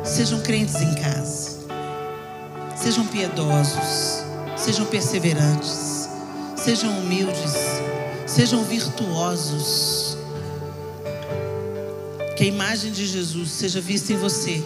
Sejam 0.04 0.40
crentes 0.42 0.76
em 0.82 0.94
casa. 0.96 1.49
Sejam 2.82 3.06
piedosos, 3.06 4.24
sejam 4.56 4.86
perseverantes, 4.86 6.10
sejam 6.56 6.98
humildes, 6.98 7.54
sejam 8.26 8.64
virtuosos. 8.64 10.18
Que 12.38 12.46
a 12.46 12.48
imagem 12.48 12.94
de 12.94 13.06
Jesus 13.06 13.52
seja 13.52 13.82
vista 13.82 14.14
em 14.14 14.18
você 14.18 14.64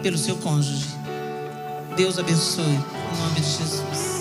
pelo 0.00 0.16
seu 0.16 0.36
cônjuge. 0.36 0.86
Deus 1.96 2.20
abençoe, 2.20 2.64
em 2.64 3.20
nome 3.20 3.40
de 3.40 3.50
Jesus. 3.50 4.17